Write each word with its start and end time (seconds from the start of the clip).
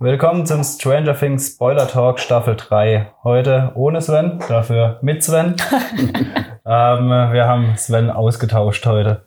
Willkommen 0.00 0.44
zum 0.44 0.64
Stranger 0.64 1.16
Things 1.16 1.52
Spoiler 1.52 1.86
Talk 1.86 2.18
Staffel 2.18 2.56
3. 2.56 3.12
Heute 3.22 3.70
ohne 3.76 4.00
Sven, 4.00 4.40
dafür 4.48 4.98
mit 5.02 5.22
Sven. 5.22 5.54
ähm, 6.66 7.08
wir 7.08 7.46
haben 7.46 7.76
Sven 7.76 8.10
ausgetauscht 8.10 8.84
heute. 8.86 9.22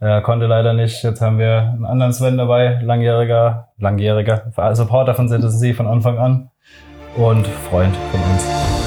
Er 0.00 0.20
konnte 0.20 0.46
leider 0.46 0.72
nicht. 0.72 1.04
Jetzt 1.04 1.20
haben 1.20 1.38
wir 1.38 1.70
einen 1.72 1.86
anderen 1.86 2.12
Sven 2.12 2.36
dabei, 2.36 2.80
langjähriger, 2.82 3.68
langjähriger 3.78 4.50
Supporter 4.74 5.14
von 5.14 5.28
Citizen 5.28 5.74
von 5.74 5.86
Anfang 5.86 6.18
an 6.18 6.50
und 7.16 7.46
Freund 7.46 7.96
von 8.10 8.20
uns. 8.20 8.77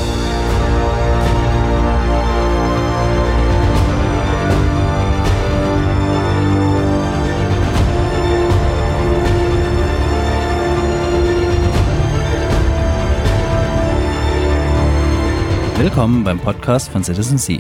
Willkommen 15.82 16.24
beim 16.24 16.38
Podcast 16.38 16.90
von 16.90 17.04
Citizen 17.04 17.40
Sea. 17.40 17.60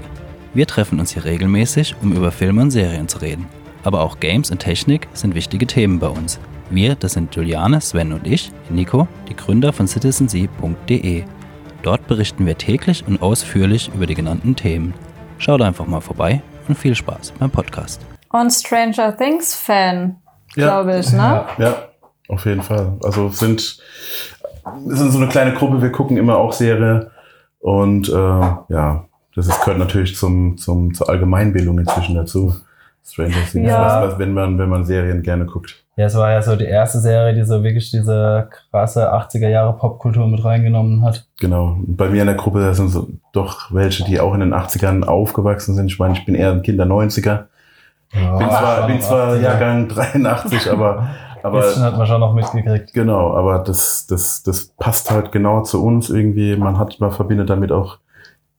Wir 0.53 0.67
treffen 0.67 0.99
uns 0.99 1.12
hier 1.12 1.25
regelmäßig, 1.25 1.95
um 2.03 2.12
über 2.12 2.31
Filme 2.31 2.62
und 2.62 2.70
Serien 2.70 3.07
zu 3.07 3.17
reden. 3.17 3.49
Aber 3.84 4.02
auch 4.02 4.20
Games 4.20 4.52
und 4.52 4.59
Technik 4.59 5.07
sind 5.13 5.34
wichtige 5.34 5.66
Themen 5.66 5.98
bei 5.98 6.07
uns. 6.07 6.39
Wir, 6.70 6.93
das 6.93 7.13
sind 7.13 7.35
Juliane, 7.35 7.81
Sven 7.81 8.13
und 8.13 8.27
ich, 8.27 8.52
Nico, 8.70 9.07
die 9.27 9.35
Gründer 9.35 9.73
von 9.73 9.88
citizensea.de. 9.88 11.23
Dort 11.81 12.05
berichten 12.05 12.45
wir 12.45 12.55
täglich 12.59 13.03
und 13.07 13.23
ausführlich 13.23 13.89
über 13.95 14.05
die 14.05 14.13
genannten 14.13 14.55
Themen. 14.55 14.93
Schaut 15.40 15.63
einfach 15.63 15.88
mal 15.88 16.01
vorbei 16.01 16.43
und 16.67 16.77
viel 16.77 16.93
Spaß 16.93 17.34
beim 17.40 17.49
Podcast. 17.49 18.05
Und 18.29 18.51
Stranger 18.51 19.17
Things 19.17 19.55
Fan, 19.55 20.17
ja. 20.55 20.67
glaube 20.67 20.99
ich, 20.99 21.12
ne? 21.12 21.17
Ja, 21.17 21.55
ja, 21.57 21.76
auf 22.27 22.45
jeden 22.45 22.62
Fall. 22.62 22.99
Also 23.03 23.29
sind, 23.29 23.81
sind 24.85 25.12
so 25.12 25.17
eine 25.17 25.27
kleine 25.27 25.55
Gruppe, 25.55 25.81
wir 25.81 25.91
gucken 25.91 26.17
immer 26.17 26.38
auch 26.38 26.53
Serie 26.53 27.09
und 27.62 28.09
äh, 28.09 28.13
ja, 28.13 29.05
das 29.35 29.48
ist, 29.48 29.59
gehört 29.62 29.79
natürlich 29.79 30.15
zum, 30.15 30.57
zum, 30.57 30.93
zur 30.93 31.09
Allgemeinbildung 31.09 31.79
inzwischen 31.79 32.15
dazu. 32.15 32.54
Stranger 33.04 33.43
Things, 33.49 33.67
ja. 33.67 34.04
was, 34.04 34.20
wenn 34.20 34.34
man, 34.34 34.59
wenn 34.59 34.70
man 34.70 34.85
Serien 34.85 35.23
gerne 35.23 35.45
guckt. 35.45 35.84
Ja, 35.95 36.05
es 36.05 36.15
war 36.15 36.32
ja 36.32 36.41
so 36.41 36.55
die 36.55 36.65
erste 36.65 36.99
Serie, 36.99 37.34
die 37.34 37.43
so 37.43 37.63
wirklich 37.63 37.89
diese 37.89 38.48
krasse 38.49 39.12
80er 39.12 39.49
Jahre 39.49 39.73
Popkultur 39.73 40.27
mit 40.27 40.43
reingenommen 40.43 41.04
hat. 41.04 41.27
Genau. 41.39 41.77
Bei 41.82 42.09
mir 42.09 42.21
in 42.21 42.27
der 42.27 42.35
Gruppe 42.35 42.73
sind 42.73 42.89
so 42.89 43.09
doch 43.34 43.73
welche, 43.73 44.04
die 44.05 44.20
auch 44.20 44.34
in 44.34 44.39
den 44.41 44.54
80ern 44.54 45.04
aufgewachsen 45.04 45.76
sind. 45.76 45.87
Ich 45.87 45.99
meine, 45.99 46.13
ich 46.13 46.26
bin 46.26 46.35
eher 46.35 46.51
ein 46.51 46.62
Kind 46.62 46.79
der 46.79 46.87
90er. 46.87 47.45
Ja, 48.13 48.37
bin 48.37 48.49
zwar, 48.49 48.87
bin 48.87 49.01
zwar 49.01 49.35
Jahrgang 49.37 49.87
83, 49.87 50.70
aber 50.70 51.09
aber 51.43 51.61
bisschen 51.61 51.84
hat 51.84 51.97
man 51.97 52.07
schon 52.07 52.20
noch 52.20 52.34
mitgekriegt. 52.34 52.93
Genau, 52.93 53.35
aber 53.35 53.59
das, 53.59 54.07
das, 54.07 54.43
das 54.43 54.67
passt 54.77 55.11
halt 55.11 55.31
genau 55.31 55.61
zu 55.63 55.83
uns 55.83 56.09
irgendwie. 56.09 56.55
Man 56.55 56.77
hat, 56.77 56.99
man 56.99 57.11
verbindet 57.11 57.49
damit 57.49 57.71
auch 57.71 57.98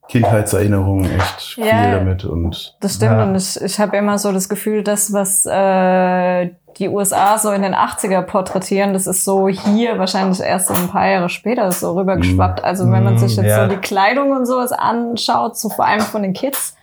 Kindheitserinnerungen 0.09 1.11
echt 1.11 1.41
viel 1.41 1.67
ja, 1.67 1.93
damit 1.93 2.25
und 2.25 2.77
das 2.81 2.97
stimmt 2.97 3.13
ja. 3.13 3.23
und 3.23 3.35
ich, 3.35 3.59
ich 3.61 3.81
habe 3.81 3.97
immer 3.97 4.19
so 4.19 4.31
das 4.33 4.49
Gefühl, 4.49 4.83
dass 4.83 5.13
was 5.13 5.47
äh, 5.47 6.51
die 6.79 6.89
USA 6.89 7.39
so 7.39 7.51
in 7.51 7.63
den 7.63 7.75
80er 7.75 8.23
porträtieren, 8.23 8.93
das 8.93 9.07
ist 9.07 9.25
so 9.25 9.49
hier 9.49 9.99
wahrscheinlich 9.99 10.41
erst 10.41 10.69
so 10.69 10.75
ein 10.75 10.89
paar 10.89 11.07
Jahre 11.07 11.29
später 11.29 11.71
so 11.73 11.93
rübergeschwappt. 11.93 12.63
Mm. 12.63 12.65
Also 12.65 12.91
wenn 12.91 13.05
man 13.05 13.19
sich 13.19 13.37
jetzt 13.37 13.47
ja. 13.47 13.65
so 13.65 13.75
die 13.75 13.81
Kleidung 13.81 14.33
und 14.33 14.47
sowas 14.47 14.73
anschaut, 14.73 15.57
so 15.57 15.69
vor 15.69 15.87
allem 15.87 16.01
von 16.01 16.23
den 16.23 16.33
Kids, 16.33 16.77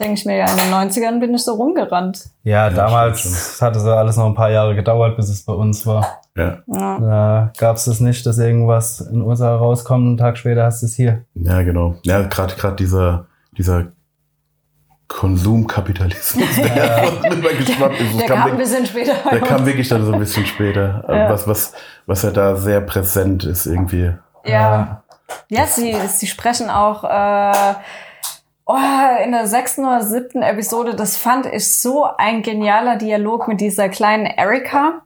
denke 0.00 0.14
ich 0.14 0.26
mir, 0.26 0.36
ja, 0.36 0.46
in 0.50 0.56
den 0.56 0.72
90ern 0.72 1.20
bin 1.20 1.34
ich 1.34 1.44
so 1.44 1.54
rumgerannt. 1.54 2.30
Ja, 2.42 2.68
ja 2.68 2.70
damals 2.70 3.60
hatte 3.60 3.80
so 3.80 3.90
alles 3.90 4.16
noch 4.16 4.26
ein 4.26 4.34
paar 4.34 4.50
Jahre 4.50 4.74
gedauert, 4.74 5.16
bis 5.16 5.28
es 5.28 5.44
bei 5.44 5.52
uns 5.52 5.86
war. 5.86 6.20
Ja. 6.36 6.58
ja. 6.66 6.98
Da 6.98 7.52
gab 7.58 7.76
es 7.76 7.84
das 7.84 8.00
nicht, 8.00 8.26
dass 8.26 8.38
irgendwas 8.38 9.00
in 9.00 9.22
USA 9.22 9.54
rauskommt, 9.54 10.06
einen 10.06 10.16
Tag 10.16 10.36
später 10.36 10.64
hast 10.64 10.82
du 10.82 10.86
es 10.86 10.94
hier. 10.94 11.24
Ja, 11.34 11.62
genau. 11.62 11.96
Ja, 12.04 12.22
gerade 12.22 12.54
gerade 12.56 12.76
dieser, 12.76 13.26
dieser 13.56 13.86
Konsumkapitalismus, 15.08 16.56
der 16.56 16.76
ja. 16.76 17.30
rübergeschwappt 17.30 18.00
ist. 18.00 18.18
Der 18.18 18.26
kam, 18.26 18.38
kam 18.38 18.50
ein 18.50 18.56
bisschen 18.56 18.86
später. 18.86 19.14
Der 19.30 19.40
kam 19.40 19.64
wirklich 19.64 19.88
dann 19.88 20.04
so 20.04 20.12
ein 20.12 20.18
bisschen 20.18 20.46
später. 20.46 21.04
Ja. 21.14 21.30
Was, 21.30 21.46
was, 21.46 21.72
was 22.06 22.22
ja 22.22 22.30
da 22.30 22.56
sehr 22.56 22.80
präsent 22.80 23.44
ist 23.44 23.66
irgendwie. 23.66 24.12
Ja. 24.44 25.04
Ja, 25.48 25.66
sie, 25.66 25.94
sie 26.08 26.26
sprechen 26.26 26.70
auch 26.70 27.04
äh, 27.04 27.74
Oh, 28.66 28.76
in 29.22 29.32
der 29.32 29.46
sechsten 29.46 29.84
oder 29.84 30.02
siebten 30.02 30.40
Episode, 30.40 30.94
das 30.94 31.18
fand 31.18 31.44
ich 31.44 31.70
so 31.70 32.06
ein 32.16 32.42
genialer 32.42 32.96
Dialog 32.96 33.46
mit 33.46 33.60
dieser 33.60 33.90
kleinen 33.90 34.24
Erika, 34.24 35.02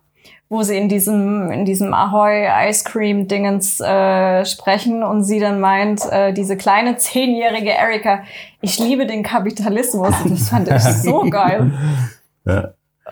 wo 0.49 0.63
sie 0.63 0.79
in 0.79 0.89
diesem, 0.89 1.51
in 1.51 1.65
diesem 1.65 1.93
Ahoy 1.93 2.47
Ice 2.69 2.85
Cream 2.85 3.27
Dingens 3.27 3.81
äh, 3.81 4.45
sprechen 4.45 5.03
und 5.03 5.25
sie 5.25 5.41
dann 5.41 5.59
meint, 5.59 6.05
äh, 6.13 6.33
diese 6.33 6.57
kleine 6.57 6.99
zehnjährige 6.99 7.71
Erika, 7.71 8.23
ich 8.61 8.79
liebe 8.79 9.07
den 9.07 9.25
Kapitalismus. 9.25 10.15
Das 10.29 10.49
fand 10.51 10.69
ich 10.69 10.83
so 10.83 11.23
geil. 11.31 11.73
Ja. 12.45 12.69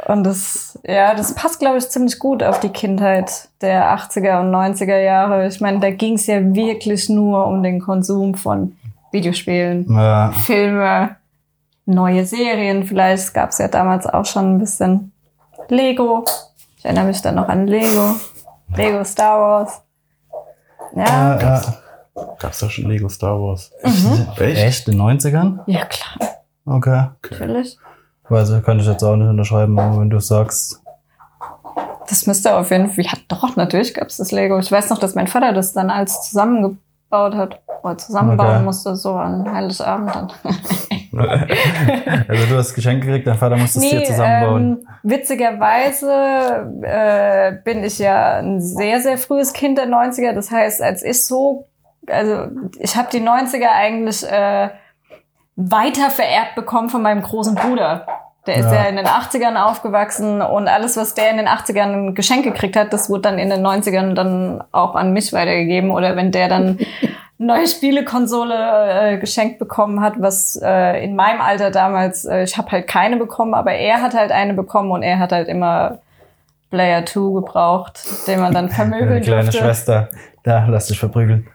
Und 0.07 0.25
das, 0.25 0.79
ja, 0.87 1.15
das 1.15 1.35
passt, 1.35 1.59
glaube 1.59 1.79
ich, 1.79 1.89
ziemlich 1.89 2.21
gut 2.21 2.45
auf 2.45 2.61
die 2.61 2.69
Kindheit 2.69 3.49
der 3.63 3.97
80er 3.99 4.41
und 4.41 4.55
90er 4.55 4.99
Jahre. 4.99 5.49
Ich 5.49 5.61
meine, 5.61 5.81
da 5.81 5.91
ging 5.91 6.15
es 6.15 6.29
ja 6.29 6.55
wirklich 6.55 7.09
nur 7.09 7.47
um 7.47 7.65
den 7.65 7.81
Konsum 7.81 8.35
von 8.35 8.77
Videospielen, 9.17 9.87
ja. 9.89 10.31
Filme, 10.33 11.17
neue 11.87 12.25
Serien. 12.27 12.85
Vielleicht 12.85 13.33
gab 13.35 13.51
es 13.51 13.59
ja 13.59 13.69
damals 13.69 14.07
auch 14.07 14.25
schon 14.27 14.57
ein 14.57 14.59
bisschen 14.59 15.13
Lego. 15.69 16.25
Ich 16.77 16.85
erinnere 16.85 17.07
mich 17.07 17.23
dann 17.23 17.37
noch 17.37 17.49
an 17.49 17.67
Lego. 17.67 18.15
Lego 18.75 19.05
Star 19.05 19.41
Wars. 19.41 19.83
Ja. 20.95 21.39
ja, 21.41 21.61
Gab 22.39 22.53
es 22.53 22.59
da 22.59 22.71
schon 22.71 22.89
Lego 22.89 23.09
Star 23.09 23.41
Wars? 23.41 23.71
Mhm. 23.83 24.27
Echt? 24.39 24.59
Echt? 24.59 24.89
In 24.89 24.99
den 24.99 25.19
90ern? 25.19 25.61
Ja, 25.67 25.85
klar. 25.85 26.31
Okay. 26.65 27.07
Natürlich. 27.31 27.79
Weiß 28.29 28.51
ich, 28.51 28.63
könnte 28.65 28.83
ich 28.83 28.91
jetzt 28.91 29.03
auch 29.05 29.17
nicht 29.17 29.29
unterschreiben, 29.29 29.79
aber 29.79 30.01
wenn 30.01 30.11
du 30.11 30.19
sagst. 30.21 30.83
Das 32.09 32.27
müsste 32.27 32.57
auf 32.57 32.71
jeden 32.71 32.89
Fall. 32.89 33.05
Ja, 33.05 33.13
doch, 33.29 33.57
natürlich 33.57 33.95
gab 33.95 34.09
es 34.09 34.17
das 34.17 34.33
Lego. 34.33 34.59
Ich 34.59 34.71
weiß 34.71 34.91
noch, 34.91 34.99
dass 34.99 35.15
mein 35.15 35.27
Vater 35.27 35.53
das 35.53 35.73
dann 35.73 35.91
als 35.91 36.29
zusammengebaut 36.29 36.79
gebaut 37.09 37.35
hat 37.35 37.61
oder 37.83 37.99
zusammenbauen 37.99 38.57
okay. 38.57 38.65
musste, 38.65 38.97
so 38.97 39.15
an 39.15 39.51
Heiligabend 39.51 40.15
dann. 40.15 40.33
also 42.29 42.47
du 42.47 42.57
hast 42.57 42.75
Geschenke 42.75 43.07
gekriegt, 43.07 43.27
dein 43.27 43.39
Vater 43.39 43.57
musste 43.57 43.79
es 43.79 43.85
nee, 43.85 43.99
dir 43.99 44.05
zusammenbauen. 44.05 44.63
Ähm, 44.63 44.89
witzigerweise 45.03 46.11
äh, 46.83 47.53
bin 47.65 47.85
ich 47.85 47.99
ja 47.99 48.39
ein 48.39 48.61
sehr, 48.61 49.01
sehr 49.01 49.19
frühes 49.19 49.53
Kind 49.53 49.79
der 49.79 49.87
90er. 49.87 50.33
Das 50.33 50.51
heißt, 50.51 50.83
als 50.83 51.03
ich 51.03 51.25
so, 51.25 51.69
also 52.09 52.49
ich 52.79 52.97
habe 52.97 53.09
die 53.11 53.21
90er 53.21 53.71
eigentlich 53.71 54.25
äh, 54.29 54.71
weiter 55.57 56.11
vererbt 56.11 56.55
bekommen 56.55 56.89
von 56.89 57.03
meinem 57.03 57.23
großen 57.23 57.55
Bruder. 57.55 58.07
Der 58.47 58.57
ist 58.57 58.67
ja. 58.67 58.75
ja 58.75 58.83
in 58.85 58.97
den 58.97 59.07
80ern 59.07 59.57
aufgewachsen 59.57 60.41
und 60.41 60.69
alles, 60.69 60.97
was 60.97 61.15
der 61.15 61.31
in 61.31 61.37
den 61.37 61.49
80ern 61.49 62.13
Geschenk 62.13 62.45
gekriegt 62.45 62.77
hat, 62.77 62.93
das 62.93 63.11
wurde 63.11 63.23
dann 63.23 63.39
in 63.39 63.51
den 63.51 63.67
90ern 63.67 64.15
dann 64.15 64.63
auch 64.73 64.95
an 64.95 65.13
mich 65.13 65.33
weitergegeben. 65.33 65.91
Oder 65.91 66.17
wenn 66.17 66.31
der 66.31 66.49
dann 66.49 66.79
neue 67.39 67.67
Spielekonsole 67.67 68.55
äh, 68.55 69.19
geschenkt 69.19 69.59
bekommen 69.59 70.01
hat, 70.01 70.15
was 70.19 70.61
äh, 70.63 71.05
in 71.05 71.17
meinem 71.17 71.41
Alter 71.41 71.71
damals, 71.71 72.25
äh, 72.25 72.45
ich 72.45 72.57
habe 72.57 72.71
halt 72.71 72.87
keine 72.87 73.17
bekommen, 73.17 73.55
aber 73.55 73.73
er 73.73 74.01
hat 74.01 74.15
halt 74.15 74.33
eine 74.33 74.55
bekommen 74.55 74.91
und 74.91 75.03
er 75.03 75.19
hat 75.19 75.33
halt 75.33 75.49
immer 75.49 75.99
Player 76.77 77.07
2 77.07 77.41
gebraucht, 77.41 78.01
den 78.27 78.41
man 78.41 78.53
dann 78.53 78.69
vermöbeln 78.69 79.23
Kleine 79.23 79.45
durfte. 79.45 79.63
Schwester, 79.63 80.11
da 80.43 80.67
lass 80.67 80.89
dich 80.89 80.99
verprügeln. 80.99 81.47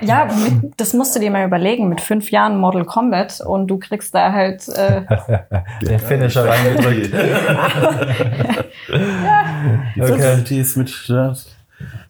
Ja, 0.00 0.26
mit, 0.26 0.80
das 0.80 0.94
musst 0.94 1.16
du 1.16 1.20
dir 1.20 1.32
mal 1.32 1.44
überlegen. 1.44 1.88
Mit 1.88 2.00
fünf 2.00 2.30
Jahren 2.30 2.56
Model 2.58 2.84
Combat 2.84 3.40
und 3.40 3.66
du 3.66 3.78
kriegst 3.78 4.14
da 4.14 4.32
halt 4.32 4.68
äh, 4.68 5.02
den 5.82 5.98
Finisher 5.98 6.46
reingedrückt. 6.48 7.12
ja. 8.88 9.44
Die 9.96 10.02
okay. 10.02 10.60
ist 10.60 10.76
mit 10.76 11.08
das 11.08 11.48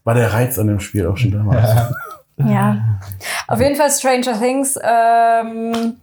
war 0.04 0.14
der 0.14 0.32
Reiz 0.32 0.58
an 0.58 0.66
dem 0.66 0.80
Spiel 0.80 1.06
auch 1.06 1.16
schon 1.16 1.32
damals. 1.32 1.71
ja, 2.36 2.98
auf 3.47 3.60
jeden 3.60 3.76
Fall 3.76 3.91
Stranger 3.91 4.38
Things. 4.38 4.78
Ähm, 4.82 5.97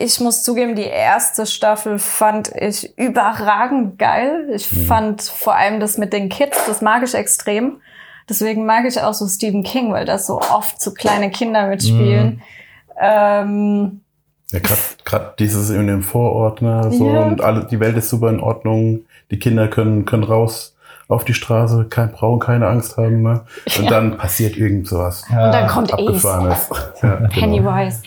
ich 0.00 0.20
muss 0.20 0.42
zugeben, 0.42 0.74
die 0.74 0.82
erste 0.82 1.46
Staffel 1.46 1.98
fand 1.98 2.50
ich 2.54 2.96
überragend 2.98 3.98
geil. 3.98 4.48
Ich 4.54 4.70
mhm. 4.72 4.86
fand 4.86 5.22
vor 5.22 5.54
allem 5.54 5.80
das 5.80 5.98
mit 5.98 6.12
den 6.12 6.28
Kids, 6.28 6.66
das 6.66 6.82
mag 6.82 7.02
ich 7.02 7.14
extrem. 7.14 7.80
Deswegen 8.28 8.64
mag 8.64 8.86
ich 8.86 9.00
auch 9.00 9.14
so 9.14 9.26
Stephen 9.28 9.62
King, 9.62 9.92
weil 9.92 10.06
da 10.06 10.18
so 10.18 10.40
oft 10.40 10.80
so 10.80 10.92
kleine 10.92 11.30
Kinder 11.30 11.66
mitspielen. 11.66 12.26
Mhm. 12.26 12.42
Ähm, 13.00 14.00
ja, 14.50 14.60
gerade 15.04 15.34
dieses 15.38 15.70
in 15.70 15.86
dem 15.86 16.02
Vorort, 16.02 16.62
ne, 16.62 16.90
so 16.92 17.10
ja. 17.10 17.22
und 17.24 17.40
alle, 17.40 17.64
die 17.64 17.80
Welt 17.80 17.96
ist 17.96 18.08
super 18.08 18.30
in 18.30 18.40
Ordnung. 18.40 19.04
Die 19.30 19.38
Kinder 19.38 19.68
können 19.68 20.04
können 20.04 20.24
raus 20.24 20.76
auf 21.08 21.24
die 21.24 21.34
Straße, 21.34 21.86
kein, 21.90 22.12
brauchen 22.12 22.40
keine 22.40 22.66
Angst 22.66 22.96
haben, 22.96 23.22
ne? 23.22 23.44
Und 23.76 23.84
ja. 23.84 23.90
dann 23.90 24.16
passiert 24.16 24.56
irgend 24.56 24.86
sowas. 24.88 25.24
Ja. 25.30 25.46
Und 25.46 25.52
dann 25.52 25.66
kommt 25.68 25.92
Ace. 25.92 26.22
Ja, 26.22 27.16
genau. 27.16 27.28
Pennywise. 27.28 28.02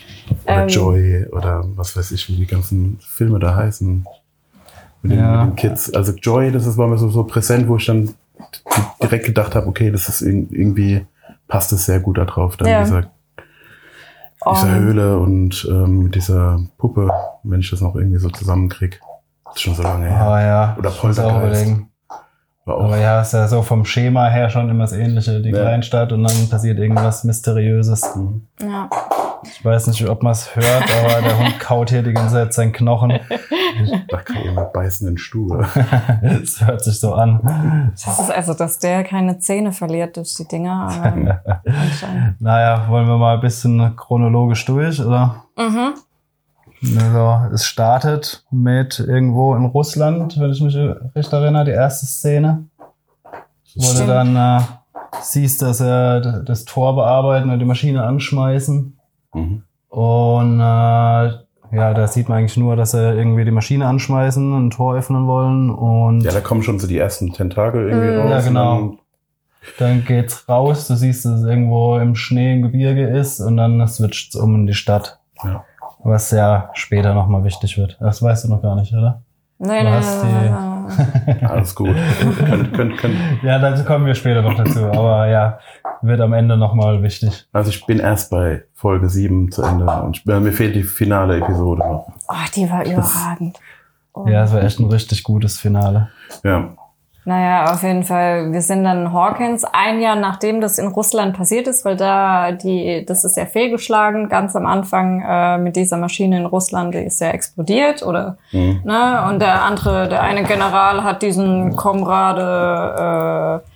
Oder 0.45 0.63
ähm, 0.63 0.68
Joy 0.69 1.25
oder 1.31 1.63
was 1.75 1.95
weiß 1.95 2.12
ich, 2.12 2.27
wie 2.29 2.35
die 2.35 2.45
ganzen 2.47 3.00
Filme 3.01 3.39
da 3.39 3.56
heißen. 3.56 4.06
Mit 5.03 5.12
den, 5.12 5.31
mit 5.31 5.41
den 5.41 5.56
Kids. 5.56 5.94
Also 5.94 6.13
Joy, 6.13 6.51
das 6.51 6.65
ist 6.65 6.77
war 6.77 6.88
mir 6.88 6.97
so, 6.97 7.09
so 7.09 7.24
präsent, 7.24 7.68
wo 7.68 7.77
ich 7.77 7.85
dann 7.85 8.13
direkt 9.01 9.25
gedacht 9.25 9.56
habe, 9.56 9.68
okay, 9.68 9.91
das 9.91 10.09
ist 10.09 10.21
irg- 10.21 10.47
irgendwie, 10.51 11.06
passt 11.47 11.71
es 11.71 11.85
sehr 11.85 12.00
gut 12.00 12.18
da 12.18 12.25
drauf, 12.25 12.57
dann 12.57 12.68
Ja. 12.68 12.83
dieser, 12.83 13.01
dieser 14.45 14.63
Und- 14.63 14.75
Höhle 14.75 15.18
und 15.19 15.68
ähm, 15.69 16.03
mit 16.03 16.15
dieser 16.15 16.59
Puppe, 16.77 17.09
wenn 17.44 17.59
ich 17.59 17.69
das 17.69 17.81
noch 17.81 17.95
irgendwie 17.95 18.19
so 18.19 18.29
zusammenkrieg. 18.29 19.00
Das 19.45 19.56
ist 19.56 19.62
schon 19.62 19.75
so 19.75 19.83
lange 19.83 20.07
her. 20.07 20.21
Ah 20.21 20.41
ja. 20.41 20.75
Oder 20.77 20.89
Poltergeist. 20.91 21.75
Aber 22.67 22.97
ja, 22.97 23.21
ist 23.21 23.33
ja 23.33 23.47
so 23.47 23.61
vom 23.61 23.85
Schema 23.85 24.27
her 24.27 24.49
schon 24.49 24.69
immer 24.69 24.83
das 24.83 24.93
Ähnliche. 24.93 25.41
Die 25.41 25.49
Ja. 25.49 25.61
Kleinstadt 25.61 26.11
und 26.11 26.23
dann 26.23 26.49
passiert 26.49 26.77
irgendwas 26.79 27.23
Mysteriöses. 27.23 28.15
Mhm. 28.15 28.47
Ja. 28.61 28.89
Ich 29.43 29.63
weiß 29.63 29.87
nicht, 29.87 30.07
ob 30.09 30.23
man 30.23 30.31
es 30.31 30.55
hört, 30.55 30.83
aber 31.03 31.21
der 31.21 31.37
Hund 31.39 31.59
kaut 31.59 31.89
hier 31.91 32.01
die 32.01 32.11
ganze 32.11 32.33
Zeit 32.33 32.53
seinen 32.53 32.71
Knochen. 32.73 33.19
Da 34.09 34.17
kann 34.17 34.41
jemand 34.43 34.73
beißenden 34.73 35.17
Stuhl. 35.17 35.65
Es 36.23 36.65
hört 36.65 36.83
sich 36.83 36.99
so 36.99 37.13
an. 37.13 37.91
Das 37.93 38.19
ist 38.19 38.31
also, 38.31 38.53
dass 38.55 38.79
der 38.79 39.03
keine 39.03 39.37
Zähne 39.37 39.71
verliert 39.71 40.17
durch 40.17 40.33
die 40.35 40.47
Dinger. 40.47 40.89
Aber. 40.89 41.41
Naja, 42.39 42.85
wollen 42.89 43.07
wir 43.07 43.17
mal 43.17 43.35
ein 43.35 43.41
bisschen 43.41 43.95
chronologisch 43.95 44.65
durch, 44.65 44.99
oder? 44.99 45.43
Mhm. 45.55 45.93
Also, 46.83 47.53
es 47.53 47.65
startet 47.65 48.44
mit 48.51 49.00
irgendwo 49.00 49.56
in 49.56 49.65
Russland, 49.65 50.39
wenn 50.39 50.51
ich 50.51 50.62
mich 50.62 50.75
recht 51.15 51.33
erinnere, 51.33 51.65
die 51.65 51.71
erste 51.71 52.06
Szene. 52.06 52.65
Wo 53.75 54.00
du 54.00 54.07
dann 54.07 54.35
äh, 54.35 54.62
siehst, 55.21 55.62
dass 55.62 55.81
er 55.81 56.41
das 56.44 56.65
Tor 56.65 56.95
bearbeiten 56.95 57.50
und 57.50 57.59
die 57.59 57.65
Maschine 57.65 58.03
anschmeißen. 58.03 58.97
Mhm. 59.33 59.63
Und 59.89 60.59
äh, 60.59 60.63
ja, 60.63 61.94
da 61.94 62.07
sieht 62.07 62.29
man 62.29 62.39
eigentlich 62.39 62.57
nur, 62.57 62.75
dass 62.75 62.91
sie 62.91 62.97
irgendwie 63.00 63.44
die 63.45 63.51
Maschine 63.51 63.88
anschmeißen 63.88 64.53
und 64.53 64.68
ein 64.68 64.69
Tor 64.71 64.95
öffnen 64.95 65.27
wollen. 65.27 65.69
Und 65.69 66.21
Ja, 66.21 66.31
da 66.31 66.41
kommen 66.41 66.63
schon 66.63 66.79
so 66.79 66.88
die 66.88 66.97
ersten 66.97 67.33
Tentakel 67.33 67.89
irgendwie 67.89 68.12
Mhm. 68.15 68.19
raus. 68.21 68.29
Ja, 68.31 68.41
genau. 68.41 68.77
und 68.79 69.00
dann 69.79 70.06
geht's 70.06 70.47
raus. 70.47 70.88
Du 70.88 70.95
siehst, 70.95 71.25
dass 71.25 71.39
es 71.41 71.45
irgendwo 71.45 71.97
im 71.97 72.15
Schnee 72.15 72.53
im 72.53 72.62
Gebirge 72.62 73.07
ist 73.07 73.39
und 73.41 73.57
dann 73.57 73.85
switcht 73.88 74.33
es 74.33 74.39
um 74.39 74.56
in 74.56 74.68
die 74.68 74.74
Stadt. 74.74 75.19
Ja. 75.44 75.65
Was 76.03 76.31
ja 76.31 76.69
später 76.73 77.13
nochmal 77.13 77.44
wichtig 77.44 77.77
wird. 77.77 77.97
Das 77.99 78.21
weißt 78.21 78.45
du 78.45 78.49
noch 78.49 78.61
gar 78.61 78.75
nicht, 78.75 78.94
oder? 78.94 79.21
Nee, 79.59 79.81
Du 79.83 79.89
nee, 79.89 79.99
die- 79.99 80.27
nee, 80.27 80.49
nee. 81.39 81.45
Alles 81.47 81.73
gut. 81.75 81.95
könnt, 82.38 82.73
könnt, 82.73 82.97
könnt. 82.97 83.15
Ja, 83.44 83.59
dazu 83.59 83.83
kommen 83.83 84.05
wir 84.05 84.13
später 84.15 84.41
noch 84.41 84.53
dazu. 84.55 84.85
Aber 84.85 85.27
ja, 85.27 85.59
wird 86.01 86.21
am 86.21 86.31
Ende 86.33 86.55
nochmal 86.55 87.01
wichtig. 87.01 87.47
Also 87.51 87.71
ich 87.71 87.85
bin 87.85 87.99
erst 87.99 88.29
bei 88.29 88.63
Folge 88.73 89.09
7 89.09 89.51
zu 89.51 89.63
Ende 89.63 89.85
und 90.03 90.17
ich, 90.17 90.27
äh, 90.27 90.39
mir 90.39 90.53
fehlt 90.53 90.75
die 90.75 90.83
finale 90.83 91.38
Episode 91.38 91.79
noch. 91.79 92.07
Oh, 92.29 92.33
die 92.55 92.69
war 92.69 92.85
überragend. 92.85 93.57
Oh. 94.13 94.27
Ja, 94.27 94.43
es 94.43 94.53
war 94.53 94.61
echt 94.63 94.79
ein 94.79 94.85
richtig 94.89 95.23
gutes 95.23 95.59
Finale. 95.59 96.09
Ja. 96.43 96.69
Naja, 97.27 97.74
auf 97.74 97.83
jeden 97.83 98.03
Fall. 98.03 98.53
Wir 98.53 98.62
sind 98.62 98.85
dann 98.85 99.07
in 99.07 99.12
Hawkins 99.12 99.65
ein 99.65 100.00
Jahr 100.00 100.15
nachdem 100.15 100.62
das 100.62 100.77
in 100.77 100.88
Russland 100.88 101.35
passiert 101.35 101.68
ist, 101.68 101.83
weil 101.83 101.97
da 101.97 102.53
die, 102.53 103.03
das 103.06 103.25
ist 103.25 103.35
ja 103.35 103.45
fehlgeschlagen, 103.45 104.29
ganz 104.29 104.56
am 104.56 104.65
Anfang 104.65 105.21
äh, 105.27 105.57
mit 105.57 105.75
dieser 105.75 105.97
Maschine 105.97 106.38
in 106.38 106.45
Russland, 106.45 106.94
die 106.94 107.00
ist 107.00 107.19
ja 107.19 107.31
explodiert 107.31 108.01
oder, 108.01 108.38
Mhm. 108.53 108.79
ne? 108.85 109.25
Und 109.27 109.41
der 109.41 109.62
andere, 109.63 110.07
der 110.07 110.21
eine 110.21 110.44
General 110.44 111.03
hat 111.03 111.21
diesen 111.21 111.75
Komrade, 111.75 113.62
äh, 113.62 113.69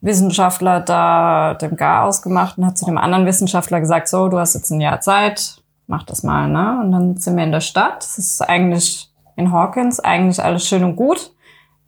Wissenschaftler 0.00 0.80
da 0.80 1.52
dem 1.60 1.76
Gar 1.76 2.04
ausgemacht 2.06 2.56
und 2.56 2.64
hat 2.64 2.78
zu 2.78 2.86
dem 2.86 2.96
anderen 2.96 3.26
Wissenschaftler 3.26 3.80
gesagt, 3.80 4.08
so, 4.08 4.28
du 4.28 4.38
hast 4.38 4.54
jetzt 4.54 4.70
ein 4.70 4.80
Jahr 4.80 5.02
Zeit, 5.02 5.56
mach 5.86 6.04
das 6.04 6.22
mal, 6.22 6.48
ne? 6.48 6.78
Und 6.82 6.92
dann 6.92 7.16
sind 7.18 7.36
wir 7.36 7.44
in 7.44 7.52
der 7.52 7.60
Stadt. 7.60 8.02
Es 8.04 8.16
ist 8.16 8.40
eigentlich 8.40 9.10
in 9.36 9.52
Hawkins 9.52 10.00
eigentlich 10.00 10.42
alles 10.42 10.66
schön 10.66 10.82
und 10.82 10.96
gut. 10.96 11.32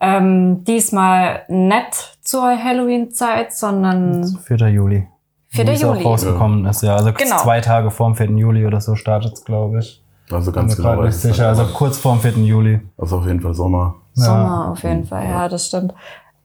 Ähm, 0.04 0.64
diesmal 0.64 1.42
nicht 1.46 2.18
zur 2.22 2.42
Halloween-Zeit, 2.42 3.52
sondern 3.52 4.24
4. 4.44 4.56
Juli. 4.68 5.06
4. 5.50 5.66
Wo 5.66 5.70
es 5.70 5.84
auch 5.84 5.94
Juli. 5.94 6.04
rausgekommen 6.04 6.66
ist, 6.66 6.82
ja. 6.82 6.96
Also 6.96 7.12
Genau. 7.12 7.36
zwei 7.38 7.60
Tage 7.60 7.90
vorm 7.92 8.16
4. 8.16 8.30
Juli 8.32 8.66
oder 8.66 8.80
so 8.80 8.96
startet 8.96 9.34
es, 9.34 9.44
glaube 9.44 9.78
ich. 9.78 10.02
Also 10.30 10.50
Bin 10.50 10.62
ganz 10.62 10.76
mir 10.76 10.82
gerade 10.82 10.96
genau. 10.96 11.06
nicht 11.06 11.18
sicher. 11.18 11.46
Also 11.48 11.66
kurz 11.66 11.98
vorm 11.98 12.18
4. 12.20 12.32
Juli. 12.32 12.80
also 12.98 13.18
auf 13.18 13.26
jeden 13.26 13.40
Fall 13.40 13.54
Sommer. 13.54 13.94
Sommer 14.14 14.70
auf 14.72 14.82
jeden 14.82 15.04
Fall, 15.04 15.24
ja, 15.24 15.48
das 15.48 15.66
stimmt. 15.68 15.94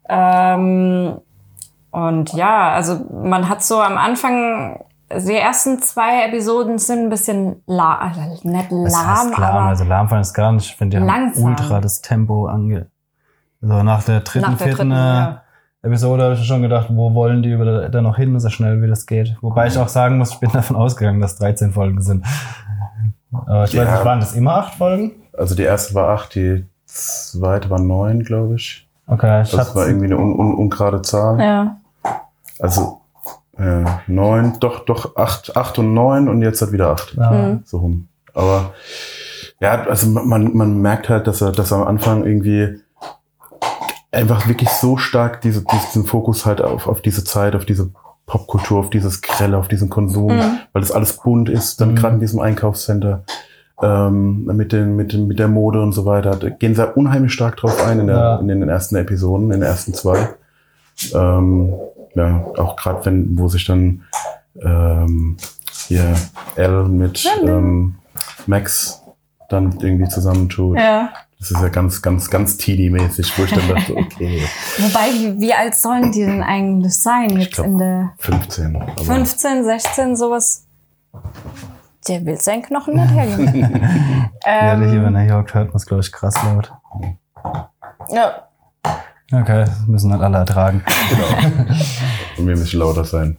Ähm, 0.07 1.15
und 1.92 2.33
ja, 2.33 2.69
also 2.74 3.00
man 3.24 3.50
hat 3.50 3.63
so 3.63 3.81
am 3.81 3.98
Anfang, 3.98 4.80
die 5.09 5.33
ersten 5.36 5.80
zwei 5.81 6.25
Episoden 6.27 6.77
sind 6.77 7.06
ein 7.06 7.09
bisschen 7.09 7.63
la 7.65 7.98
also 7.98 8.21
nicht 8.44 8.71
Das 8.71 8.94
lahm, 8.94 9.07
heißt 9.07 9.38
lahm, 9.38 9.44
aber 9.44 9.59
also 9.62 9.83
lahm 9.83 10.07
fand 10.09 10.21
ich 10.21 10.27
es 10.27 10.33
gar 10.33 10.51
nicht. 10.51 10.65
Ich 10.69 10.75
finde, 10.75 10.98
die 10.98 11.01
haben 11.01 11.07
Langsam. 11.07 11.44
ultra 11.45 11.81
das 11.81 12.01
Tempo 12.01 12.45
ange... 12.45 12.88
Also 13.62 13.83
nach 13.83 14.04
der 14.04 14.19
dritten, 14.21 14.51
nach 14.51 14.57
der 14.57 14.68
vierten 14.68 14.89
dritten, 14.89 14.92
äh, 14.92 14.95
ja. 14.95 15.42
Episode 15.83 16.24
habe 16.24 16.33
ich 16.36 16.45
schon 16.45 16.62
gedacht, 16.62 16.88
wo 16.89 17.13
wollen 17.13 17.44
die 17.44 17.51
über 17.51 17.88
da 17.89 18.01
noch 18.01 18.18
hin, 18.18 18.38
so 18.39 18.50
schnell 18.50 18.81
wie 18.81 18.88
das 18.88 19.06
geht. 19.06 19.38
Wobei 19.42 19.68
ich 19.68 19.77
auch 19.77 19.88
sagen 19.88 20.18
muss, 20.18 20.31
ich 20.31 20.39
bin 20.39 20.50
davon 20.54 20.75
ausgegangen, 20.75 21.21
dass 21.21 21.38
13 21.38 21.71
Folgen 21.71 22.01
sind. 22.01 22.25
Aber 23.31 23.63
ich 23.63 23.69
weiß 23.69 23.74
Ja. 23.86 23.95
nicht, 23.95 24.06
waren 24.06 24.19
das 24.19 24.33
immer 24.33 24.56
acht 24.56 24.75
Folgen? 24.75 25.12
Also 25.38 25.56
die 25.56 25.63
erste 25.63 25.94
war 25.94 26.09
acht, 26.09 26.33
die 26.36 26.65
zweite 26.86 27.69
war 27.69 27.80
neun, 27.80 28.24
glaube 28.24 28.56
ich. 28.56 28.88
Okay, 29.06 29.44
ich 29.44 29.51
Das 29.51 29.75
war 29.75 29.88
irgendwie 29.88 30.06
eine 30.07 30.18
un 30.18 30.33
un 30.38 30.56
ungerade 30.56 31.01
Zahl. 31.01 31.39
Ja. 31.39 31.77
Also 32.59 33.01
äh, 33.57 33.83
neun, 34.07 34.57
doch, 34.59 34.86
doch, 34.86 35.15
acht, 35.15 35.56
acht 35.56 35.80
und 35.80 35.94
neun 35.94 36.27
und 36.27 36.42
jetzt 36.42 36.62
hat 36.62 36.71
wieder 36.71 36.89
acht. 36.89 37.13
ja, 37.15 37.31
Mhm. 37.31 37.62
So 37.65 37.77
rum. 37.80 38.07
Aber 38.33 38.74
ja, 39.59 39.83
also 39.86 40.09
man, 40.09 40.56
man 40.56 40.81
merkt 40.81 41.09
halt, 41.09 41.27
dass 41.27 41.42
er, 41.42 41.51
dass 41.51 41.71
er 41.71 41.77
am 41.77 41.88
Anfang 41.88 42.24
irgendwie 42.25 42.80
einfach 44.12 44.48
wirklich 44.48 44.69
so 44.69 44.98
stark 44.98 45.42
diese, 45.42 45.63
diesen 45.63 46.06
Fokus 46.06 46.45
halt 46.45 46.62
auf, 46.62 46.88
auf 46.88 47.01
diese 47.01 47.24
Zeit, 47.24 47.56
auf 47.56 47.65
diese 47.65 47.89
Popkultur, 48.25 48.80
auf 48.80 48.89
dieses 48.89 49.21
Grelle, 49.21 49.57
auf 49.57 49.68
diesen 49.68 49.89
Konsum, 49.89 50.27
Mhm. 50.36 50.59
weil 50.74 50.81
das 50.81 50.92
alles 50.92 51.13
bunt 51.18 51.50
ist, 51.50 51.80
dann 51.81 51.92
Mhm. 51.92 51.95
gerade 51.95 52.13
in 52.15 52.19
diesem 52.21 52.39
Einkaufscenter. 52.39 53.24
Ähm, 53.81 54.45
mit, 54.45 54.71
den, 54.74 54.95
mit, 54.95 55.13
den, 55.13 55.27
mit 55.27 55.38
der 55.38 55.48
Mode 55.48 55.83
und 55.83 55.92
so 55.92 56.04
weiter. 56.06 56.36
Da 56.36 56.50
gehen 56.50 56.74
sie 56.74 56.88
unheimlich 56.95 57.31
stark 57.31 57.57
drauf 57.57 57.80
ein 57.86 58.00
in, 58.00 58.07
der, 58.07 58.15
Ja. 58.18 58.36
in 58.38 58.48
den 58.48 58.68
ersten 58.68 58.95
Episoden, 58.95 59.51
in 59.51 59.59
den 59.59 59.62
ersten 59.69 59.94
zwei. 59.94 60.30
Ähm, 61.13 61.74
ja, 62.15 62.44
auch 62.57 62.75
gerade 62.75 63.06
wenn, 63.06 63.38
wo 63.38 63.48
sich 63.48 63.65
dann 63.65 64.01
ähm, 64.63 65.38
hier 65.88 66.15
L 66.56 66.86
mit 66.86 67.24
ähm, 67.44 67.95
Max 68.48 69.04
dann 69.50 69.77
irgendwie 69.80 70.09
zusammentut. 70.09 70.77
ja. 70.80 71.09
Das 71.39 71.51
ist 71.51 71.61
ja 71.61 71.67
ganz, 71.67 72.01
ganz, 72.01 72.29
ganz 72.31 72.57
TD-mäßig, 72.57 73.37
wo 73.37 73.43
ich 73.43 73.51
dann 73.51 73.67
dachte, 73.67 73.95
okay, 73.95 74.41
Wobei, 74.79 75.11
wie, 75.13 75.39
wie 75.39 75.53
alt 75.53 75.75
sollen 75.75 76.11
die 76.11 76.25
denn 76.25 76.41
eigentlich 76.41 76.97
sein 76.97 77.29
jetzt 77.39 77.53
glaub, 77.53 77.67
in 77.67 77.77
der 77.77 78.13
15. 78.17 78.75
Aber 78.75 79.03
15, 79.03 79.63
16, 79.63 80.15
sowas? 80.15 80.65
Der 82.07 82.25
will 82.25 82.39
seinen 82.39 82.63
Knochen 82.63 82.95
nicht 82.95 83.13
hergeben. 83.13 83.81
ja, 84.45 84.73
ähm, 84.73 85.03
wenn 85.03 85.15
er 85.15 85.23
hier 85.23 85.35
hockt, 85.35 85.53
hört 85.53 85.67
man 85.67 85.75
es, 85.75 85.85
glaube 85.85 86.01
ich, 86.01 86.11
krass 86.11 86.35
laut. 86.44 86.71
ja. 88.09 88.44
Okay, 89.31 89.65
das 89.65 89.85
müssen 89.87 90.11
halt 90.13 90.23
alle 90.23 90.37
ertragen. 90.37 90.83
Und 92.37 92.45
mir 92.45 92.53
ein 92.53 92.59
bisschen 92.59 92.79
lauter 92.79 93.03
sein. 93.03 93.37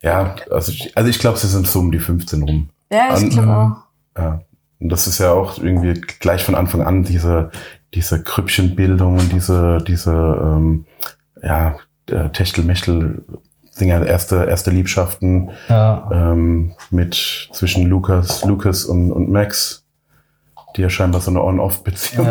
Ja, 0.00 0.34
also 0.50 0.72
ich, 0.72 0.96
also 0.96 1.10
ich 1.10 1.18
glaube, 1.18 1.38
sie 1.38 1.46
sind 1.46 1.66
so 1.66 1.78
um 1.78 1.92
die 1.92 1.98
15 1.98 2.42
rum. 2.42 2.70
ja, 2.90 3.16
ich 3.16 3.30
glaube 3.30 3.54
auch. 3.54 4.20
Ja. 4.20 4.40
Und 4.82 4.88
das 4.90 5.06
ist 5.06 5.18
ja 5.18 5.32
auch 5.32 5.58
irgendwie 5.58 6.00
gleich 6.20 6.44
von 6.44 6.54
Anfang 6.54 6.82
an 6.82 7.04
diese, 7.04 7.50
diese 7.94 8.22
Krüppchenbildung 8.22 9.18
und 9.18 9.32
diese, 9.32 9.78
diese, 9.86 10.10
ähm, 10.12 10.86
ja, 11.42 11.76
äh, 12.10 12.28
Techtelmechtel, 12.30 13.24
ja 13.78 14.02
erste, 14.04 14.44
erste 14.44 14.70
Liebschaften 14.70 15.50
Ja, 15.68 16.08
ähm, 16.12 16.72
mit 16.90 17.48
zwischen 17.52 17.86
Lukas, 17.86 18.44
Lucas 18.44 18.84
und, 18.84 19.10
und 19.12 19.30
Max, 19.30 19.84
die 20.76 20.82
ja 20.82 20.90
scheinbar 20.90 21.20
so 21.20 21.30
eine 21.30 21.42
On-Off-Beziehung 21.42 22.28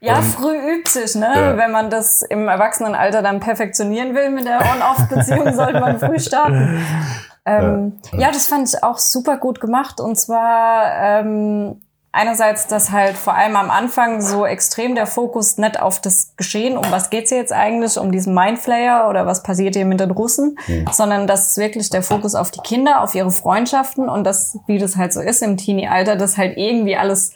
Ja, 0.00 0.16
Und- 0.18 0.24
früh 0.24 0.56
übt 0.56 0.90
sich, 0.90 1.14
ne? 1.14 1.28
Ja. 1.34 1.56
Wenn 1.56 1.70
man 1.70 1.88
das 1.88 2.22
im 2.22 2.48
Erwachsenenalter 2.48 3.22
dann 3.22 3.38
perfektionieren 3.40 4.14
will 4.16 4.30
mit 4.30 4.46
der 4.46 4.58
On-Off-Beziehung, 4.60 5.54
sollte 5.54 5.78
man 5.78 5.98
früh 6.00 6.18
starten. 6.18 6.80
Ähm, 7.44 7.98
ja. 8.12 8.30
das 8.30 8.46
fand 8.46 8.68
ich 8.68 8.82
auch 8.82 8.98
super 8.98 9.36
gut 9.36 9.60
gemacht. 9.60 10.00
Und 10.00 10.16
zwar 10.16 10.92
ähm, 10.94 11.80
einerseits, 12.12 12.66
dass 12.66 12.90
halt 12.92 13.16
vor 13.16 13.34
allem 13.34 13.56
am 13.56 13.70
Anfang 13.70 14.20
so 14.20 14.44
extrem 14.46 14.94
der 14.94 15.06
Fokus 15.06 15.56
nicht 15.56 15.80
auf 15.80 16.00
das 16.00 16.34
Geschehen, 16.36 16.76
um 16.76 16.84
was 16.90 17.10
geht's 17.10 17.30
hier 17.30 17.38
jetzt 17.38 17.52
eigentlich, 17.52 17.98
um 17.98 18.12
diesen 18.12 18.34
Mindflayer 18.34 19.08
oder 19.08 19.26
was 19.26 19.42
passiert 19.42 19.74
hier 19.74 19.86
mit 19.86 19.98
den 19.98 20.10
Russen, 20.10 20.58
sondern 20.92 21.26
dass 21.26 21.56
wirklich 21.56 21.88
der 21.88 22.02
Fokus 22.02 22.34
auf 22.34 22.50
die 22.50 22.60
Kinder, 22.60 23.02
auf 23.02 23.14
ihre 23.14 23.30
Freundschaften 23.30 24.08
und 24.08 24.24
das, 24.24 24.58
wie 24.66 24.78
das 24.78 24.96
halt 24.96 25.12
so 25.14 25.20
ist 25.20 25.42
im 25.42 25.56
Teenie-Alter, 25.56 26.16
dass 26.16 26.36
halt 26.36 26.58
irgendwie 26.58 26.96
alles 26.96 27.32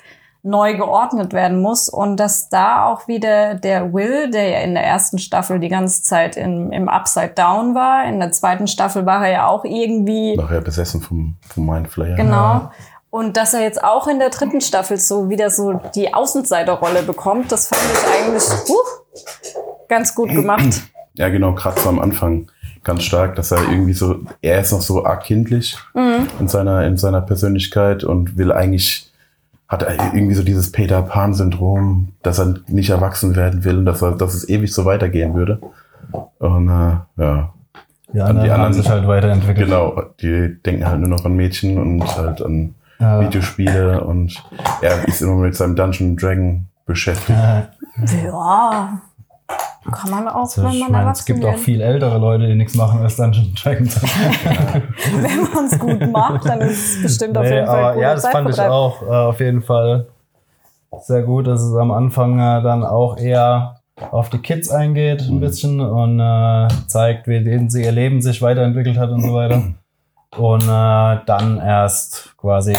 neu 0.46 0.76
geordnet 0.76 1.32
werden 1.32 1.60
muss 1.60 1.88
und 1.88 2.16
dass 2.18 2.48
da 2.48 2.86
auch 2.86 3.08
wieder 3.08 3.54
der 3.56 3.92
Will, 3.92 4.30
der 4.30 4.48
ja 4.48 4.58
in 4.60 4.74
der 4.74 4.84
ersten 4.84 5.18
Staffel 5.18 5.58
die 5.58 5.68
ganze 5.68 6.02
Zeit 6.02 6.36
im, 6.36 6.70
im 6.70 6.88
Upside 6.88 7.32
Down 7.34 7.74
war, 7.74 8.04
in 8.06 8.20
der 8.20 8.30
zweiten 8.30 8.68
Staffel 8.68 9.04
war 9.06 9.26
er 9.26 9.32
ja 9.32 9.46
auch 9.48 9.64
irgendwie 9.64 10.36
nachher 10.36 10.60
besessen 10.60 11.00
vom, 11.00 11.34
vom 11.52 11.66
Mindflayer. 11.66 12.16
Genau. 12.16 12.70
Und 13.10 13.36
dass 13.36 13.54
er 13.54 13.62
jetzt 13.62 13.82
auch 13.82 14.06
in 14.06 14.18
der 14.18 14.30
dritten 14.30 14.60
Staffel 14.60 14.98
so 14.98 15.28
wieder 15.28 15.50
so 15.50 15.80
die 15.94 16.12
Außenseiterrolle 16.14 17.02
bekommt, 17.02 17.50
das 17.50 17.68
fand 17.68 17.80
ich 17.92 18.24
eigentlich 18.24 18.44
uh, 18.68 18.74
ganz 19.88 20.14
gut 20.14 20.30
gemacht. 20.30 20.82
Ja, 21.18 21.30
genau, 21.30 21.54
gerade 21.54 21.80
so 21.80 21.88
am 21.88 21.98
Anfang 21.98 22.50
ganz 22.84 23.02
stark, 23.02 23.36
dass 23.36 23.50
er 23.50 23.62
irgendwie 23.70 23.94
so, 23.94 24.16
er 24.42 24.60
ist 24.60 24.70
noch 24.70 24.82
so 24.82 25.06
arg 25.06 25.24
kindlich 25.24 25.78
Mhm. 25.94 26.28
in 26.40 26.46
seiner, 26.46 26.84
in 26.84 26.98
seiner 26.98 27.22
Persönlichkeit 27.22 28.04
und 28.04 28.36
will 28.36 28.52
eigentlich, 28.52 29.05
hat 29.68 29.82
er 29.82 30.14
irgendwie 30.14 30.34
so 30.34 30.42
dieses 30.42 30.70
Peter 30.72 31.02
Pan-Syndrom, 31.02 32.08
dass 32.22 32.38
er 32.38 32.54
nicht 32.68 32.90
erwachsen 32.90 33.34
werden 33.36 33.64
will 33.64 33.78
und 33.78 33.84
dass, 33.86 34.02
er, 34.02 34.12
dass 34.12 34.34
es 34.34 34.48
ewig 34.48 34.72
so 34.72 34.84
weitergehen 34.84 35.34
würde. 35.34 35.60
Und 36.38 36.68
äh, 36.68 36.96
ja, 37.22 37.52
Die 38.12 38.20
An 38.20 38.28
anderen, 38.28 38.44
die 38.44 38.50
haben 38.52 38.60
anderen- 38.62 38.72
sich 38.74 38.88
halt 38.88 39.08
weiterentwickelt. 39.08 39.66
genau, 39.66 40.02
die 40.20 40.56
denken 40.64 40.86
halt 40.86 41.00
nur 41.00 41.08
noch 41.08 41.24
an 41.24 41.34
Mädchen 41.34 41.78
und 41.78 42.16
halt 42.16 42.40
an 42.42 42.74
Ja. 43.00 43.20
Videospiele 43.20 44.04
und 44.04 44.42
er 44.82 45.06
ist 45.08 45.20
immer 45.20 45.34
mit 45.34 45.54
seinem 45.56 45.74
Dungeon 45.76 46.16
Dragon 46.16 46.66
beschäftigt. 46.86 47.36
Ja. 48.24 49.00
Kann 49.92 50.10
man 50.10 50.28
auch, 50.28 50.40
Also 50.42 50.62
wenn 50.64 50.78
man 50.78 50.92
meine, 50.92 51.10
es 51.10 51.24
gibt 51.24 51.44
auch 51.44 51.56
viel 51.56 51.80
ältere 51.80 52.18
Leute, 52.18 52.46
die 52.46 52.54
nichts 52.54 52.74
machen 52.74 53.00
als 53.02 53.16
Dungeons 53.16 53.54
Dragons. 53.62 54.02
Wenn 54.02 55.42
man 55.54 55.64
es 55.66 55.78
gut 55.78 56.10
macht, 56.10 56.44
dann 56.48 56.60
ist 56.60 56.96
es 56.96 57.02
bestimmt 57.02 57.38
auf 57.38 57.44
Nee, 57.44 57.54
jeden 57.54 57.66
Fall 57.66 58.00
ja, 58.00 58.14
das 58.14 58.28
fand 58.28 58.50
ich 58.50 58.60
auch 58.60 59.02
äh, 59.02 59.06
auf 59.06 59.40
jeden 59.40 59.62
Fall 59.62 60.06
sehr 61.02 61.22
gut, 61.22 61.46
dass 61.46 61.60
es 61.60 61.74
am 61.74 61.90
Anfang 61.90 62.38
äh, 62.38 62.62
dann 62.62 62.84
auch 62.84 63.18
eher 63.18 63.80
auf 64.10 64.28
die 64.28 64.38
Kids 64.38 64.70
eingeht 64.70 65.22
ein 65.22 65.40
bisschen 65.40 65.80
und 65.80 66.20
äh, 66.20 66.68
zeigt, 66.86 67.26
wie 67.28 67.68
sie 67.68 67.82
ihr 67.82 67.92
Leben 67.92 68.20
sich 68.20 68.42
weiterentwickelt 68.42 68.98
hat 68.98 69.10
und 69.10 69.22
so 69.22 69.34
weiter. 69.34 69.62
Und 70.36 70.62
äh, 70.62 71.20
dann 71.26 71.58
erst 71.58 72.34
quasi 72.36 72.74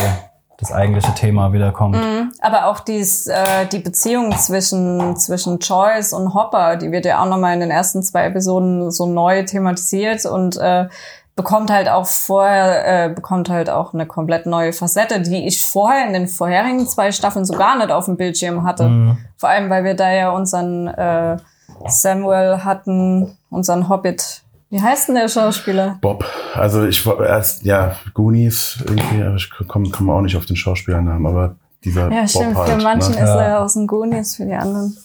das 0.58 0.72
eigentliche 0.72 1.14
Thema 1.14 1.54
wiederkommt. 1.54 1.96
Mhm. 1.96 2.34
Aber 2.42 2.66
auch 2.66 2.80
dies, 2.80 3.28
äh, 3.28 3.68
die 3.72 3.80
Beziehung 3.80 4.32
zwischen, 4.38 5.16
zwischen 5.18 5.60
Joyce 5.60 6.14
und 6.14 6.34
Hopper, 6.34 6.78
die 6.78 6.92
wird 6.92 7.06
ja 7.06 7.22
auch 7.22 7.28
nochmal 7.28 7.54
in 7.54 7.60
den 7.60 7.70
ersten 7.70 8.02
zwei 8.02 8.26
Episoden 8.26 8.90
so 8.90 9.06
neu 9.06 9.44
thematisiert 9.44 10.26
und 10.26 10.58
äh, 10.58 10.88
bekommt 11.36 11.70
halt 11.70 11.88
auch 11.88 12.08
vorher, 12.08 13.06
äh, 13.06 13.10
bekommt 13.10 13.50
halt 13.50 13.70
auch 13.70 13.94
eine 13.94 14.08
komplett 14.08 14.48
neue 14.48 14.74
Facette, 14.74 15.22
die 15.22 15.46
ich 15.46 15.64
vorher 15.64 16.08
in 16.08 16.14
den 16.14 16.28
vorherigen 16.28 16.88
zwei 16.88 17.12
Staffeln 17.12 17.46
so 17.46 17.54
gar 17.54 17.78
nicht 17.78 17.92
auf 17.92 18.06
dem 18.06 18.18
Bildschirm 18.18 18.64
hatte. 18.64 18.90
Mhm. 18.90 19.18
Vor 19.38 19.50
allem, 19.50 19.70
weil 19.70 19.84
wir 19.84 19.94
da 19.94 20.12
ja 20.12 20.32
unseren 20.32 20.88
äh, 20.88 21.38
Samuel 21.86 22.64
hatten, 22.64 23.38
unseren 23.52 23.88
Hobbit. 23.88 24.42
Wie 24.70 24.82
heißt 24.82 25.08
denn 25.08 25.16
der 25.16 25.30
Schauspieler? 25.30 25.98
Bob, 26.02 26.26
also 26.54 26.86
ich 26.86 27.06
war 27.06 27.26
erst, 27.26 27.64
ja, 27.64 27.96
Goonies 28.14 28.84
irgendwie, 28.86 29.24
aber 29.24 29.36
ich 29.36 29.50
komme 29.68 29.90
komm 29.90 30.10
auch 30.10 30.22
nicht 30.22 30.36
auf 30.36 30.46
den 30.46 30.58
Schauspielernamen, 30.58 31.26
aber 31.26 31.56
dieser 31.86 32.12
Ja, 32.12 32.22
Bob 32.22 32.30
stimmt. 32.30 32.56
halt. 32.58 32.70
für 32.72 32.84
manchen 32.84 33.16
ne? 33.16 33.22
ist 33.22 33.30
Ja. 33.30 33.42
er 33.42 33.62
aus 33.62 33.74
den 33.76 33.88
Goonies, 33.88 34.36
für 34.36 34.46
die 34.46 34.54
anderen 34.56 34.98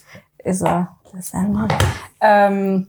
ist 0.43 0.63
er 0.63 0.89
der 1.13 1.23
Sandman. 1.23 1.69
Ähm, 2.21 2.89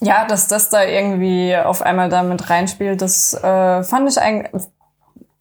ja, 0.00 0.26
dass 0.26 0.46
das 0.46 0.68
da 0.68 0.84
irgendwie 0.84 1.56
auf 1.56 1.80
einmal 1.82 2.08
da 2.10 2.22
mit 2.22 2.50
reinspielt, 2.50 3.00
das 3.00 3.32
äh, 3.34 3.82
fand 3.82 4.10
ich 4.10 4.20
eigentlich 4.20 4.64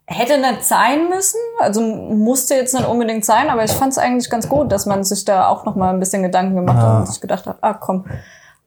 hätte 0.10 0.40
nicht 0.40 0.64
sein 0.64 1.10
müssen, 1.10 1.38
also 1.60 1.82
musste 1.82 2.56
jetzt 2.56 2.74
nicht 2.74 2.88
unbedingt 2.88 3.26
sein, 3.26 3.50
aber 3.50 3.66
ich 3.66 3.74
fand 3.74 3.92
es 3.92 3.98
eigentlich 3.98 4.30
ganz 4.30 4.48
gut, 4.48 4.72
dass 4.72 4.86
man 4.86 5.04
sich 5.04 5.26
da 5.26 5.50
auch 5.50 5.66
noch 5.66 5.76
mal 5.76 5.90
ein 5.94 6.00
bisschen 6.00 6.24
Gedanken 6.24 6.56
gemacht 6.56 6.78
Ja. 6.78 6.84
hat 6.94 7.00
und 7.02 7.08
sich 7.10 7.20
gedacht 7.20 7.46
hat, 7.46 7.58
ah 7.62 7.74
komm, 7.74 8.06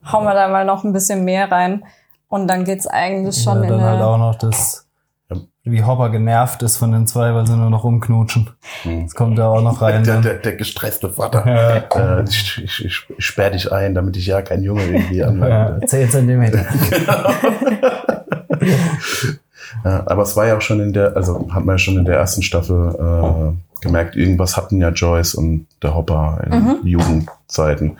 hauen 0.09 0.25
wir 0.25 0.33
da 0.33 0.47
mal 0.47 0.65
noch 0.65 0.83
ein 0.83 0.93
bisschen 0.93 1.23
mehr 1.25 1.51
rein 1.51 1.83
und 2.27 2.47
dann 2.47 2.63
geht's 2.63 2.87
eigentlich 2.87 3.41
schon 3.43 3.57
ja, 3.57 3.63
in 3.63 3.69
dann 3.69 3.79
eine, 3.79 3.89
halt 3.89 4.01
auch 4.01 4.17
noch 4.17 4.35
das, 4.35 4.87
Ja. 5.29 5.37
wie 5.63 5.83
Hopper 5.83 6.09
genervt 6.09 6.63
ist 6.63 6.77
von 6.77 6.91
den 6.91 7.05
zwei, 7.07 7.33
weil 7.35 7.45
sie 7.45 7.55
nur 7.57 7.69
noch 7.69 7.83
rumknutschen. 7.83 8.49
Hm. 8.83 9.03
Das 9.03 9.15
kommt 9.15 9.37
da 9.37 9.49
auch 9.49 9.61
noch 9.61 9.81
rein. 9.81 10.03
Der, 10.03 10.13
dann. 10.15 10.23
der, 10.23 10.33
der 10.35 10.55
gestresste 10.55 11.09
Vater. 11.09 11.45
Ja. 11.45 12.19
Äh, 12.19 12.23
ich, 12.27 12.61
ich, 12.63 12.85
ich, 12.85 13.05
ich 13.17 13.25
sperr 13.25 13.51
dich 13.51 13.71
ein, 13.71 13.93
damit 13.93 14.15
ich 14.17 14.25
ja 14.27 14.41
kein 14.41 14.63
Junge 14.63 14.83
irgendwie 14.83 15.17
Ja, 15.17 15.27
anwende. 15.27 15.85
10 15.85 16.09
Zentimeter. 16.09 16.65
Ja, 19.85 20.03
aber 20.05 20.23
es 20.23 20.35
war 20.35 20.47
ja 20.47 20.57
auch 20.57 20.61
schon 20.61 20.79
in 20.79 20.93
der, 20.93 21.15
also 21.15 21.47
hat 21.51 21.65
man 21.65 21.75
ja 21.75 21.77
schon 21.79 21.97
in 21.97 22.05
der 22.05 22.17
ersten 22.17 22.41
Staffel 22.41 22.95
äh, 22.99 23.81
gemerkt, 23.81 24.15
irgendwas 24.15 24.57
hatten 24.57 24.79
ja 24.79 24.89
Joyce 24.89 25.33
und 25.35 25.67
der 25.81 25.95
Hopper 25.95 26.41
in 26.45 26.51
Mhm. 26.53 26.77
Jugendzeiten. 26.85 27.97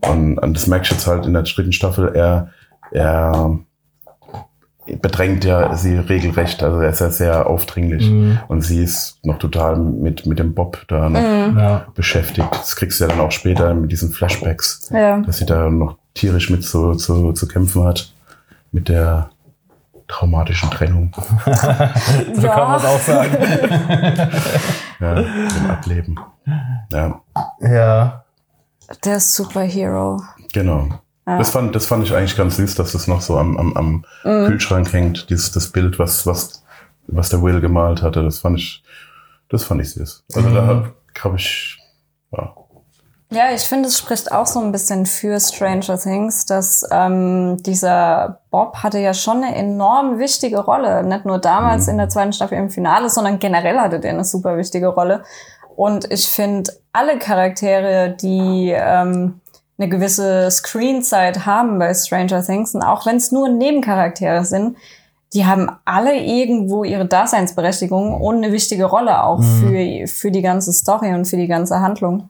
Und, 0.00 0.38
und 0.38 0.54
das 0.56 0.66
merkst 0.66 0.90
du 0.90 0.94
jetzt 0.96 1.06
halt 1.06 1.26
in 1.26 1.32
der 1.34 1.42
dritten 1.42 1.72
Staffel, 1.72 2.14
er, 2.14 2.48
er 2.90 3.58
bedrängt 5.02 5.44
ja 5.44 5.76
sie 5.76 5.94
regelrecht, 5.96 6.62
also 6.64 6.80
er 6.80 6.90
ist 6.90 7.00
ja 7.00 7.10
sehr 7.10 7.46
aufdringlich. 7.46 8.10
Mhm. 8.10 8.40
Und 8.48 8.62
sie 8.62 8.82
ist 8.82 9.18
noch 9.24 9.38
total 9.38 9.76
mit, 9.76 10.26
mit 10.26 10.38
dem 10.40 10.54
Bob 10.54 10.78
da 10.88 11.08
noch 11.08 11.20
Mhm. 11.20 11.58
Ja. 11.58 11.86
beschäftigt. 11.94 12.48
Das 12.50 12.74
kriegst 12.74 12.98
du 12.98 13.04
ja 13.04 13.10
dann 13.10 13.20
auch 13.20 13.30
später 13.30 13.72
mit 13.74 13.92
diesen 13.92 14.10
Flashbacks, 14.10 14.88
ja. 14.92 15.20
dass 15.20 15.38
sie 15.38 15.46
da 15.46 15.70
noch 15.70 15.96
tierisch 16.14 16.50
mit 16.50 16.64
zu, 16.64 16.94
zu, 16.94 17.32
zu 17.32 17.46
kämpfen 17.46 17.84
hat. 17.84 18.12
Mit 18.72 18.88
der 18.88 19.30
traumatischen 20.10 20.70
Trennung. 20.70 21.12
So 22.34 22.48
kann 22.48 22.68
man 22.68 22.76
es 22.76 22.84
auch 22.84 23.00
sagen. 23.00 23.36
Ja, 25.00 25.14
dem 25.14 25.70
Ableben. 25.70 26.20
Ja, 26.92 27.20
Ja. 27.60 28.24
der 29.04 29.20
Superhero. 29.20 30.20
genau. 30.52 30.88
Ja. 31.26 31.38
Das, 31.38 31.50
fand, 31.50 31.74
das 31.76 31.86
fand 31.86 32.04
ich 32.04 32.14
eigentlich 32.14 32.36
ganz 32.36 32.56
süß, 32.56 32.74
dass 32.74 32.92
das 32.92 33.06
noch 33.06 33.20
so 33.20 33.38
am, 33.38 33.56
am, 33.56 33.76
am 33.76 34.04
Mhm. 34.24 34.46
Kühlschrank 34.48 34.92
hängt, 34.92 35.30
dieses, 35.30 35.52
das 35.52 35.68
Bild, 35.68 35.98
was, 35.98 36.26
was, 36.26 36.64
was 37.06 37.28
der 37.30 37.40
Will 37.42 37.60
gemalt 37.60 38.02
hatte. 38.02 38.22
Das 38.24 38.38
fand 38.40 38.58
ich, 38.58 38.82
das 39.48 39.64
fand 39.64 39.80
ich 39.80 39.90
süß. 39.92 40.24
Also 40.34 40.48
Mhm. 40.48 40.54
da 40.54 40.66
habe 40.66 40.94
hab 41.22 41.34
ich, 41.36 41.78
ja, 41.78 41.79
Ja, 43.32 43.52
ich 43.54 43.62
finde, 43.62 43.88
es 43.88 43.96
spricht 43.96 44.32
auch 44.32 44.46
so 44.46 44.58
ein 44.60 44.72
bisschen 44.72 45.06
für 45.06 45.38
Stranger 45.38 45.96
Things, 45.96 46.46
dass 46.46 46.84
ähm, 46.90 47.58
dieser 47.62 48.40
Bob 48.50 48.78
hatte 48.78 48.98
ja 48.98 49.14
schon 49.14 49.44
eine 49.44 49.54
enorm 49.54 50.18
wichtige 50.18 50.58
Rolle. 50.58 51.04
Nicht 51.04 51.26
nur 51.26 51.38
damals 51.38 51.86
Mhm. 51.86 51.92
in 51.92 51.98
der 51.98 52.08
zweiten 52.08 52.32
Staffel 52.32 52.58
im 52.58 52.70
Finale, 52.70 53.08
sondern 53.08 53.38
generell 53.38 53.78
hatte 53.78 54.00
der 54.00 54.10
eine 54.10 54.24
super 54.24 54.56
wichtige 54.56 54.88
Rolle. 54.88 55.22
Und 55.76 56.10
ich 56.10 56.28
finde, 56.28 56.72
alle 56.92 57.20
Charaktere, 57.20 58.16
die 58.20 58.74
ähm, 58.76 59.40
eine 59.78 59.88
gewisse 59.88 60.50
Screenzeit 60.50 61.46
haben 61.46 61.78
bei 61.78 61.94
Stranger 61.94 62.44
Things, 62.44 62.74
und 62.74 62.82
auch 62.82 63.06
wenn 63.06 63.16
es 63.16 63.30
nur 63.30 63.48
Nebencharaktere 63.48 64.44
sind, 64.44 64.76
die 65.32 65.46
haben 65.46 65.70
alle 65.84 66.18
irgendwo 66.18 66.82
ihre 66.82 67.06
Daseinsberechtigung 67.06 68.20
und 68.20 68.38
eine 68.38 68.52
wichtige 68.52 68.86
Rolle 68.86 69.22
auch 69.22 69.40
für, 69.40 70.08
für 70.08 70.32
die 70.32 70.42
ganze 70.42 70.72
Story 70.72 71.14
und 71.14 71.26
für 71.26 71.36
die 71.36 71.46
ganze 71.46 71.78
Handlung. 71.78 72.29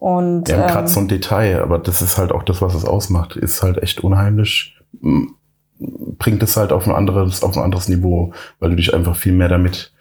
Und 0.00 0.48
Ja, 0.48 0.62
ähm, 0.62 0.66
gerade 0.66 0.88
so 0.88 0.98
ein 0.98 1.08
Detail, 1.08 1.60
aber 1.62 1.78
das 1.78 2.00
ist 2.00 2.16
halt 2.16 2.32
auch 2.32 2.42
das, 2.42 2.62
was 2.62 2.74
es 2.74 2.86
ausmacht, 2.86 3.36
ist 3.36 3.62
halt 3.62 3.82
echt 3.82 4.02
unheimlich. 4.02 4.74
Bringt 5.78 6.42
es 6.42 6.56
halt 6.56 6.72
auf 6.72 6.86
ein 6.88 6.94
anderes, 6.94 7.42
auf 7.42 7.54
ein 7.56 7.62
anderes 7.62 7.88
Niveau, 7.88 8.32
weil 8.60 8.70
du 8.70 8.76
dich 8.76 8.94
einfach 8.94 9.14
viel 9.14 9.32
mehr 9.32 9.48
damit 9.48 9.92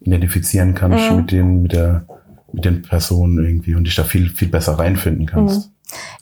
identifizieren 0.00 0.74
kannst 0.74 1.10
Mhm. 1.10 1.16
mit 1.16 1.30
den, 1.30 1.62
mit 1.62 1.72
der, 1.72 2.06
mit 2.52 2.64
den 2.64 2.80
Personen 2.82 3.44
irgendwie 3.44 3.74
und 3.74 3.84
dich 3.84 3.94
da 3.96 4.04
viel, 4.04 4.30
viel 4.30 4.48
besser 4.48 4.78
reinfinden 4.78 5.26
kannst. 5.26 5.70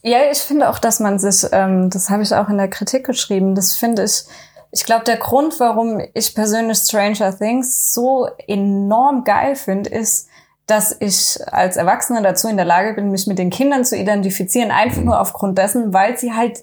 Ja, 0.03 0.19
ich 0.31 0.39
finde 0.39 0.69
auch, 0.69 0.81
dass 0.81 0.99
man 0.99 1.21
sich, 1.21 1.47
ähm, 1.53 1.91
das 1.91 2.11
habe 2.11 2.25
ich 2.25 2.35
auch 2.35 2.49
in 2.49 2.59
der 2.59 2.69
Kritik 2.69 3.05
geschrieben, 3.07 3.55
das 3.55 3.75
finde 3.75 4.03
ich, 4.05 4.25
ich 4.73 4.85
glaube, 4.85 5.05
der 5.05 5.17
Grund, 5.17 5.61
warum 5.61 6.01
ich 6.15 6.35
persönlich 6.35 6.79
Stranger 6.79 7.37
Things 7.37 7.93
so 7.95 8.27
enorm 8.49 9.23
geil 9.23 9.55
finde, 9.55 9.91
ist, 9.91 10.29
dass 10.67 10.97
ich 11.01 11.39
als 11.51 11.77
Erwachsene 11.77 12.23
dazu 12.23 12.49
in 12.49 12.57
der 12.57 12.65
Lage 12.67 12.95
bin, 12.95 13.11
mich 13.11 13.27
mit 13.27 13.39
den 13.39 13.51
Kindern 13.51 13.85
zu 13.85 13.97
identifizieren, 13.97 14.71
einfach 14.71 15.03
nur 15.03 15.21
aufgrund 15.21 15.59
dessen, 15.59 15.93
weil 15.93 16.17
sie 16.17 16.33
halt, 16.33 16.63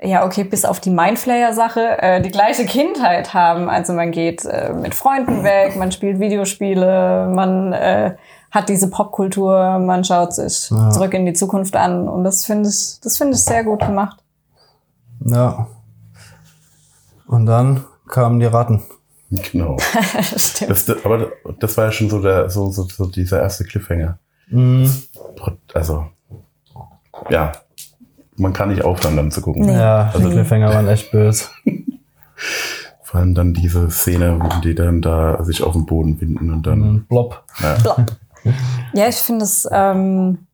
ja, 0.00 0.24
okay, 0.24 0.44
bis 0.44 0.64
auf 0.64 0.80
die 0.80 0.90
Mindflayer-Sache, 0.90 2.00
äh, 2.02 2.22
die 2.22 2.30
gleiche 2.30 2.64
Kindheit 2.64 3.34
haben. 3.34 3.68
Also 3.68 3.92
man 3.92 4.10
geht 4.10 4.44
äh, 4.46 4.72
mit 4.72 4.94
Freunden 4.94 5.44
weg, 5.44 5.76
man 5.76 5.92
spielt 5.92 6.18
Videospiele, 6.18 7.28
man 7.32 7.72
äh, 7.74 8.14
hat 8.50 8.68
diese 8.68 8.88
Popkultur, 8.90 9.78
man 9.78 10.02
schaut 10.02 10.34
sich 10.34 10.70
Ja. 10.70 10.90
zurück 10.90 11.12
in 11.14 11.26
die 11.26 11.34
Zukunft 11.34 11.76
an. 11.76 12.08
Und 12.08 12.24
das 12.24 12.44
finde 12.46 12.68
ich, 12.70 12.98
das 13.02 13.18
finde 13.18 13.34
ich 13.34 13.42
sehr 13.44 13.62
gut 13.64 13.80
gemacht. 13.80 14.18
Ja. 15.24 15.66
Und 17.26 17.46
dann 17.46 17.84
kamen 18.08 18.40
die 18.40 18.46
Ratten. 18.46 18.82
Genau. 19.30 19.76
Stimmt. 20.36 20.70
Das, 20.70 20.84
das, 20.86 21.04
aber 21.04 21.30
das 21.60 21.76
war 21.76 21.86
ja 21.86 21.92
schon 21.92 22.10
so 22.10 22.20
der, 22.20 22.50
so, 22.50 22.70
so, 22.70 22.84
so 22.84 23.06
dieser 23.06 23.40
erste 23.40 23.64
Cliffhanger. 23.64 24.18
Mhm. 24.48 24.90
Also, 25.72 26.06
ja, 27.28 27.52
man 28.36 28.52
kann 28.52 28.70
nicht 28.70 28.82
aufhören, 28.82 29.16
dann 29.16 29.30
zu 29.30 29.40
gucken. 29.40 29.66
Nee. 29.66 29.72
Ja, 29.74 30.12
die 30.16 30.22
Cliffhanger 30.30 30.74
waren 30.74 30.88
echt 30.88 31.10
böse. 31.12 31.46
Vor 33.02 33.20
allem 33.20 33.34
dann 33.34 33.54
diese 33.54 33.90
Szene, 33.90 34.38
wo 34.40 34.60
die 34.60 34.74
dann 34.74 35.02
da 35.02 35.42
sich 35.44 35.62
auf 35.62 35.72
den 35.74 35.84
Boden 35.86 36.16
binden 36.16 36.52
und 36.52 36.66
dann, 36.66 36.78
Mhm. 36.80 37.04
Blob. 37.08 37.42
ja, 37.60 37.74
Blob. 37.74 38.06
Ja, 38.94 39.08
ich 39.08 39.16
finde 39.16 39.44
es, 39.44 39.68
ähm, 39.70 40.46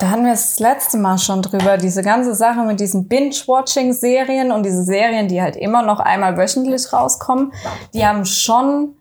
da 0.00 0.10
hatten 0.10 0.24
wir 0.24 0.32
es 0.32 0.50
das 0.56 0.60
letzte 0.60 0.98
Mal 0.98 1.18
schon 1.18 1.42
drüber, 1.42 1.76
diese 1.76 2.02
ganze 2.02 2.34
Sache 2.34 2.60
mit 2.62 2.80
diesen 2.80 3.08
Binge-Watching-Serien 3.08 4.52
und 4.52 4.64
diese 4.64 4.82
Serien, 4.84 5.28
die 5.28 5.40
halt 5.42 5.56
immer 5.56 5.82
noch 5.82 6.00
einmal 6.00 6.36
wöchentlich 6.36 6.92
rauskommen, 6.92 7.52
die 7.92 8.04
haben 8.06 8.24
schon 8.24 8.94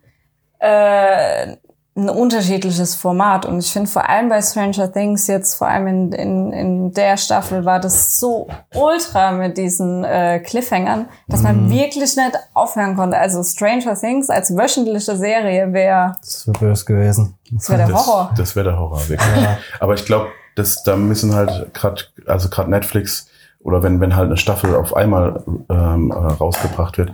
äh, 0.60 1.58
ein 1.96 2.10
unterschiedliches 2.10 2.96
Format. 2.96 3.46
Und 3.46 3.60
ich 3.60 3.72
finde 3.72 3.88
vor 3.90 4.10
allem 4.10 4.28
bei 4.30 4.42
Stranger 4.42 4.92
Things 4.92 5.28
jetzt, 5.28 5.54
vor 5.56 5.68
allem 5.68 5.86
in, 5.88 6.12
in, 6.12 6.52
in 6.52 6.92
der 6.94 7.18
Staffel, 7.18 7.66
war 7.66 7.80
das 7.80 8.20
so 8.20 8.48
ultra 8.74 9.32
mit 9.32 9.58
diesen 9.60 10.04
äh, 10.04 10.40
Cliffhangern, 10.40 11.08
dass 11.28 11.44
man 11.44 11.70
wirklich 11.70 12.16
nicht 12.16 12.32
aufhören 12.56 12.96
konnte. 12.96 13.18
Also 13.18 13.44
Stranger 13.44 13.94
Things 13.96 14.30
als 14.32 14.56
wöchentliche 14.56 15.16
Serie 15.16 15.72
wäre 15.72 16.16
Das 16.22 16.48
wäre 16.48 16.58
böse 16.60 16.86
gewesen. 16.86 17.36
das 17.52 17.70
wär 17.70 17.78
der 17.78 17.88
Das, 17.90 18.08
Horror. 18.08 18.32
das 18.36 18.56
wäre 18.56 18.70
der 18.70 18.80
Horror, 18.80 19.10
wirklich. 19.10 19.48
Aber 19.80 19.94
ich 19.94 20.06
glaube, 20.06 20.30
dass 20.56 20.84
da 20.84 20.96
müssen 20.96 21.34
halt 21.34 21.74
gerade, 21.74 22.04
also 22.26 22.50
gerade 22.50 22.70
Netflix 22.70 23.28
oder 23.62 23.82
wenn, 23.82 24.02
wenn 24.02 24.16
halt 24.16 24.28
eine 24.28 24.38
Staffel 24.38 24.76
auf 24.76 24.96
einmal 24.96 25.42
ähm, 25.70 26.12
äh, 26.12 26.14
rausgebracht 26.16 26.98
wird, 26.98 27.14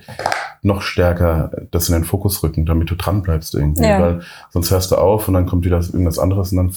noch 0.61 0.81
stärker 0.81 1.51
das 1.71 1.87
in 1.89 1.93
den 1.93 2.03
Fokus 2.03 2.41
rücken, 2.43 2.65
damit 2.65 2.89
du 2.89 2.95
dran 2.95 3.21
bleibst 3.21 3.53
irgendwie. 3.53 3.83
Ja. 3.83 4.01
Weil 4.01 4.21
sonst 4.49 4.71
hörst 4.71 4.91
du 4.91 4.95
auf 4.95 5.27
und 5.27 5.35
dann 5.35 5.45
kommt 5.45 5.63
wieder 5.63 5.77
irgendwas 5.77 6.17
anderes 6.19 6.51
und 6.51 6.57
dann 6.57 6.71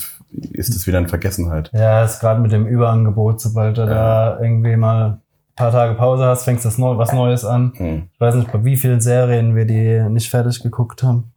ist 0.53 0.75
es 0.77 0.87
wieder 0.87 0.99
in 0.99 1.09
Vergessenheit. 1.09 1.71
Ja, 1.73 2.05
ist 2.05 2.21
gerade 2.21 2.41
mit 2.41 2.53
dem 2.53 2.67
Überangebot, 2.67 3.41
sobald 3.41 3.79
du 3.79 3.87
da 3.87 4.39
irgendwie 4.41 4.77
mal 4.77 5.05
ein 5.05 5.21
paar 5.57 5.73
Tage 5.73 5.95
Pause 5.95 6.27
hast, 6.27 6.45
fängst 6.45 6.65
du 6.65 6.69
das 6.69 6.79
neu, 6.79 6.97
was 6.99 7.13
Neues 7.13 7.45
an. 7.45 7.73
Hm. 7.77 8.09
Ich 8.13 8.21
weiß 8.21 8.35
nicht, 8.37 8.53
bei 8.53 8.63
wie 8.65 8.77
vielen 8.77 9.01
Serien 9.01 9.57
wir 9.57 9.65
die 9.65 10.03
nicht 10.11 10.31
fertig 10.31 10.63
geguckt 10.63 11.03
haben. 11.03 11.33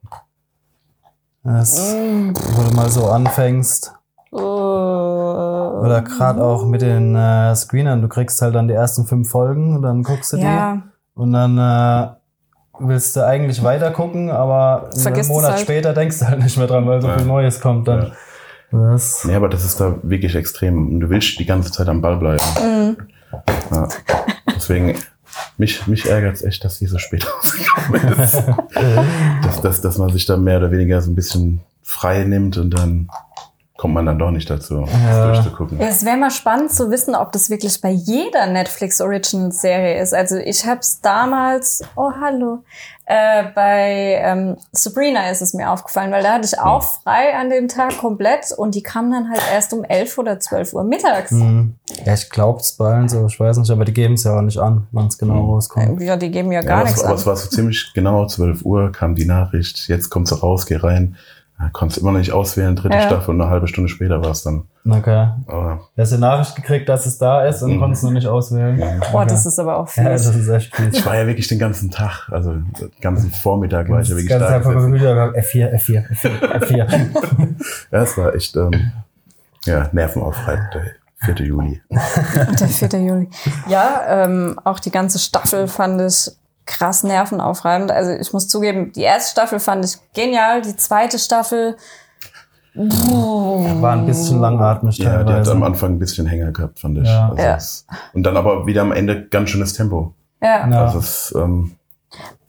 Das, 1.44 1.94
Mm. 1.94 2.32
wo 2.34 2.70
du 2.70 2.76
mal 2.76 2.90
so 2.90 3.08
anfängst. 3.08 3.94
Oder 5.82 6.02
gerade 6.02 6.42
auch 6.44 6.66
mit 6.66 6.82
den 6.82 7.16
äh, 7.16 7.56
Screenern. 7.56 8.02
Du 8.02 8.08
kriegst 8.08 8.42
halt 8.42 8.56
dann 8.56 8.68
die 8.68 8.74
ersten 8.74 9.06
fünf 9.06 9.30
Folgen 9.30 9.76
und 9.76 9.82
dann 9.82 10.04
guckst 10.04 10.34
du 10.34 10.38
Ja, 10.38 10.76
die. 10.76 10.82
Und 11.20 11.34
dann 11.34 11.58
äh, 11.58 12.08
willst 12.80 13.16
du 13.16 13.26
eigentlich 13.26 13.64
weiter 13.64 13.92
gucken, 13.92 14.30
aber 14.30 14.90
Vergisst 14.98 15.30
einen 15.30 15.38
Monat 15.38 15.52
halt. 15.52 15.62
später 15.62 15.94
denkst 15.94 16.20
du 16.20 16.28
halt 16.28 16.40
nicht 16.44 16.58
mehr 16.58 16.68
dran, 16.68 16.86
weil 16.88 17.02
so 17.02 17.08
Ja. 17.08 17.18
viel 17.18 17.28
Neues 17.28 17.60
kommt 17.62 17.88
dann. 17.88 18.12
Das, 18.72 19.24
Nee, 19.26 19.36
aber 19.36 19.48
das 19.48 19.64
ist 19.64 19.80
da 19.80 19.96
wirklich 20.04 20.36
extrem. 20.36 20.88
Und 20.90 21.00
du 21.00 21.10
willst 21.10 21.40
die 21.40 21.46
ganze 21.46 21.72
Zeit 21.72 21.88
am 21.88 22.02
Ball 22.02 22.18
bleiben. 22.18 22.44
Mhm. 22.62 22.98
Ja. 23.72 23.88
Deswegen, 24.56 24.96
mich, 25.58 25.88
mich 25.88 26.10
ärgert 26.10 26.36
es 26.36 26.44
echt, 26.44 26.64
dass 26.66 26.80
die 26.80 26.88
so 26.88 26.98
spät 26.98 27.26
rausgekommen 27.38 28.20
ist. 28.20 28.44
dass, 29.44 29.62
dass, 29.62 29.82
dass 29.82 29.98
man 29.98 30.10
sich 30.12 30.26
da 30.26 30.36
mehr 30.38 30.58
oder 30.58 30.72
weniger 30.72 31.02
so 31.02 31.12
ein 31.12 31.16
bisschen 31.16 31.62
frei 31.84 32.24
nimmt 32.26 32.58
und 32.58 32.72
dann 32.72 33.08
kommt 33.78 33.94
man 33.94 34.06
dann 34.06 34.18
doch 34.18 34.32
nicht 34.32 34.50
dazu, 34.50 34.86
Ja. 35.06 35.26
durchzugucken. 35.34 35.80
Es 35.82 36.06
wäre 36.06 36.16
mal 36.16 36.32
spannend 36.32 36.72
zu 36.72 36.90
wissen, 36.92 37.14
ob 37.14 37.34
das 37.34 37.50
wirklich 37.50 37.82
bei 37.82 37.90
jeder 37.90 38.46
Netflix 38.48 39.02
Original 39.02 39.52
Serie 39.52 40.02
ist. 40.02 40.14
Also 40.14 40.38
ich 40.38 40.66
habe 40.66 40.80
es 40.80 41.02
damals, 41.02 41.82
oh 41.98 42.10
hallo, 42.22 42.60
äh, 43.06 43.44
bei 43.54 44.18
ähm, 44.24 44.56
Sabrina 44.72 45.30
ist 45.30 45.42
es 45.42 45.54
mir 45.54 45.70
aufgefallen, 45.70 46.12
weil 46.14 46.24
da 46.24 46.34
hatte 46.36 46.46
ich 46.46 46.58
auch 46.58 46.82
frei 47.04 47.36
an 47.38 47.50
dem 47.50 47.68
Tag 47.68 47.98
komplett 47.98 48.52
und 48.58 48.76
die 48.76 48.82
kam 48.82 49.12
dann 49.12 49.30
halt 49.30 49.42
erst 49.54 49.74
um 49.74 49.84
11 49.84 50.18
oder 50.20 50.40
12 50.40 50.74
Uhr 50.74 50.84
mittags. 50.86 51.32
Mhm. 51.32 51.76
Ja, 52.06 52.14
ich 52.14 52.30
glaub's 52.30 52.72
bei 52.78 52.94
allen 52.94 53.10
so, 53.10 53.26
ich 53.28 53.38
weiß 53.38 53.58
nicht, 53.58 53.70
aber 53.72 53.84
die 53.84 53.94
geben 53.94 54.14
es 54.14 54.24
ja 54.24 54.38
auch 54.38 54.42
nicht 54.42 54.58
an, 54.58 54.88
wann 54.94 55.08
es 55.08 55.18
genau 55.18 55.52
rauskommt. 55.52 56.02
Ja, 56.02 56.16
die 56.16 56.32
geben 56.32 56.52
ja 56.54 56.62
Ja, 56.62 56.66
gar 56.66 56.76
aber, 56.78 56.86
nichts 56.86 57.00
es, 57.02 57.04
aber 57.06 57.14
an. 57.14 57.20
es 57.20 57.26
war 57.26 57.36
so 57.36 57.50
ziemlich 57.50 57.92
genau 57.94 58.26
12 58.26 58.64
Uhr 58.64 58.92
kam 58.94 59.16
die 59.16 59.26
Nachricht, 59.26 59.90
jetzt 59.90 60.10
kommt 60.10 60.30
sie 60.30 60.36
raus, 60.40 60.66
geh 60.66 60.78
rein. 60.78 61.18
Ja, 61.58 61.70
konntest 61.72 62.02
immer 62.02 62.12
noch 62.12 62.20
nicht 62.20 62.34
auswählen, 62.34 62.76
dritte 62.76 62.96
Ja. 62.96 63.02
Staffel 63.04 63.34
und 63.34 63.40
eine 63.42 63.50
halbe 63.50 63.68
Stunde 63.68 63.88
später 63.90 64.22
war 64.22 64.32
es 64.32 64.44
dann. 64.44 64.64
Okay. 64.90 65.30
Aber 65.48 65.80
Du 65.96 66.02
hast 66.02 66.12
die 66.12 66.18
Nachricht 66.18 66.54
gekriegt, 66.56 66.90
dass 66.90 67.06
es 67.06 67.18
da 67.18 67.46
ist 67.46 67.62
und 67.62 67.76
Mhm. 67.76 67.80
konntest 67.80 68.04
noch 68.04 68.12
nicht 68.12 68.28
auswählen. 68.28 69.02
Boah, 69.12 69.26
das 69.26 69.46
ist 69.46 69.58
aber 69.58 69.78
auch 69.78 69.90
Ja, 69.96 70.04
das 70.10 70.26
ist 70.28 70.50
echt 70.50 70.76
viel. 70.76 70.90
ich 70.92 71.06
war 71.06 71.16
ja 71.16 71.26
wirklich 71.28 71.48
den 71.48 71.58
ganzen 71.60 71.90
Tag, 71.92 72.28
also 72.30 72.52
den 72.52 72.92
ganzen 73.00 73.32
Vormittag 73.32 73.90
war 73.90 74.02
ich 74.02 74.10
ja 74.10 74.16
wirklich 74.18 74.38
da 74.38 74.58
gehabt, 74.60 74.66
F4, 75.38 75.72
F4, 75.76 76.10
F4, 76.12 76.60
F4. 76.60 77.56
Ja, 77.92 78.02
es 78.04 78.18
war 78.18 78.36
echt, 78.36 78.56
ähm, 78.58 78.92
ja, 79.64 79.88
nervenaufreibend, 79.94 80.68
der 80.74 81.36
4. 81.36 81.46
Juli. 81.46 81.82
Der 81.90 82.68
4. 82.68 83.00
Juli. 83.00 83.30
Ja, 83.70 84.02
ähm, 84.26 84.60
auch 84.66 84.80
die 84.82 84.92
ganze 84.92 85.20
Staffel 85.20 85.68
fand 85.70 86.02
ich 86.02 86.32
krass 86.66 87.04
nervenaufreibend. 87.04 87.92
Also 87.92 88.12
ich 88.12 88.34
muss 88.34 88.48
zugeben, 88.48 88.92
die 88.94 89.02
erste 89.04 89.32
Staffel 89.32 89.60
fand 89.60 89.86
ich 89.86 89.98
genial, 90.14 90.62
die 90.62 90.76
zweite 90.76 91.20
Staffel 91.20 91.76
War 92.74 93.94
ein 93.94 94.06
bisschen 94.06 94.40
langatmig 94.42 94.98
Ja, 94.98 95.06
der 95.12 95.20
hat 95.20 95.28
teilweise. 95.28 95.52
am 95.52 95.64
Anfang 95.64 95.92
ein 95.94 96.00
bisschen 96.00 96.26
Hänger 96.28 96.52
gehabt, 96.52 96.80
fand 96.80 96.98
ich. 96.98 97.08
Ja. 97.08 97.30
Also 97.30 97.42
Ja. 97.44 97.56
es, 97.56 97.86
und 98.14 98.24
dann 98.24 98.36
aber 98.36 98.66
wieder 98.68 98.82
am 98.82 98.92
Ende 98.92 99.28
ganz 99.28 99.50
schönes 99.50 99.74
Tempo. 99.74 100.14
Ja. 100.42 100.68
Ja. 100.70 100.86
Also 100.86 101.00
es, 101.00 101.34
ähm, 101.38 101.76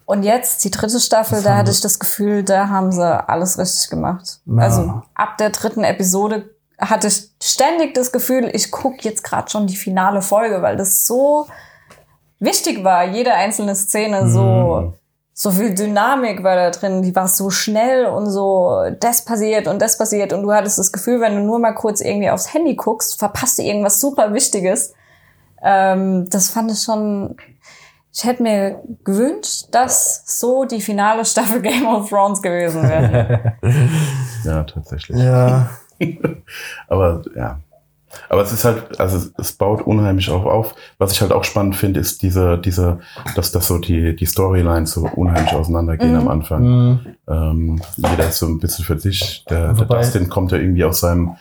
Und 0.04 0.22
jetzt 0.22 0.64
die 0.64 0.70
dritte 0.70 0.98
Staffel, 1.00 1.42
da 1.42 1.56
hatte 1.56 1.70
ich 1.70 1.80
das 1.80 1.98
Gefühl, 1.98 2.42
da 2.42 2.68
haben 2.68 2.90
sie 2.92 3.28
alles 3.28 3.58
richtig 3.58 3.88
gemacht. 3.90 4.38
Ja. 4.46 4.62
Also 4.62 5.02
ab 5.14 5.36
der 5.38 5.50
dritten 5.50 5.84
Episode 5.84 6.50
hatte 6.78 7.06
ich 7.08 7.30
ständig 7.42 7.94
das 7.94 8.12
Gefühl, 8.12 8.50
ich 8.52 8.70
gucke 8.70 8.98
jetzt 9.00 9.22
gerade 9.24 9.48
schon 9.50 9.66
die 9.66 9.76
finale 9.76 10.22
Folge, 10.22 10.60
weil 10.62 10.76
das 10.76 11.06
so 11.06 11.46
wichtig 12.38 12.84
war. 12.84 13.04
Jede 13.04 13.34
einzelne 13.34 13.74
Szene 13.74 14.28
so, 14.28 14.94
so 15.32 15.50
viel 15.50 15.74
Dynamik 15.74 16.42
war 16.42 16.56
da 16.56 16.70
drin. 16.70 17.02
Die 17.02 17.14
war 17.14 17.28
so 17.28 17.50
schnell 17.50 18.06
und 18.06 18.30
so, 18.30 18.82
das 19.00 19.24
passiert 19.24 19.66
und 19.68 19.80
das 19.80 19.98
passiert. 19.98 20.32
Und 20.32 20.42
du 20.42 20.52
hattest 20.52 20.78
das 20.78 20.92
Gefühl, 20.92 21.20
wenn 21.20 21.36
du 21.36 21.42
nur 21.42 21.58
mal 21.58 21.72
kurz 21.72 22.00
irgendwie 22.00 22.30
aufs 22.30 22.52
Handy 22.52 22.74
guckst, 22.74 23.18
verpasst 23.18 23.58
du 23.58 23.62
irgendwas 23.62 24.00
super 24.00 24.32
Wichtiges. 24.32 24.94
Ähm, 25.62 26.28
das 26.30 26.50
fand 26.50 26.70
ich 26.70 26.80
schon. 26.80 27.36
Ich 28.12 28.24
hätte 28.24 28.42
mir 28.42 28.80
gewünscht, 29.04 29.66
dass 29.72 30.22
so 30.24 30.64
die 30.64 30.80
finale 30.80 31.24
Staffel 31.26 31.60
Game 31.62 31.86
of 31.86 32.08
Thrones 32.08 32.40
gewesen 32.40 32.82
wäre. 32.82 33.56
ja, 34.44 34.64
tatsächlich. 34.64 35.18
ja. 35.18 35.68
Aber 36.88 37.22
ja. 37.34 37.58
Aber 38.28 38.42
es 38.42 38.52
ist 38.52 38.64
halt, 38.64 38.98
also 39.00 39.28
es- 39.38 39.52
baut 39.52 39.82
unheimlich 39.82 40.28
auch 40.30 40.44
auf. 40.44 40.74
Was 40.98 41.12
ich 41.12 41.20
halt 41.20 41.32
auch 41.32 41.44
spannend 41.44 41.76
finde, 41.76 42.00
ist 42.00 42.22
diese, 42.22 42.58
diese, 42.58 42.98
dass 43.34 43.52
das 43.52 43.66
so 43.68 43.78
die, 43.78 44.14
die 44.14 44.26
Storylines 44.26 44.92
so 44.92 45.08
unheimlich 45.14 45.52
auseinandergehen 45.54 46.12
Mhm. 46.12 46.18
am 46.20 46.28
Anfang. 46.28 46.62
Mhm. 46.62 46.98
Ähm, 47.28 47.82
jeder 47.96 48.28
ist 48.28 48.38
so 48.38 48.46
ein 48.46 48.58
bisschen 48.58 48.84
für 48.84 48.98
sich. 48.98 49.44
Der, 49.48 49.72
der 49.72 49.86
Dustin 49.86 50.28
kommt 50.28 50.52
ja 50.52 50.58
irgendwie 50.58 50.84
aus 50.84 51.00
seinem 51.00 51.36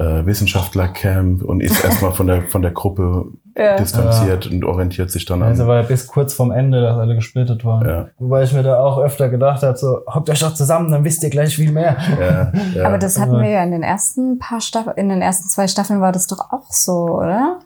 äh, 0.00 0.24
Wissenschaftlercamp 0.26 1.42
und 1.42 1.60
ist 1.60 1.84
erstmal 1.84 2.12
von 2.12 2.26
der, 2.26 2.42
von 2.42 2.62
der 2.62 2.70
Gruppe 2.70 3.26
Ja. 3.56 3.76
distanziert 3.76 4.46
und 4.50 4.64
orientiert 4.64 5.10
sich 5.10 5.26
dann 5.26 5.42
an. 5.42 5.48
Also 5.48 5.66
war 5.66 5.76
ja 5.76 5.82
bis 5.82 6.06
kurz 6.06 6.32
vorm 6.32 6.50
Ende, 6.50 6.80
dass 6.80 6.96
alle 6.96 7.14
gesplittet 7.14 7.64
waren. 7.64 7.86
Ja. 7.86 8.08
Wobei 8.18 8.42
ich 8.44 8.52
mir 8.52 8.62
da 8.62 8.80
auch 8.80 8.98
öfter 8.98 9.28
gedacht 9.28 9.62
habe, 9.62 9.76
so, 9.76 10.00
hockt 10.12 10.30
euch 10.30 10.40
doch 10.40 10.54
zusammen, 10.54 10.90
dann 10.90 11.04
wisst 11.04 11.22
ihr 11.22 11.30
gleich 11.30 11.54
viel 11.54 11.70
mehr. 11.72 11.96
ja, 12.18 12.52
ja. 12.74 12.84
Aber 12.86 12.98
das 12.98 13.18
hatten 13.18 13.38
wir 13.40 13.48
ja 13.48 13.62
in 13.62 13.72
den 13.72 13.82
ersten 13.82 14.38
paar 14.38 14.60
Staffeln, 14.60 14.96
in 14.96 15.08
den 15.10 15.20
ersten 15.22 15.48
zwei 15.48 15.68
Staffeln 15.68 16.00
war 16.00 16.12
das 16.12 16.26
doch 16.26 16.50
auch 16.50 16.70
so, 16.70 16.92
oder? 17.18 17.58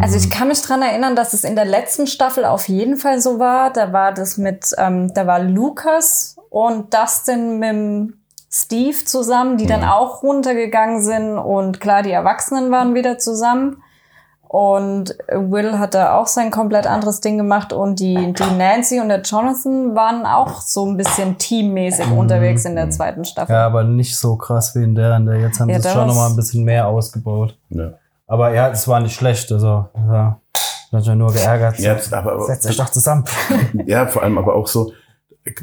Also 0.00 0.18
ich 0.18 0.28
kann 0.28 0.48
mich 0.48 0.60
dran 0.60 0.82
erinnern, 0.82 1.16
dass 1.16 1.32
es 1.32 1.44
in 1.44 1.54
der 1.54 1.64
letzten 1.64 2.06
Staffel 2.06 2.44
auf 2.44 2.68
jeden 2.68 2.96
Fall 2.98 3.20
so 3.22 3.38
war. 3.38 3.72
Da 3.72 3.92
war 3.92 4.12
das 4.12 4.36
mit, 4.36 4.66
ähm, 4.76 5.14
da 5.14 5.26
war 5.26 5.40
Lucas 5.40 6.36
und 6.50 6.92
Dustin 6.92 7.58
mit 7.58 7.70
dem 7.70 8.14
Steve 8.54 9.04
zusammen, 9.04 9.56
die 9.56 9.66
dann 9.66 9.80
Mhm. 9.80 9.88
auch 9.88 10.22
runtergegangen 10.22 11.02
sind 11.02 11.38
und 11.38 11.80
klar, 11.80 12.02
die 12.02 12.10
Erwachsenen 12.12 12.70
waren 12.70 12.94
wieder 12.94 13.18
zusammen. 13.18 13.82
Und 14.48 15.16
Will 15.34 15.78
hat 15.78 15.94
da 15.94 16.18
auch 16.18 16.26
sein 16.26 16.50
komplett 16.50 16.86
anderes 16.86 17.22
Ding 17.22 17.38
gemacht 17.38 17.72
und 17.72 18.00
die, 18.00 18.14
die 18.34 18.54
Nancy 18.58 19.00
und 19.00 19.08
der 19.08 19.22
Jonathan 19.22 19.94
waren 19.94 20.26
auch 20.26 20.60
so 20.60 20.84
ein 20.84 20.98
bisschen 20.98 21.38
teammäßig 21.38 22.10
unterwegs 22.10 22.66
in 22.66 22.76
der 22.76 22.90
zweiten 22.90 23.24
Staffel. 23.24 23.50
Mhm. 23.54 23.58
Ja, 23.58 23.66
aber 23.66 23.84
nicht 23.84 24.14
so 24.18 24.36
krass 24.36 24.74
wie 24.74 24.82
in 24.84 24.94
der. 24.94 25.16
In 25.16 25.24
der 25.24 25.40
jetzt 25.40 25.58
haben 25.58 25.70
Ja, 25.70 25.80
sie 25.80 25.88
es 25.88 25.94
schon 25.94 26.06
nochmal 26.06 26.28
ein 26.28 26.36
bisschen 26.36 26.64
mehr 26.64 26.86
ausgebaut. 26.88 27.56
ja. 27.70 27.92
Aber 28.28 28.54
ja, 28.54 28.68
es 28.70 28.86
war 28.88 29.00
nicht 29.00 29.14
schlecht. 29.14 29.50
Also, 29.52 29.86
ja, 29.94 30.38
ich 30.54 30.92
hab 30.92 31.00
mich 31.06 31.14
nur 31.16 31.32
geärgert. 31.32 31.78
Ja, 31.78 31.96
aber, 32.12 32.32
aber, 32.32 32.44
Setzt 32.44 32.66
euch 32.66 32.76
doch 32.78 32.88
zusammen. 32.90 33.24
ja, 33.86 34.06
vor 34.06 34.22
allem 34.22 34.38
aber 34.38 34.54
auch 34.54 34.66
so, 34.66 34.92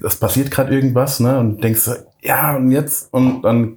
das 0.01 0.17
passiert 0.17 0.51
gerade 0.51 0.73
irgendwas, 0.73 1.19
ne? 1.19 1.39
Und 1.39 1.55
du 1.57 1.61
denkst, 1.61 1.89
ja, 2.21 2.55
und 2.55 2.71
jetzt? 2.71 3.13
Und 3.13 3.41
dann 3.43 3.75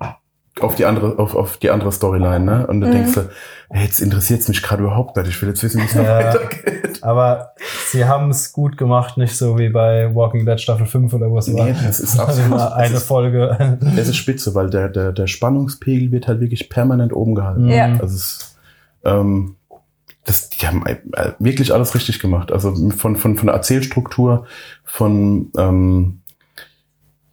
auf 0.61 0.75
die 0.75 0.85
andere, 0.85 1.19
auf, 1.19 1.35
auf 1.35 1.57
die 1.57 1.71
andere 1.71 1.93
Storyline, 1.93 2.41
ne? 2.45 2.67
Und 2.67 2.81
du 2.81 2.87
Mhm. 2.89 2.93
denkst, 2.93 3.13
so, 3.13 3.23
hey, 3.71 3.85
jetzt 3.85 4.01
interessiert 4.01 4.41
es 4.41 4.49
mich 4.49 4.63
gerade 4.63 4.83
überhaupt 4.83 5.17
nicht. 5.17 5.29
Ich 5.29 5.41
will 5.41 5.49
jetzt 5.49 5.63
wissen, 5.63 5.81
wie 5.81 5.87
es 5.87 5.95
noch 5.95 6.05
Ja. 6.05 6.19
weitergeht. 6.19 7.03
Aber 7.03 7.53
sie 7.91 8.05
haben 8.05 8.31
es 8.31 8.53
gut 8.53 8.77
gemacht, 8.77 9.17
nicht 9.17 9.35
so 9.37 9.59
wie 9.59 9.71
bei 9.71 10.15
Walking 10.15 10.45
Dead 10.45 10.61
Staffel 10.61 10.87
5 10.87 11.15
oder 11.15 11.31
wo 11.31 11.39
es 11.39 11.53
war. 11.55 11.65
Nee, 11.65 11.75
das 11.87 12.01
ist 12.01 12.19
absolut- 12.19 12.47
immer 12.47 12.75
eine 12.77 12.97
ist- 12.97 13.07
Folge. 13.07 13.79
Das 13.81 14.09
ist 14.09 14.17
spitze, 14.17 14.55
weil 14.55 14.69
der, 14.71 14.89
der, 14.89 15.13
der 15.13 15.27
Spannungspegel 15.27 16.13
wird 16.13 16.29
halt 16.29 16.41
wirklich 16.41 16.69
permanent 16.69 17.13
oben 17.15 17.35
gehalten. 17.35 17.69
Ja. 17.69 17.87
Also 17.99 18.15
es, 18.17 18.57
ähm, 19.05 19.57
das, 20.25 20.51
die 20.51 20.67
haben 20.67 20.85
äh, 20.87 20.99
wirklich 21.39 21.73
alles 21.75 21.95
richtig 21.95 22.21
gemacht. 22.21 22.53
Also 22.53 22.75
von, 22.91 23.17
von, 23.17 23.37
von 23.37 23.47
der 23.47 23.55
Erzählstruktur, 23.57 24.47
von, 24.85 25.51
ähm, 25.59 26.21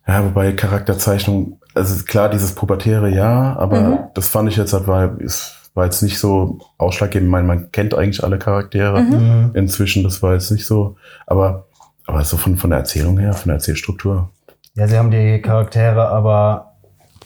ja, 0.08 0.23
wobei 0.25 0.54
Charakterzeichnung, 0.54 1.60
also 1.75 2.04
klar, 2.04 2.30
dieses 2.30 2.54
Pubertäre, 2.56 3.10
ja, 3.10 3.56
aber 3.58 3.80
Mhm. 3.82 3.99
das 4.15 4.28
fand 4.28 4.49
ich 4.49 4.58
jetzt 4.58 4.73
halt, 4.73 4.88
war, 4.88 5.19
ist, 5.21 5.56
war 5.75 5.86
jetzt 5.86 6.02
nicht 6.02 6.17
so 6.17 6.60
ausschlaggebend. 6.80 7.28
Ich 7.28 7.32
meine, 7.32 7.47
man 7.47 7.71
kennt 7.71 7.93
eigentlich 7.93 8.23
alle 8.23 8.39
Charaktere. 8.39 9.02
Mhm. 9.02 9.52
inzwischen, 9.54 10.04
das 10.04 10.23
war 10.23 10.34
jetzt 10.34 10.49
nicht 10.49 10.65
so, 10.65 10.97
aber, 11.28 11.67
aber 12.08 12.23
so 12.23 12.38
von, 12.38 12.58
von 12.58 12.71
der 12.71 12.80
Erzählung 12.80 13.19
her, 13.19 13.34
von 13.34 13.49
der 13.49 13.56
Erzählstruktur, 13.58 14.30
Ja, 14.73 14.88
sie 14.88 14.97
haben 14.97 15.12
die 15.12 15.39
Charaktere 15.41 16.08
aber 16.10 16.68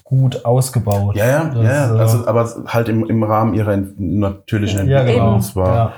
gut 0.04 0.46
ausgebaut. 0.46 1.16
Ja, 1.16 1.26
ja, 1.26 1.44
Das, 1.46 1.64
ja, 1.64 1.96
äh, 1.96 2.00
also, 2.00 2.28
aber 2.28 2.50
halt 2.68 2.90
im, 2.90 3.06
im 3.10 3.24
Rahmen 3.24 3.54
ihrer 3.54 3.78
natürlichen 3.98 4.88
ja, 4.88 5.00
Entwicklung. 5.00 5.26
genau. 5.26 5.38
Das 5.38 5.56
war, 5.56 5.76
Ja. 5.76 5.94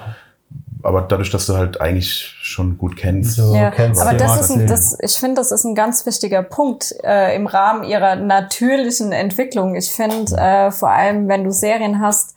Aber 0.83 1.01
dadurch, 1.01 1.31
dass 1.31 1.47
du 1.47 1.55
halt 1.55 1.81
eigentlich 1.81 2.35
schon 2.43 2.77
gut 2.77 2.95
kennst. 2.95 3.37
So 3.37 3.55
Ja, 3.55 3.71
kennst 3.71 3.99
aber 3.99 4.13
das 4.13 4.41
ist 4.41 4.51
ein, 4.51 4.67
das, 4.67 4.95
ich 5.01 5.13
finde, 5.13 5.37
das 5.37 5.51
ist 5.51 5.63
ein 5.63 5.73
ganz 5.73 6.05
wichtiger 6.05 6.43
Punkt 6.43 6.93
äh, 7.03 7.35
im 7.35 7.47
Rahmen 7.47 7.83
ihrer 7.83 8.15
natürlichen 8.15 9.11
Entwicklung. 9.11 9.73
Ich 9.73 9.91
finde, 9.91 10.37
äh, 10.37 10.69
vor 10.69 10.91
allem, 10.91 11.27
wenn 11.27 11.43
du 11.43 11.49
Serien 11.49 12.01
hast, 12.01 12.35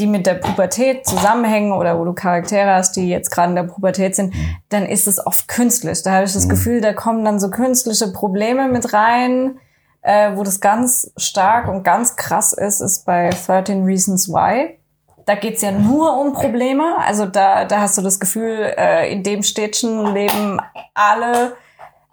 die 0.00 0.08
mit 0.08 0.26
der 0.26 0.34
Pubertät 0.34 1.06
zusammenhängen 1.06 1.72
oder 1.72 1.96
wo 1.96 2.04
du 2.04 2.12
Charaktere 2.12 2.74
hast, 2.74 2.96
die 2.96 3.08
jetzt 3.08 3.30
gerade 3.30 3.50
in 3.50 3.56
der 3.56 3.62
Pubertät 3.64 4.16
sind, 4.16 4.34
dann 4.68 4.84
ist 4.84 5.06
es 5.06 5.24
oft 5.24 5.46
künstlich. 5.46 6.02
Da 6.02 6.12
habe 6.12 6.24
ich 6.24 6.32
das 6.32 6.48
Gefühl, 6.48 6.80
da 6.80 6.92
kommen 6.92 7.24
dann 7.24 7.38
so 7.38 7.50
künstliche 7.50 8.08
Probleme 8.08 8.68
mit 8.68 8.92
rein. 8.92 9.58
Äh, 10.04 10.36
wo 10.36 10.42
das 10.42 10.60
ganz 10.60 11.10
stark 11.16 11.66
und 11.66 11.82
ganz 11.82 12.16
krass 12.16 12.52
ist, 12.52 12.80
ist 12.80 13.06
bei 13.06 13.30
13 13.30 13.84
Reasons 13.84 14.28
Why. 14.28 14.78
Da 15.24 15.34
geht's 15.34 15.62
ja 15.62 15.70
nur 15.72 16.20
um 16.20 16.34
Probleme. 16.34 16.98
Also 16.98 17.24
da, 17.24 17.64
da 17.64 17.80
hast 17.80 17.96
du 17.96 18.02
das 18.02 18.20
Gefühl, 18.20 18.74
äh, 18.76 19.10
in 19.10 19.22
dem 19.22 19.42
Städtchen 19.42 20.12
leben 20.12 20.60
alle 20.92 21.56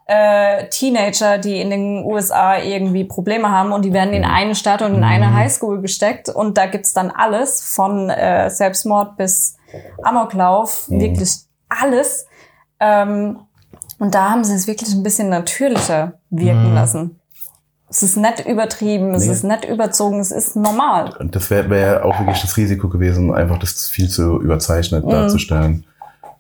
äh, 0.06 0.70
Teenager, 0.70 1.38
die 1.38 1.60
in 1.60 1.70
den 1.70 2.06
USA 2.06 2.58
irgendwie 2.58 3.04
Probleme 3.04 3.50
haben 3.50 3.74
und 3.74 3.84
die 3.84 3.92
werden 3.92 4.14
in 4.14 4.24
eine 4.24 4.56
Stadt 4.56 4.82
und 4.82 4.96
in 4.96 5.04
eine 5.04 5.34
Highschool 5.34 5.82
gesteckt 5.82 6.30
und 6.30 6.58
da 6.58 6.68
gibt's 6.68 6.94
dann 6.94 7.12
alles 7.12 7.62
von 7.62 8.10
äh, 8.10 8.50
Selbstmord 8.50 9.18
bis 9.18 9.58
Amoklauf, 10.02 10.90
wirklich 10.90 11.30
alles. 11.68 12.26
Ähm, 12.80 13.40
und 14.00 14.16
da 14.16 14.32
haben 14.32 14.44
sie 14.44 14.56
es 14.56 14.68
wirklich 14.68 14.94
ein 14.94 15.04
bisschen 15.04 15.28
natürlicher 15.30 16.14
wirken 16.30 16.74
lassen. 16.74 17.21
Es 17.92 18.02
ist 18.04 18.16
nicht 18.18 18.46
übertrieben, 18.48 19.14
es 19.14 19.26
Nee. 19.26 19.34
ist 19.34 19.44
nicht 19.44 19.66
überzogen, 19.66 20.20
es 20.22 20.32
ist 20.32 20.56
normal. 20.56 21.14
Und 21.20 21.36
das 21.36 21.50
wäre 21.50 21.70
wär 21.70 21.80
ja 21.80 22.04
auch 22.04 22.18
wirklich 22.20 22.40
das 22.42 22.56
Risiko 22.56 22.88
gewesen, 22.88 23.34
einfach 23.34 23.60
das 23.60 23.90
viel 23.90 24.08
zu 24.10 24.42
überzeichnet 24.42 25.04
darzustellen. 25.12 25.84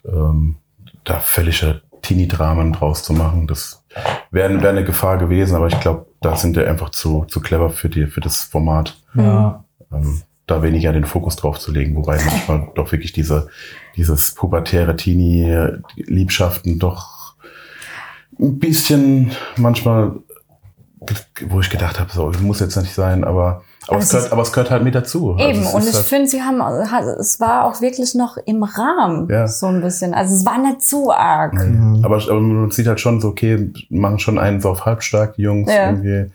Ähm, 0.06 0.56
da 1.04 1.20
völlige 1.20 1.82
Teenie-Dramen 2.02 2.72
draus 2.74 3.04
zu 3.04 3.12
machen, 3.14 3.48
das 3.48 3.84
wäre 4.32 4.62
wär 4.64 4.70
eine 4.70 4.86
Gefahr 4.86 5.18
gewesen, 5.18 5.56
aber 5.56 5.68
ich 5.68 5.80
glaube, 5.82 6.06
da 6.22 6.36
sind 6.38 6.56
wir 6.56 6.68
einfach 6.70 6.90
zu, 6.90 7.26
zu 7.28 7.42
clever 7.42 7.70
für, 7.70 7.90
die, 7.90 8.08
für 8.08 8.22
das 8.22 8.44
Format, 8.44 8.98
Ja. 9.14 9.64
ähm, 9.92 10.22
da 10.48 10.64
weniger 10.64 10.94
den 10.94 11.06
Fokus 11.06 11.36
drauf 11.36 11.60
zu 11.60 11.72
legen, 11.72 11.96
wobei 11.96 12.16
manchmal 12.24 12.70
doch 12.76 12.92
wirklich 12.94 13.12
diese, 13.14 13.50
dieses 13.98 14.34
pubertäre 14.36 14.96
Teenie-Liebschaften 14.96 16.80
doch 16.80 17.36
ein 18.40 18.58
bisschen 18.60 19.32
manchmal, 19.58 20.14
wo 21.48 21.60
ich 21.60 21.70
gedacht 21.70 22.00
habe, 22.00 22.12
so, 22.12 22.32
muss 22.42 22.60
jetzt 22.60 22.76
nicht 22.78 22.94
sein, 22.94 23.24
aber, 23.24 23.64
aber, 23.88 23.94
Aber 23.96 24.00
es, 24.00 24.10
gehört, 24.12 24.32
aber 24.32 24.42
es 24.44 24.52
gehört 24.54 24.70
halt 24.70 24.84
mit 24.84 24.94
dazu. 24.94 25.34
Also 25.34 25.50
Eben, 25.50 25.64
es 25.64 25.74
und 25.74 25.88
ich 25.88 25.96
halt- 25.96 26.06
finde, 26.06 26.28
sie 26.28 26.42
haben, 26.44 26.62
es 27.20 27.40
war 27.40 27.66
auch 27.66 27.82
wirklich 27.82 28.14
noch 28.14 28.38
im 28.46 28.62
Rahmen, 28.64 29.28
Ja. 29.30 29.48
so 29.48 29.66
ein 29.66 29.82
bisschen. 29.82 30.14
Also 30.14 30.36
es 30.36 30.46
war 30.46 30.60
nicht 30.60 30.84
zu 30.84 31.12
arg. 31.12 31.54
Aber, 32.04 32.16
aber 32.18 32.40
man 32.40 32.70
sieht 32.72 32.86
halt 32.88 33.00
schon 33.00 33.20
so, 33.20 33.30
okay, 33.30 33.72
machen 33.90 34.20
schon 34.20 34.38
einen 34.38 34.62
so 34.62 34.70
auf 34.70 34.86
halbstark, 34.86 35.36
die 35.36 35.42
Jungs 35.42 35.72
Ja. 35.72 35.90
irgendwie. 35.90 36.32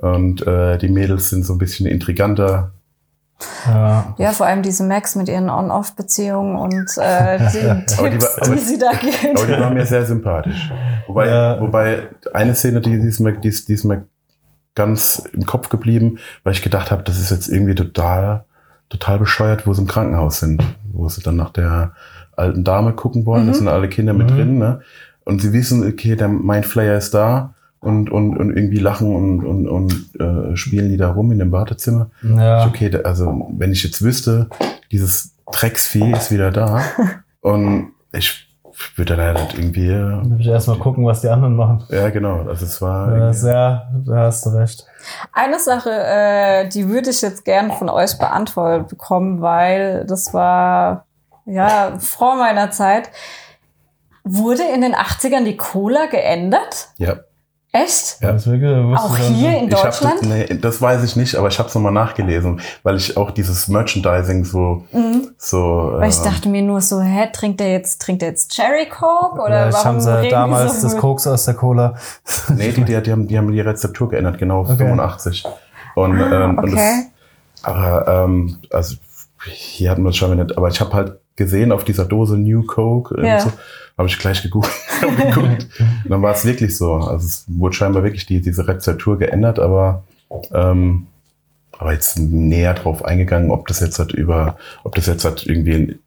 Und 0.00 0.46
äh, 0.46 0.78
die 0.78 0.88
Mädels 0.88 1.30
sind 1.30 1.44
so 1.46 1.54
ein 1.54 1.58
bisschen 1.58 1.86
intriganter. 1.86 2.72
Ja. 3.66 4.14
Ja, 4.18 4.32
vor 4.32 4.46
allem 4.46 4.62
diese 4.62 4.82
Max 4.84 5.14
mit 5.14 5.28
ihren 5.28 5.48
On-Off-Beziehungen 5.48 6.56
und 6.56 6.88
äh, 6.98 7.38
die 7.52 7.96
Aber 7.98 8.10
die 8.10 8.18
Tipps, 8.18 8.36
war- 8.36 8.46
aber- 8.46 8.54
die 8.56 8.60
sie 8.60 8.78
da 8.78 8.90
geben. 8.92 9.36
Aber 9.36 9.46
die 9.46 9.52
waren 9.60 9.74
mir 9.74 9.86
sehr 9.86 10.04
sympathisch. 10.06 10.70
Wobei, 11.06 11.28
Ja. 11.28 11.60
wobei 11.60 12.08
eine 12.34 12.54
Szene, 12.54 12.80
die, 12.80 12.98
die, 12.98 13.06
ist 13.08 13.20
mir, 13.20 13.32
die, 13.34 13.48
ist, 13.48 13.68
die 13.68 13.74
ist 13.74 13.84
mir 13.84 14.06
ganz 14.74 15.22
im 15.32 15.44
Kopf 15.46 15.68
geblieben, 15.68 16.18
weil 16.44 16.52
ich 16.52 16.62
gedacht 16.62 16.90
habe, 16.90 17.02
das 17.02 17.18
ist 17.18 17.30
jetzt 17.30 17.48
irgendwie 17.48 17.74
total, 17.74 18.44
total 18.88 19.18
bescheuert, 19.18 19.66
wo 19.66 19.72
sie 19.74 19.82
im 19.82 19.88
Krankenhaus 19.88 20.40
sind. 20.40 20.62
Wo 20.92 21.08
sie 21.08 21.22
dann 21.22 21.36
nach 21.36 21.50
der 21.50 21.92
alten 22.36 22.64
Dame 22.64 22.92
gucken 22.92 23.26
wollen. 23.26 23.46
Da 23.46 23.52
Mhm. 23.52 23.56
sind 23.56 23.68
alle 23.68 23.88
Kinder 23.88 24.14
mit 24.14 24.30
Mhm. 24.30 24.36
drin. 24.36 24.58
Ne? 24.58 24.80
Und 25.24 25.42
sie 25.42 25.52
wissen, 25.52 25.86
okay, 25.86 26.16
der 26.16 26.28
Mindflayer 26.28 26.96
ist 26.96 27.12
da. 27.14 27.54
Und, 27.80 28.10
und, 28.10 28.36
und 28.36 28.56
irgendwie 28.56 28.78
lachen 28.80 29.14
und, 29.14 29.44
und, 29.46 29.68
und 29.68 30.20
äh, 30.20 30.56
spielen 30.56 30.88
die 30.88 30.96
da 30.96 31.12
rum 31.12 31.30
in 31.30 31.38
dem 31.38 31.52
Wartezimmer. 31.52 32.10
Ja. 32.22 32.66
Okay, 32.66 32.90
also 33.04 33.48
wenn 33.56 33.70
ich 33.72 33.84
jetzt 33.84 34.02
wüsste, 34.02 34.48
dieses 34.90 35.34
Drecksvieh 35.52 36.10
ist 36.12 36.32
wieder 36.32 36.50
da 36.50 36.82
und 37.40 37.92
ich 38.12 38.46
würde 38.96 39.16
dann 39.16 39.36
halt 39.36 39.54
irgendwie, 39.54 39.88
äh, 39.90 39.92
Dann 39.98 40.28
muss 40.28 40.40
ich 40.40 40.46
erstmal 40.48 40.78
gucken, 40.78 41.06
was 41.06 41.20
die 41.20 41.28
anderen 41.28 41.54
machen. 41.56 41.84
ja 41.90 42.10
genau, 42.10 42.42
also 42.48 42.64
es 42.64 42.82
war, 42.82 43.08
Ja, 43.10 43.16
irgendwie- 43.16 43.38
sehr, 43.38 43.88
da 44.06 44.16
hast 44.24 44.44
du 44.46 44.50
recht. 44.50 44.84
Eine 45.32 45.58
Sache, 45.60 45.90
äh, 45.92 46.68
die 46.68 46.88
würde 46.88 47.10
ich 47.10 47.22
jetzt 47.22 47.44
gern 47.44 47.70
von 47.72 47.88
euch 47.88 48.18
beantwortet 48.18 48.88
bekommen, 48.88 49.40
weil 49.40 50.04
das 50.06 50.34
war 50.34 51.06
ja 51.46 51.92
vor 51.98 52.36
meiner 52.36 52.70
Zeit. 52.72 53.10
Wurde 54.24 54.62
in 54.74 54.80
den 54.82 54.94
80ern 54.94 55.44
die 55.44 55.56
Cola 55.56 56.06
geändert? 56.06 56.88
ja. 56.98 57.18
Echt? 57.84 58.18
Ja. 58.20 58.34
Wusste 58.34 58.96
Auch 58.96 59.16
hier 59.16 59.50
nicht. 59.50 59.62
in 59.62 59.68
Ich 59.68 59.74
hab, 59.74 59.82
Deutschland? 59.84 60.22
nee, 60.22 60.46
das 60.60 60.80
weiß 60.80 61.02
ich 61.04 61.16
nicht, 61.16 61.34
aber 61.36 61.48
ich 61.48 61.58
habe 61.58 61.68
es 61.68 61.74
nochmal 61.74 61.92
nachgelesen, 61.92 62.60
weil 62.82 62.96
ich 62.96 63.16
auch 63.16 63.30
dieses 63.30 63.68
Merchandising 63.68 64.44
so, 64.44 64.84
Mhm. 64.92 65.28
so. 65.36 65.92
Weil 65.94 66.08
ich 66.10 66.20
äh, 66.20 66.24
dachte 66.24 66.48
mir 66.48 66.62
nur 66.62 66.80
so, 66.80 67.00
hä, 67.00 67.28
trinkt 67.32 67.60
er 67.60 67.70
jetzt, 67.72 68.00
trinkt 68.00 68.22
er 68.22 68.30
jetzt 68.30 68.52
Cherry 68.54 68.88
Coke 68.88 69.40
oder 69.40 69.70
Vielleicht 69.70 69.72
warum 69.84 69.86
haben 69.86 70.00
sie 70.22 70.28
damals 70.28 70.80
so 70.80 70.88
das 70.88 70.96
Koks 70.96 71.26
aus 71.26 71.44
der 71.44 71.54
Cola. 71.54 71.94
Nee, 72.54 72.72
die, 72.72 72.84
die, 72.84 73.00
die, 73.02 73.12
haben, 73.12 73.26
die 73.28 73.36
haben 73.38 73.50
die 73.52 73.60
Rezeptur 73.60 74.08
geändert, 74.08 74.38
genau, 74.38 74.60
Okay. 74.60 74.76
85. 74.76 75.44
Und, 75.94 76.18
ähm, 76.20 76.58
und 76.58 76.72
okay. 76.72 77.06
das, 77.62 77.64
aber 77.74 78.24
ähm, 78.24 78.58
also 78.72 78.96
hier 79.44 79.90
hatten 79.90 80.02
wir 80.02 80.10
es 80.10 80.16
schon 80.16 80.36
nicht, 80.36 80.56
aber 80.56 80.68
ich 80.68 80.80
habe 80.80 80.92
halt 80.92 81.18
gesehen 81.38 81.72
auf 81.72 81.84
dieser 81.84 82.04
Dose 82.04 82.36
New 82.36 82.64
Coke, 82.64 83.14
irgendwie 83.14 83.30
Ja. 83.30 83.40
so, 83.40 83.50
habe 83.96 84.08
ich 84.08 84.18
gleich 84.18 84.42
gegoogelt. 84.42 84.72
geguckt. 85.16 85.66
Und 86.04 86.10
dann 86.10 86.20
war 86.22 86.34
es 86.34 86.44
wirklich 86.44 86.76
so. 86.76 86.92
Also 86.94 87.26
es 87.26 87.44
wurde 87.48 87.74
scheinbar 87.74 88.04
wirklich 88.04 88.26
die, 88.26 88.40
diese 88.42 88.68
Rezeptur 88.68 89.18
geändert, 89.18 89.58
aber 89.58 90.02
ähm, 90.52 91.06
aber 91.78 91.92
jetzt 91.92 92.18
näher 92.18 92.74
drauf 92.74 93.04
eingegangen, 93.04 93.50
ob 93.52 93.66
das 93.68 93.80
jetzt 93.80 93.98
halt 94.00 94.12
über, 94.12 94.56
ob 94.84 94.94
das 94.96 95.06
jetzt 95.06 95.24
halt 95.24 95.46
irgendwie 95.46 95.74
ein, 95.74 95.98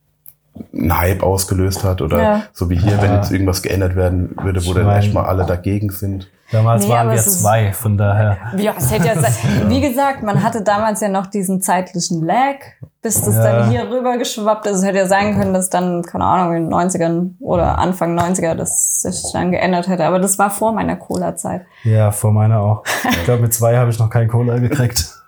einen 0.74 0.98
Hype 0.98 1.24
ausgelöst 1.24 1.84
hat 1.86 2.02
oder 2.02 2.22
Ja. 2.22 2.44
so 2.54 2.70
wie 2.70 2.78
hier, 2.78 3.02
wenn 3.02 3.14
jetzt 3.14 3.32
irgendwas 3.32 3.62
geändert 3.62 3.96
werden 3.96 4.36
würde, 4.44 4.64
wo 4.66 4.70
Ich 4.72 4.76
dann 4.76 4.86
mein- 4.86 5.00
echt 5.00 5.14
mal 5.14 5.24
alle 5.26 5.46
dagegen 5.46 5.90
sind. 5.92 6.28
Damals 6.52 6.84
Nee, 6.86 6.92
waren 6.92 7.08
wir 7.08 7.16
ist- 7.16 7.42
zwei, 7.42 7.72
von 7.72 7.98
daher. 7.98 8.38
Ja, 8.58 8.74
es 8.78 8.92
hätte 8.92 9.08
ja 9.08 9.20
sein. 9.20 9.34
Wie 9.68 9.80
gesagt, 9.82 10.22
man 10.24 10.44
hatte 10.44 10.62
damals 10.64 11.00
ja 11.02 11.08
noch 11.08 11.28
diesen 11.28 11.62
zeitlichen 11.62 12.26
Lag, 12.26 12.56
bis 13.02 13.22
das 13.24 13.36
Ja. 13.36 13.44
dann 13.44 13.70
hier 13.70 13.90
rüber 13.90 14.18
geschwappt 14.18 14.66
ist. 14.66 14.80
Es 14.80 14.86
hätte 14.86 14.98
ja 14.98 15.08
sein 15.08 15.38
können, 15.38 15.54
dass 15.54 15.70
dann, 15.70 16.04
keine 16.04 16.26
Ahnung, 16.26 16.56
in 16.56 16.64
den 16.64 16.74
90ern 16.74 17.36
oder 17.40 17.78
Anfang 17.78 18.16
90er 18.20 18.54
das 18.56 19.02
sich 19.02 19.24
dann 19.32 19.52
geändert 19.52 19.88
hätte. 19.88 20.04
Aber 20.06 20.20
das 20.20 20.38
war 20.40 20.50
vor 20.50 20.74
meiner 20.74 20.98
Cola-Zeit. 20.98 21.62
Ja, 21.84 22.12
vor 22.12 22.32
meiner 22.34 22.60
auch. 22.60 22.84
Ich 23.10 23.24
glaube, 23.24 23.44
mit 23.44 23.54
zwei 23.54 23.78
habe 23.78 23.90
ich 23.90 23.98
noch 24.00 24.10
keinen 24.10 24.28
Cola 24.28 24.58
gekriegt. 24.60 25.06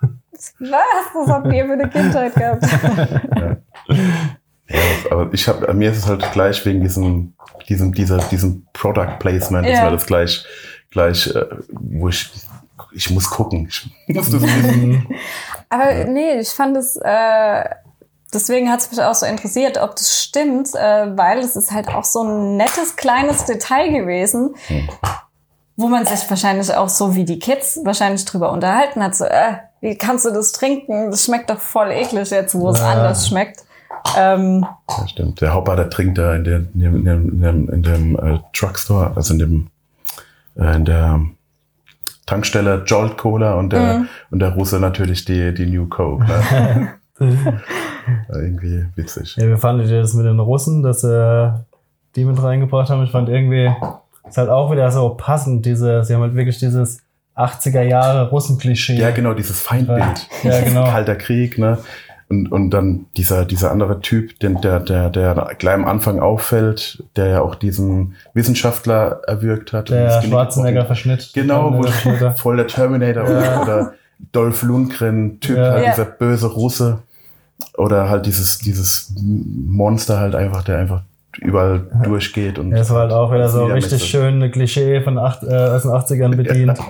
Was? 0.60 0.70
Was 1.14 1.28
habt 1.30 1.50
ihr 1.52 1.64
für 1.64 1.72
eine 1.72 1.88
Kindheit 1.88 2.34
gehabt? 2.34 2.66
Ja, 4.66 4.78
aber 5.10 5.28
ich 5.32 5.46
habe 5.46 5.72
mir 5.74 5.90
ist 5.90 5.98
es 5.98 6.08
halt 6.08 6.32
gleich 6.32 6.64
wegen 6.64 6.80
diesem 6.80 7.34
diesem 7.68 7.92
dieser 7.92 8.16
diesem 8.18 8.66
Product 8.72 9.18
Placement 9.18 9.66
ist 9.66 9.74
Ja. 9.74 9.84
mir 9.84 9.90
das 9.90 10.06
gleich 10.06 10.44
gleich 10.94 11.26
äh, 11.34 11.44
wo 11.70 12.08
ich 12.08 12.30
ich 12.92 13.10
muss 13.10 13.28
gucken. 13.28 13.66
Ich 13.68 14.14
muss 14.16 14.30
das 14.30 14.40
wissen. 14.40 15.06
Aber 15.68 16.04
nee, 16.04 16.38
ich 16.40 16.48
fand 16.50 16.76
es, 16.76 16.96
äh, 16.96 17.64
deswegen 18.32 18.70
hat 18.70 18.80
es 18.80 18.90
mich 18.90 19.02
auch 19.02 19.14
so 19.14 19.26
interessiert, 19.26 19.78
ob 19.78 19.96
das 19.96 20.22
stimmt, 20.22 20.74
äh, 20.74 21.16
weil 21.16 21.38
es 21.40 21.56
ist 21.56 21.72
halt 21.72 21.88
auch 21.88 22.04
so 22.04 22.22
ein 22.22 22.56
nettes 22.56 22.94
kleines 22.96 23.44
Detail 23.46 23.90
gewesen, 23.92 24.54
wo 25.76 25.88
man 25.88 26.06
sich 26.06 26.28
wahrscheinlich 26.30 26.72
auch 26.74 26.88
so 26.88 27.14
wie 27.16 27.24
die 27.24 27.38
Kids 27.40 27.80
wahrscheinlich 27.84 28.24
drüber 28.24 28.52
unterhalten 28.52 29.02
hat. 29.02 29.14
So, 29.16 29.24
äh, 29.24 29.54
wie 29.80 29.96
kannst 29.98 30.24
du 30.24 30.30
das 30.30 30.52
trinken? 30.52 31.10
Das 31.10 31.24
schmeckt 31.24 31.50
doch 31.50 31.60
voll 31.60 31.90
eklig 31.90 32.30
jetzt, 32.30 32.54
wo 32.54 32.70
es 32.70 32.78
Ja. 32.78 32.90
anders 32.92 33.26
schmeckt. 33.28 33.64
Ähm, 34.16 34.64
Ja, 34.88 35.08
stimmt. 35.08 35.40
Der 35.40 35.52
Hauptbader 35.52 35.90
trinkt 35.90 36.18
da 36.18 36.34
in 36.36 36.44
dem, 36.44 36.68
in 36.74 36.80
dem, 36.80 37.28
in 37.28 37.40
dem, 37.40 37.68
in 37.70 37.82
dem 37.82 38.16
äh, 38.18 38.38
Truckstore, 38.52 39.12
also 39.16 39.32
in 39.32 39.38
dem 39.40 39.66
äh, 40.56 40.76
in 40.76 40.84
der 40.84 41.20
Tankstelle 42.26 42.82
Jolt 42.86 43.18
Cola 43.18 43.54
und 43.54 43.72
der 43.72 43.98
Mhm. 43.98 44.08
und 44.30 44.38
der 44.40 44.50
Russe 44.50 44.80
natürlich 44.80 45.24
die 45.24 45.52
die 45.52 45.66
New 45.66 45.86
Coke. 45.88 46.24
Ne? 46.24 46.88
Irgendwie 48.28 48.86
witzig. 48.96 49.36
Ja, 49.36 49.48
wie 49.50 49.56
fandet 49.56 49.88
ihr 49.90 50.00
das 50.00 50.14
mit 50.14 50.26
den 50.26 50.40
Russen, 50.40 50.82
dass 50.82 51.02
sie 51.02 51.64
die 52.16 52.24
mit 52.24 52.42
reingebracht 52.42 52.90
haben? 52.90 53.02
Ich 53.04 53.10
fand 53.10 53.28
irgendwie, 53.28 53.70
ist 54.28 54.36
halt 54.36 54.50
auch 54.50 54.70
wieder 54.70 54.90
so 54.90 55.10
passend, 55.10 55.64
diese, 55.64 56.04
sie 56.04 56.14
haben 56.14 56.22
halt 56.22 56.34
wirklich 56.34 56.58
dieses 56.58 57.00
80er 57.36 57.82
Jahre 57.82 58.28
Russen-Klischee. 58.30 58.96
Ja, 58.96 59.10
genau, 59.10 59.34
dieses 59.34 59.60
Feindbild. 59.60 60.28
Ja, 60.42 60.60
genau. 60.62 60.84
Kalter 60.90 61.16
Krieg, 61.16 61.58
ne? 61.58 61.78
Und, 62.28 62.50
und 62.50 62.70
dann 62.70 63.06
dieser, 63.16 63.44
dieser 63.44 63.70
andere 63.70 64.00
Typ, 64.00 64.38
den, 64.40 64.60
der, 64.62 64.80
der, 64.80 65.10
der 65.10 65.50
gleich 65.58 65.74
am 65.74 65.84
Anfang 65.84 66.20
auffällt, 66.20 67.02
der 67.16 67.26
ja 67.28 67.40
auch 67.42 67.54
diesen 67.54 68.14
Wissenschaftler 68.32 69.20
erwürgt 69.26 69.72
hat. 69.72 69.90
Der 69.90 70.22
Schwarzenegger-Verschnitt. 70.22 71.32
Genau, 71.34 71.72
wo 71.74 72.30
voll 72.36 72.56
der 72.56 72.66
Terminator 72.66 73.28
Ja. 73.28 73.62
oder 73.62 73.92
Dolph 74.32 74.62
Lundgren, 74.62 75.38
Typ, 75.40 75.56
Ja. 75.58 75.72
halt 75.72 75.84
Ja. 75.84 75.90
dieser 75.90 76.04
böse 76.06 76.46
Russe. 76.46 76.98
Oder 77.76 78.08
halt 78.08 78.26
dieses, 78.26 78.58
dieses 78.58 79.12
Monster 79.22 80.18
halt 80.18 80.34
einfach, 80.34 80.62
der 80.64 80.78
einfach 80.78 81.02
überall 81.40 81.82
durchgeht 82.02 82.58
und. 82.58 82.70
Das 82.70 82.90
war 82.90 83.02
halt 83.02 83.12
auch 83.12 83.32
wieder 83.32 83.48
so 83.48 83.64
richtig 83.66 84.04
schön 84.04 84.42
ein 84.42 84.50
Klischee 84.50 85.00
von 85.02 85.18
acht, 85.18 85.42
äh, 85.42 85.46
aus 85.54 85.82
den 85.82 85.90
80ern 85.90 86.36
bedient. 86.36 86.78
Ja, 86.78 86.84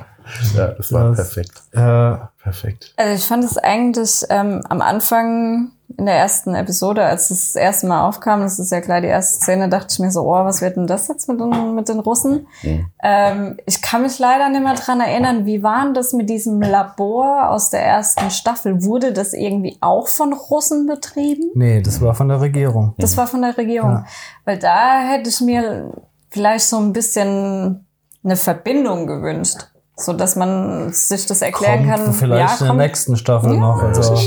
das 0.46 0.92
war 0.92 1.10
Das- 1.10 1.16
perfekt. 1.16 1.62
Äh, 1.72 2.16
Perfekt. 2.44 2.92
Also 2.98 3.14
ich 3.14 3.24
fand 3.24 3.42
es 3.42 3.56
eigentlich 3.56 4.22
ähm, 4.28 4.60
am 4.68 4.82
Anfang 4.82 5.70
in 5.96 6.04
der 6.04 6.16
ersten 6.16 6.54
Episode, 6.54 7.02
als 7.02 7.30
es 7.30 7.52
das 7.54 7.56
erste 7.56 7.86
Mal 7.86 8.06
aufkam, 8.06 8.42
das 8.42 8.58
ist 8.58 8.70
ja 8.70 8.80
gleich 8.80 9.00
die 9.00 9.08
erste 9.08 9.42
Szene, 9.42 9.70
dachte 9.70 9.86
ich 9.90 9.98
mir 9.98 10.10
so, 10.10 10.24
oh, 10.24 10.44
was 10.44 10.60
wird 10.60 10.76
denn 10.76 10.86
das 10.86 11.08
jetzt 11.08 11.26
mit 11.26 11.40
den, 11.40 11.74
mit 11.74 11.88
den 11.88 12.00
Russen? 12.00 12.46
Mhm. 12.62 12.86
Ähm, 13.02 13.56
ich 13.64 13.80
kann 13.80 14.02
mich 14.02 14.18
leider 14.18 14.50
nicht 14.50 14.62
mehr 14.62 14.74
dran 14.74 15.00
erinnern, 15.00 15.46
wie 15.46 15.62
war 15.62 15.84
denn 15.84 15.94
das 15.94 16.12
mit 16.12 16.28
diesem 16.28 16.60
Labor 16.60 17.48
aus 17.48 17.70
der 17.70 17.82
ersten 17.82 18.30
Staffel? 18.30 18.84
Wurde 18.84 19.14
das 19.14 19.32
irgendwie 19.32 19.78
auch 19.80 20.08
von 20.08 20.34
Russen 20.34 20.86
betrieben? 20.86 21.50
nee, 21.54 21.80
das 21.80 22.02
war 22.02 22.14
von 22.14 22.28
der 22.28 22.42
Regierung. 22.42 22.92
Das 22.98 23.16
war 23.16 23.26
von 23.26 23.40
der 23.40 23.56
Regierung. 23.56 23.90
Ja. 23.90 24.04
Weil 24.44 24.58
da 24.58 25.00
hätte 25.00 25.30
ich 25.30 25.40
mir 25.40 25.90
vielleicht 26.28 26.66
so 26.66 26.76
ein 26.76 26.92
bisschen 26.92 27.86
eine 28.22 28.36
Verbindung 28.36 29.06
gewünscht. 29.06 29.68
So 29.96 30.12
dass 30.12 30.34
man 30.36 30.92
sich 30.92 31.26
das 31.26 31.40
erklären 31.42 31.88
Kommt 31.88 32.04
kann. 32.04 32.12
vielleicht 32.14 32.60
in 32.60 32.66
der 32.66 32.76
nächsten 32.76 33.16
Staffel 33.16 33.52
Ja. 33.54 33.60
noch. 33.60 33.82
Also, 33.82 34.18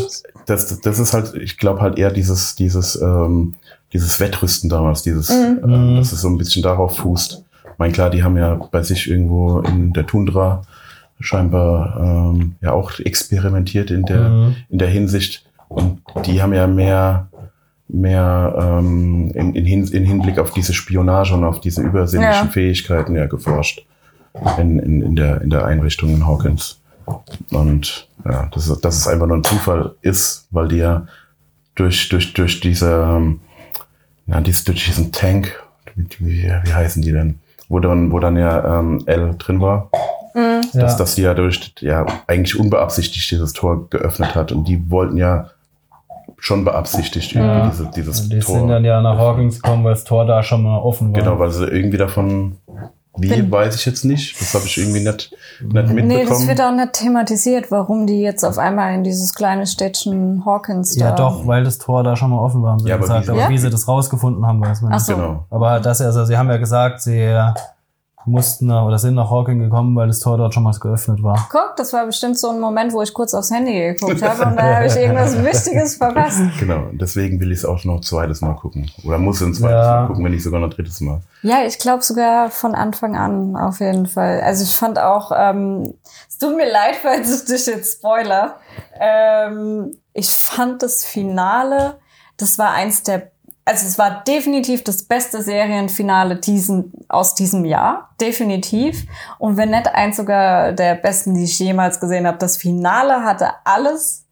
Das, 0.45 0.79
das 0.79 0.99
ist 0.99 1.13
halt, 1.13 1.33
ich 1.35 1.57
glaube 1.57 1.81
halt 1.81 1.97
eher 1.99 2.09
dieses, 2.11 2.55
dieses, 2.55 2.95
ähm, 3.01 3.55
dieses 3.91 4.17
Wettrüsten 4.21 4.69
damals, 4.69 5.01
dieses, 5.03 5.29
Mhm. 5.29 5.93
äh, 5.93 5.97
dass 5.97 6.13
es 6.13 6.21
so 6.21 6.29
ein 6.29 6.37
bisschen 6.37 6.63
darauf 6.63 6.97
fußt. 6.97 7.43
Ich 7.73 7.77
meine, 7.79 7.91
klar, 7.91 8.09
die 8.09 8.23
haben 8.23 8.37
ja 8.37 8.55
bei 8.71 8.81
sich 8.81 9.09
irgendwo 9.09 9.59
in 9.59 9.91
der 9.93 10.05
Tundra 10.07 10.61
scheinbar 11.19 11.97
ähm, 12.33 12.55
ja 12.61 12.71
auch 12.71 12.97
experimentiert 12.99 13.91
in 13.91 14.03
der, 14.05 14.29
Mhm. 14.29 14.55
in 14.69 14.77
der 14.79 14.87
Hinsicht. 14.87 15.43
Und 15.67 16.01
die 16.25 16.41
haben 16.41 16.53
ja 16.53 16.65
mehr, 16.67 17.27
mehr 17.89 18.55
ähm, 18.79 19.31
in, 19.33 19.53
in, 19.53 19.65
Hin 19.65 19.87
in 19.87 20.05
Hinblick 20.05 20.39
auf 20.39 20.51
diese 20.51 20.73
Spionage 20.73 21.33
und 21.33 21.43
auf 21.43 21.59
diese 21.59 21.81
übersinnlichen 21.81 22.45
Ja. 22.47 22.51
Fähigkeiten 22.51 23.15
ja 23.15 23.25
geforscht 23.25 23.85
in, 24.57 24.79
in, 24.79 25.01
in, 25.01 25.15
der, 25.15 25.41
in 25.41 25.49
der 25.49 25.65
Einrichtung 25.65 26.09
in 26.09 26.25
Hawkins. 26.27 26.79
Und 27.51 28.07
ja, 28.25 28.47
dass, 28.53 28.67
es- 28.67 28.81
dass 28.81 28.95
es 28.97 29.07
einfach 29.07 29.27
nur 29.27 29.37
ein 29.37 29.43
Zufall 29.43 29.95
ist, 30.01 30.47
weil 30.51 30.67
die 30.67 30.77
ja 30.77 31.05
durch, 31.75 32.09
durch, 32.09 32.33
durch 32.33 32.59
diese, 32.59 32.91
ähm, 32.91 33.39
ja, 34.25 34.41
dies, 34.41 34.63
durch 34.63 34.85
diesen 34.85 35.11
Tank, 35.11 35.63
wie, 35.95 36.07
wie, 36.19 36.43
wie 36.63 36.73
heißen 36.73 37.01
die 37.01 37.11
denn? 37.11 37.39
Wo 37.69 37.79
dann, 37.79 38.11
wo 38.11 38.19
dann 38.19 38.35
ja 38.37 38.79
ähm, 38.79 39.03
L 39.05 39.35
drin 39.37 39.61
war, 39.61 39.89
Mhm. 40.33 40.61
ja. 40.73 40.81
dass, 40.81 40.97
dass 40.97 41.15
die 41.15 41.23
ja 41.23 41.33
durch, 41.33 41.73
ja, 41.79 42.05
eigentlich 42.27 42.59
unbeabsichtigt 42.59 43.31
dieses 43.31 43.53
Tor 43.53 43.89
geöffnet 43.89 44.35
hat. 44.35 44.51
Und 44.51 44.67
die 44.67 44.91
wollten 44.91 45.17
ja 45.17 45.49
schon 46.37 46.63
beabsichtigt 46.63 47.31
Ja. 47.31 47.41
irgendwie 47.57 47.69
diese, 47.71 47.91
dieses 47.95 48.29
die 48.29 48.39
Tor. 48.39 48.55
sind 48.59 48.67
dann 48.67 48.85
ja 48.85 49.01
nach 49.01 49.17
Hawkins 49.17 49.61
gekommen, 49.61 49.83
weil 49.83 49.93
das 49.93 50.03
Tor 50.03 50.25
da 50.25 50.43
schon 50.43 50.61
mal 50.61 50.77
offen 50.77 51.07
war. 51.15 51.21
Genau, 51.23 51.39
weil 51.39 51.49
sie 51.49 51.65
irgendwie 51.65 51.97
davon, 51.97 52.57
wie, 53.17 53.27
Bin- 53.29 53.51
weiß 53.51 53.75
ich 53.75 53.85
jetzt 53.85 54.05
nicht. 54.05 54.39
Das 54.39 54.53
habe 54.53 54.65
ich 54.65 54.77
irgendwie 54.77 54.99
nicht, 54.99 55.31
nicht 55.61 55.73
mitbekommen. 55.73 56.07
Nee, 56.07 56.25
das 56.25 56.47
wird 56.47 56.61
auch 56.61 56.71
nicht 56.71 56.93
thematisiert, 56.93 57.71
warum 57.71 58.05
die 58.07 58.21
jetzt 58.21 58.43
auf 58.43 58.57
einmal 58.57 58.93
in 58.93 59.03
dieses 59.03 59.33
kleine 59.33 59.65
Städtchen 59.67 60.43
Hawkins 60.45 60.95
da. 60.95 61.05
Ja, 61.09 61.11
doch, 61.15 61.45
weil 61.47 61.63
das 61.63 61.77
Tor 61.77 62.03
da 62.03 62.15
schon 62.15 62.29
mal 62.31 62.39
offen 62.39 62.61
war, 62.63 62.71
haben 62.73 62.79
sie 62.79 62.89
Ja, 62.89 62.95
aber 62.95 63.03
gesagt. 63.03 63.27
wie- 63.27 63.31
aber 63.31 63.39
Ja? 63.41 63.49
wie 63.49 63.57
sie 63.57 63.69
das 63.69 63.87
rausgefunden 63.87 64.45
haben, 64.45 64.61
weiß 64.61 64.81
man 64.81 64.91
Ach 64.93 64.97
nicht. 64.97 65.05
so. 65.05 65.15
Genau. 65.15 65.45
Aber 65.49 65.79
das, 65.79 66.01
also, 66.01 66.25
sie 66.25 66.37
haben 66.37 66.49
ja 66.49 66.57
gesagt, 66.57 67.01
sie 67.01 67.35
mussten 68.27 68.67
nach- 68.67 68.83
oder 68.85 68.99
sind 68.99 69.15
nach 69.15 69.29
Hawking 69.29 69.59
gekommen, 69.59 69.95
weil 69.95 70.07
das 70.07 70.19
Tor 70.19 70.37
dort 70.37 70.53
schon 70.53 70.63
mal 70.63 70.73
geöffnet 70.77 71.23
war. 71.23 71.47
Guck, 71.49 71.75
das 71.77 71.93
war 71.93 72.05
bestimmt 72.05 72.37
so 72.37 72.49
ein 72.51 72.59
Moment, 72.59 72.93
wo 72.93 73.01
ich 73.01 73.13
kurz 73.13 73.33
aufs 73.33 73.49
Handy 73.51 73.73
geguckt 73.73 74.21
habe 74.21 74.45
und 74.49 74.55
da 74.57 74.75
habe 74.75 74.85
ich 74.87 74.95
irgendwas 74.95 75.35
Wichtiges 75.43 75.95
verpasst. 75.95 76.41
Genau, 76.59 76.87
deswegen 76.91 77.39
will 77.39 77.51
ich 77.51 77.59
es 77.59 77.65
auch 77.65 77.83
noch 77.85 77.95
ein 77.95 78.03
zweites 78.03 78.41
Mal 78.41 78.53
gucken. 78.53 78.91
Oder 79.03 79.17
muss 79.17 79.41
ein 79.41 79.53
zweites 79.53 79.71
Ja. 79.75 80.01
Mal 80.01 80.07
gucken, 80.07 80.25
wenn 80.25 80.31
nicht 80.31 80.43
sogar 80.43 80.59
noch 80.59 80.67
ein 80.67 80.75
drittes 80.75 81.01
Mal. 81.01 81.21
Ja, 81.41 81.63
ich 81.65 81.79
glaube 81.79 82.03
sogar 82.03 82.49
von 82.49 82.75
Anfang 82.75 83.15
an 83.15 83.55
auf 83.55 83.79
jeden 83.79 84.05
Fall. 84.07 84.41
Also 84.41 84.63
ich 84.63 84.75
fand 84.75 84.99
auch, 84.99 85.31
ähm, 85.35 85.93
es 86.27 86.37
tut 86.37 86.55
mir 86.55 86.69
leid, 86.71 86.95
falls 87.01 87.33
ich 87.41 87.45
dich 87.45 87.65
jetzt 87.67 87.99
spoiler. 87.99 88.55
Ähm, 88.99 89.95
ich 90.13 90.29
fand 90.29 90.83
das 90.83 91.03
Finale, 91.05 91.95
das 92.37 92.57
war 92.59 92.71
eins 92.71 93.03
der, 93.03 93.31
also 93.67 93.85
es 93.85 93.99
war 93.99 94.23
definitiv 94.23 94.83
das 94.85 95.03
beste 95.03 95.41
Serienfinale 95.41 96.37
diesen, 96.37 96.93
aus 97.09 97.35
diesem 97.35 97.65
Jahr. 97.65 98.11
Definitiv. 98.21 99.05
Und 99.39 99.57
wenn 99.57 99.71
nicht 99.71 99.87
eins 99.93 100.15
sogar 100.15 100.71
der 100.71 100.95
besten, 100.95 101.35
die 101.35 101.43
ich 101.43 101.59
jemals 101.59 101.99
gesehen 101.99 102.25
habe. 102.25 102.37
Das 102.37 102.55
Finale 102.55 103.23
hatte 103.25 103.49
alles, 103.65 104.25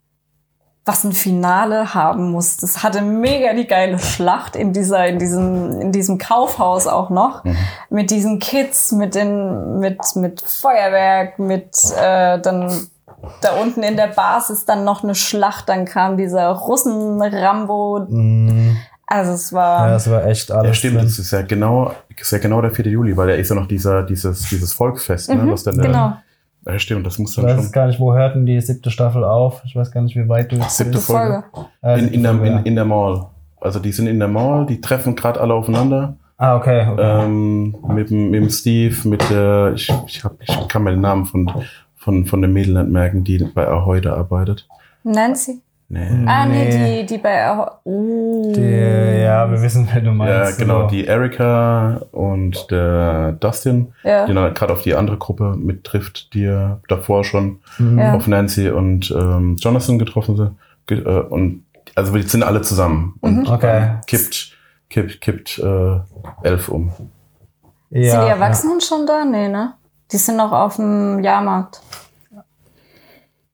was 0.85 1.03
ein 1.03 1.11
Finale 1.11 1.93
haben 1.93 2.31
muss. 2.31 2.55
Das 2.57 2.81
hatte 2.81 3.01
mega 3.01 3.53
die 3.53 3.67
geile 3.67 3.99
Schlacht 3.99 4.55
in 4.55 4.71
dieser, 4.71 5.05
in 5.05 5.19
diesem, 5.19 5.81
in 5.81 5.91
diesem 5.91 6.17
Kaufhaus 6.17 6.87
auch 6.87 7.09
noch. 7.09 7.43
Mit 7.89 8.11
diesen 8.11 8.39
Kids, 8.39 8.93
mit 8.93 9.15
den, 9.15 9.79
mit, 9.79 9.99
mit 10.15 10.41
Feuerwerk, 10.41 11.39
mit, 11.39 11.75
äh, 11.99 12.39
dann, 12.39 12.87
da 13.41 13.55
unten 13.61 13.83
in 13.83 13.97
der 13.97 14.07
Basis 14.07 14.63
dann 14.65 14.85
noch 14.85 15.03
eine 15.03 15.15
Schlacht, 15.15 15.67
dann 15.67 15.83
kam 15.83 16.15
dieser 16.15 16.47
Russen-Rambo. 16.51 18.05
Mhm. 18.07 18.54
Also 19.07 19.33
es 19.33 19.53
war, 19.53 19.87
Ja, 19.87 19.93
das 19.93 20.09
war 20.09 20.25
echt 20.25 20.51
alles. 20.51 20.67
Ja, 20.67 20.73
stimmt, 20.73 20.95
drin. 20.95 21.05
das 21.05 21.19
ist 21.19 21.31
ja 21.31 21.41
genau, 21.43 21.91
ist 22.19 22.31
ja 22.31 22.37
genau 22.39 22.61
der 22.61 22.71
4. 22.71 22.87
Juli, 22.87 23.15
weil 23.15 23.27
da 23.27 23.33
ist 23.35 23.49
ja 23.49 23.55
noch 23.55 23.67
dieser, 23.67 24.03
dieses, 24.03 24.49
dieses 24.49 24.73
Volksfest, 24.73 25.29
ne, 25.29 25.35
Mhm, 25.35 25.51
was 25.51 25.63
dann 25.63 25.77
genau. 25.77 26.13
Ja, 26.65 26.79
stimmt, 26.79 27.05
das 27.05 27.19
muss 27.19 27.29
Ich 27.31 27.35
dann 27.35 27.45
weiß 27.57 27.63
schon. 27.65 27.71
gar 27.71 27.85
nicht, 27.87 27.99
wo 27.99 28.13
hört 28.15 28.33
denn 28.35 28.47
die 28.47 28.59
siebte 28.59 28.89
Staffel 28.89 29.23
auf? 29.23 29.61
Ich 29.65 29.75
weiß 29.75 29.91
gar 29.91 30.01
nicht, 30.01 30.15
wie 30.15 30.27
weit 30.27 30.51
du 30.51 30.55
jetzt 30.55 30.77
Siebte 30.77 30.93
bist. 30.93 31.05
Folge. 31.05 31.43
Äh, 31.83 31.99
In, 31.99 32.07
in, 32.13 32.23
der, 32.23 32.31
Folge, 32.33 32.47
in, 32.47 32.53
ja. 32.53 32.59
in 32.63 32.75
der 32.75 32.85
Mall. 32.85 33.25
Also 33.61 33.79
die 33.79 33.91
sind 33.91 34.07
in 34.07 34.17
der 34.17 34.27
Mall, 34.27 34.65
die 34.65 34.81
treffen 34.81 35.15
gerade 35.15 35.39
alle 35.39 35.53
aufeinander. 35.53 36.15
Ah, 36.37 36.55
okay. 36.57 36.87
okay. 36.91 37.23
Ähm, 37.23 37.75
mit, 37.87 38.09
dem- 38.09 38.31
mit 38.31 38.41
dem 38.41 38.49
Steve, 38.49 39.07
mit 39.07 39.29
der, 39.29 39.73
ich, 39.75 39.93
ich, 40.07 40.23
hab, 40.23 40.33
ich 40.41 40.67
kann 40.67 40.81
mir 40.83 40.91
den 40.91 41.01
Namen 41.01 41.25
von, 41.25 41.49
von, 41.95 42.25
von 42.25 42.41
dem 42.41 42.51
Mädel 42.53 42.73
nicht 42.81 42.91
merken, 42.91 43.23
die 43.23 43.37
bei 43.37 43.67
Ahoy 43.67 44.01
da 44.01 44.15
arbeitet. 44.15 44.67
Nancy. 45.03 45.61
Nee. 45.87 46.07
Ah, 46.25 46.47
nee, 46.47 46.65
Nee. 46.77 47.01
die, 47.01 47.05
die 47.05 47.17
bei, 47.21 47.47
oh. 47.83 48.51
die, 48.55 49.21
ja, 49.21 49.49
wir 49.51 49.61
wissen, 49.61 49.87
wer 49.93 50.01
du 50.01 50.07
Ja, 50.07 50.13
meinst. 50.13 50.57
genau, 50.57 50.81
So. 50.81 50.87
die 50.87 51.05
Erika 51.05 52.01
und 52.11 52.71
der 52.71 53.33
Dustin, 53.33 53.93
Ja. 54.03 54.25
die 54.25 54.33
dann 54.33 54.53
gerade 54.55 54.73
auf 54.73 54.81
die 54.81 54.95
andere 54.95 55.17
Gruppe 55.17 55.55
mittrifft, 55.55 56.33
die 56.33 56.41
ja 56.43 56.79
davor 56.87 57.23
schon 57.23 57.59
Mhm. 57.77 57.99
Ja. 57.99 58.13
auf 58.15 58.25
Nancy 58.27 58.69
und 58.71 59.11
ähm, 59.11 59.57
Jonathan 59.59 59.99
getroffen 59.99 60.35
sind. 60.37 60.51
Ge 60.87 60.99
äh, 61.03 61.19
und 61.21 61.63
also 61.93 62.13
die 62.15 62.23
sind 62.23 62.41
alle 62.43 62.61
zusammen 62.63 63.13
und 63.21 63.41
Mhm. 63.43 63.47
Okay. 63.47 63.89
kippt, 64.07 64.57
kippt, 64.89 65.21
kippt 65.21 65.59
äh, 65.59 65.99
elf 66.41 66.67
um. 66.69 66.91
Ja, 67.91 68.11
sind 68.11 68.25
die 68.25 68.29
Erwachsenen 68.31 68.81
schon 68.81 69.05
da? 69.05 69.23
Nee, 69.23 69.49
ne? 69.49 69.73
Die 70.11 70.17
sind 70.17 70.37
noch 70.37 70.51
auf 70.51 70.77
dem 70.77 71.23
Jahrmarkt. 71.23 71.79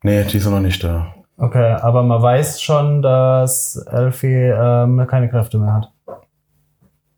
Nee, 0.03 0.23
die 0.23 0.39
sind 0.39 0.53
noch 0.53 0.61
nicht 0.61 0.81
da. 0.83 1.13
Okay, 1.41 1.73
aber 1.81 2.03
man 2.03 2.21
weiß 2.21 2.61
schon, 2.61 3.01
dass 3.01 3.75
Elfie 3.91 4.27
ähm, 4.55 5.07
keine 5.09 5.27
Kräfte 5.27 5.57
mehr 5.57 5.73
hat. 5.73 5.91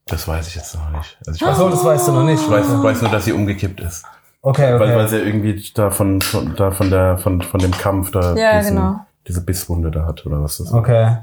Das 0.06 0.26
weiß 0.28 0.48
ich 0.48 0.56
jetzt 0.56 0.76
noch 0.76 0.90
nicht. 0.92 1.18
Also 1.28 1.36
ich 1.36 1.42
weiß, 1.42 1.50
Achso, 1.50 1.70
das 1.70 1.84
weißt 1.84 2.08
du 2.08 2.12
noch 2.14 2.24
nicht. 2.24 2.42
ich 2.42 2.50
weiß, 2.50 2.68
ich 2.68 2.84
weiß 2.84 3.02
nur, 3.02 3.12
dass 3.12 3.26
sie 3.26 3.34
umgekippt 3.34 3.82
ist. 3.82 4.06
Okay, 4.42 4.80
Weil, 4.80 4.80
weil 4.80 4.98
okay. 5.00 5.08
sie 5.08 5.18
irgendwie 5.20 5.72
da 5.74 5.90
von, 5.90 6.22
von, 6.22 6.56
da 6.56 6.72
von, 6.72 6.90
der, 6.90 7.18
von, 7.18 7.42
von 7.42 7.60
dem 7.60 7.72
Kampf 7.72 8.12
da 8.12 8.34
Ja, 8.36 8.60
diesen, 8.60 8.76
genau. 8.78 8.96
diese 9.28 9.44
Bisswunde 9.44 9.92
da 9.92 10.06
hat 10.06 10.26
oder 10.26 10.42
was 10.42 10.58
das 10.58 10.68
ist. 10.68 10.74
Okay. 10.74 11.18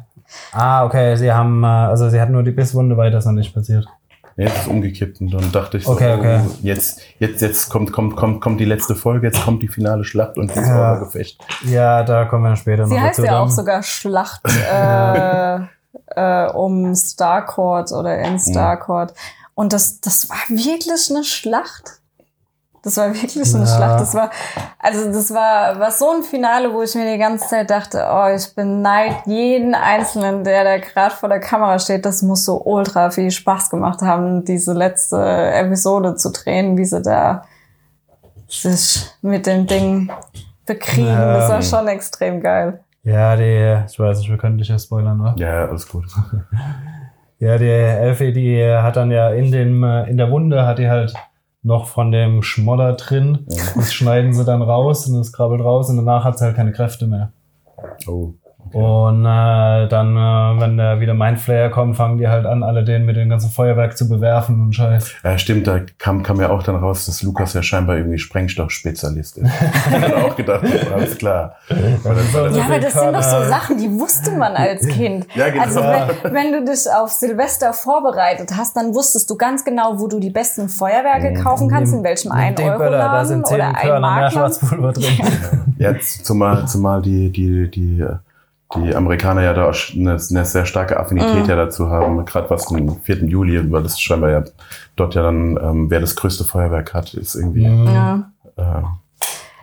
Ah, 0.53 0.85
okay, 0.85 1.17
sie 1.17 1.33
haben, 1.33 1.65
äh, 1.65 1.67
also 1.67 2.11
sie 2.11 2.21
hat 2.21 2.29
nur 2.29 2.43
die 2.43 2.51
Bisswunde, 2.53 2.97
weiter 2.99 3.17
ist 3.19 3.25
noch 3.25 3.33
nicht 3.33 3.55
passiert. 3.55 3.87
Nee, 4.41 4.47
es 4.47 4.63
ist 4.63 4.69
umgekippt 4.69 5.21
und 5.21 5.35
dann 5.35 5.53
dachte 5.53 5.77
ich 5.77 5.85
so, 5.85 5.93
Okay, 5.93 6.15
okay. 6.15 6.41
oh, 6.43 6.51
jetzt, 6.63 7.03
jetzt, 7.19 7.43
jetzt 7.43 7.69
kommt, 7.69 7.93
kommt, 7.93 8.17
kommt, 8.17 8.41
kommt 8.41 8.59
die 8.59 8.65
letzte 8.65 8.97
Folge, 8.97 9.27
jetzt 9.27 9.45
kommt 9.45 9.63
die 9.63 9.69
finale 9.69 10.03
Schlacht 10.03 10.39
und 10.39 10.49
dieses 10.49 10.67
Ja. 10.67 10.95
Gefecht. 10.97 11.45
Ja, 11.67 12.03
da 12.05 12.25
kommen 12.25 12.45
wir 12.45 12.57
später 12.57 12.87
Sie 12.87 12.95
noch 12.95 13.03
heißt 13.03 13.19
dazu. 13.19 13.27
ja 13.27 13.39
auch 13.39 13.51
sogar 13.51 13.83
Schlacht 13.83 14.41
äh, 14.73 15.59
äh, 16.17 16.51
um 16.53 16.95
Starcourt 16.95 17.93
oder 17.93 18.19
in 18.19 18.39
Starcourt. 18.39 19.13
Und 19.53 19.75
das, 19.75 20.01
das 20.01 20.31
war 20.31 20.39
wirklich 20.49 21.11
eine 21.11 21.23
Schlacht. 21.23 22.00
Das 22.83 22.97
war 22.97 23.09
wirklich 23.15 23.55
eine 23.55 23.65
Ja. 23.65 23.77
Schlacht. 23.77 24.01
Das 24.01 24.15
war, 24.15 24.31
also 24.79 25.13
das 25.13 25.33
war, 25.33 25.79
war 25.79 25.91
so 25.91 26.11
ein 26.11 26.23
Finale, 26.23 26.73
wo 26.73 26.83
ich 26.83 26.95
mir 26.95 27.13
die 27.13 27.19
ganze 27.19 27.47
Zeit 27.47 27.71
dachte, 27.71 28.07
oh, 28.11 28.35
ich 28.35 28.55
beneid 28.55 29.17
jeden 29.27 29.75
Einzelnen, 29.75 30.45
der 30.45 30.65
da 30.65 30.79
gerade 30.79 31.15
vor 31.15 31.29
der 31.29 31.41
Kamera 31.41 31.79
steht. 31.79 32.07
Das 32.07 32.23
muss 32.23 32.45
so 32.45 32.63
ultra 32.65 33.11
viel 33.11 33.31
Spaß 33.31 33.69
gemacht 33.71 34.01
haben, 34.01 34.45
diese 34.45 34.73
letzte 34.73 35.19
Episode 35.53 36.15
zu 36.17 36.31
drehen, 36.33 36.79
wie 36.79 36.87
sie 36.87 37.03
da 37.03 37.43
sich 38.49 39.07
mit 39.21 39.47
dem 39.47 39.67
Ding 39.67 40.11
bekriegen. 40.65 41.09
Ja. 41.09 41.35
Das 41.39 41.51
war 41.51 41.63
schon 41.63 41.89
extrem 41.89 42.41
geil. 42.41 42.81
Ja, 43.03 43.37
die, 43.37 43.83
ich 43.91 43.99
weiß 43.99 44.19
nicht, 44.19 44.31
wir 44.31 44.39
können 44.39 44.59
dich 44.59 44.69
ja 44.69 44.79
spoilern, 44.79 45.19
ne? 45.19 45.35
Ja, 45.37 45.67
alles 45.67 45.89
gut. 45.89 46.07
Ja, 47.43 47.57
die 47.57 47.71
Elfie, 47.71 48.35
die 48.35 48.63
hat 48.63 48.97
dann 48.97 49.11
ja 49.11 49.31
in 49.31 49.51
dem, 49.51 49.83
äh, 49.83 50.11
in 50.11 50.19
der 50.19 50.31
Wunde 50.31 50.67
hat 50.67 50.79
die 50.79 50.91
halt 50.91 51.15
noch 51.63 51.87
von 51.87 52.11
dem 52.11 52.43
Schmodder 52.43 52.95
drin. 52.95 53.47
Das 53.75 53.93
schneiden 53.93 54.33
sie 54.33 54.45
dann 54.45 54.63
raus 54.63 55.07
und 55.07 55.17
es 55.17 55.33
krabbelt 55.33 55.61
raus 55.61 55.91
und 55.91 55.97
danach 55.97 56.25
hat 56.25 56.39
sie 56.39 56.45
halt 56.45 56.57
keine 56.57 56.73
Kräfte 56.73 57.07
mehr. 57.07 57.33
Oh. 58.07 58.35
Und 58.73 59.25
äh, 59.25 59.89
dann, 59.89 60.17
äh, 60.17 60.61
wenn 60.61 60.77
der 60.77 61.01
wieder 61.01 61.15
Mindflayer 61.15 61.71
kommt, 61.71 61.97
fangen 61.97 62.19
die 62.19 62.29
halt 62.29 62.47
an, 62.47 62.63
alle 62.63 62.85
den 62.85 63.05
mit 63.05 63.17
dem 63.17 63.29
ganzen 63.29 63.51
Feuerwerk 63.51 63.97
zu 63.97 64.09
bewerfen 64.09 64.61
und 64.63 64.75
Scheiß. 64.75 65.13
Ja, 65.25 65.39
stimmt, 65.39 65.67
da 65.67 65.81
kam, 65.99 66.23
kam 66.23 66.41
ja 66.41 66.51
auch 66.51 66.63
dann 66.63 66.77
raus, 66.77 67.07
dass 67.07 67.23
Lukas 67.23 67.55
ja 67.55 67.63
scheinbar 67.63 67.97
irgendwie 67.97 68.19
Sprengstoffspezialist 68.19 69.39
ist. 69.39 69.51
ich 69.91 70.03
hab 70.03 70.25
auch 70.25 70.37
gedacht, 70.37 70.63
oh, 70.65 70.95
alles 70.95 71.19
klar. 71.19 71.57
Ja, 71.69 71.77
aber 72.05 72.79
das 72.79 72.93
sind 72.93 73.13
doch 73.13 73.23
so 73.23 73.43
Sachen, 73.49 73.79
die 73.79 73.91
wusste 73.91 74.33
man 74.33 74.55
als 74.55 74.87
Kind. 74.87 75.27
Ja, 75.35 75.51
genau. 75.51 75.65
Also 75.65 75.81
wenn, 75.81 76.35
wenn 76.35 76.53
du 76.53 76.71
dich 76.71 76.87
auf 76.93 77.11
Silvester 77.11 77.73
vorbereitet 77.73 78.51
hast, 78.57 78.77
dann 78.77 78.95
wusstest 78.95 79.29
du 79.31 79.37
ganz 79.37 79.65
genau, 79.65 79.99
wo 79.99 80.07
du 80.07 80.21
die 80.21 80.31
besten 80.31 80.69
Feuerwerke 80.69 81.35
kaufen 81.43 81.69
kannst, 81.69 81.93
in 81.93 82.05
welchem 82.05 82.33
Nimm 82.33 82.55
den 82.55 82.67
Böller, 82.79 82.91
da 82.91 83.23
1-Euro-Laden 83.23 83.27
sind 83.27 83.47
zehn 83.47 83.57
oder 83.57 83.69
ein 83.69 83.75
Körner 83.75 84.15
mehr. 84.15 84.31
Schwarzpulver 84.31 84.93
drin. 84.93 85.19
ja, 85.79 85.95
zumal, 86.23 86.67
zumal 86.67 87.03
die, 87.03 87.31
die, 87.31 87.71
die, 87.71 87.97
die 87.97 88.07
Amerikaner 88.73 89.43
ja 89.43 89.53
da 89.53 89.69
auch 89.69 89.77
eine, 89.95 90.13
eine 90.13 90.45
sehr 90.45 90.65
starke 90.65 90.99
Affinität 90.99 91.49
ja 91.49 91.57
dazu 91.57 91.91
haben, 91.91 92.25
gerade 92.25 92.49
was 92.51 92.67
den 92.67 93.01
4. 93.01 93.25
Juli, 93.25 93.71
weil 93.71 93.83
das 93.83 94.01
scheinbar 94.01 94.31
ja 94.31 94.45
dort 94.97 95.15
ja 95.15 95.23
dann, 95.23 95.59
ähm, 95.61 95.91
wer 95.91 96.01
das 96.01 96.15
größte 96.15 96.45
Feuerwerk 96.45 96.95
hat, 96.95 97.15
ist 97.15 97.35
irgendwie. 97.35 97.65
Ja, 97.65 98.31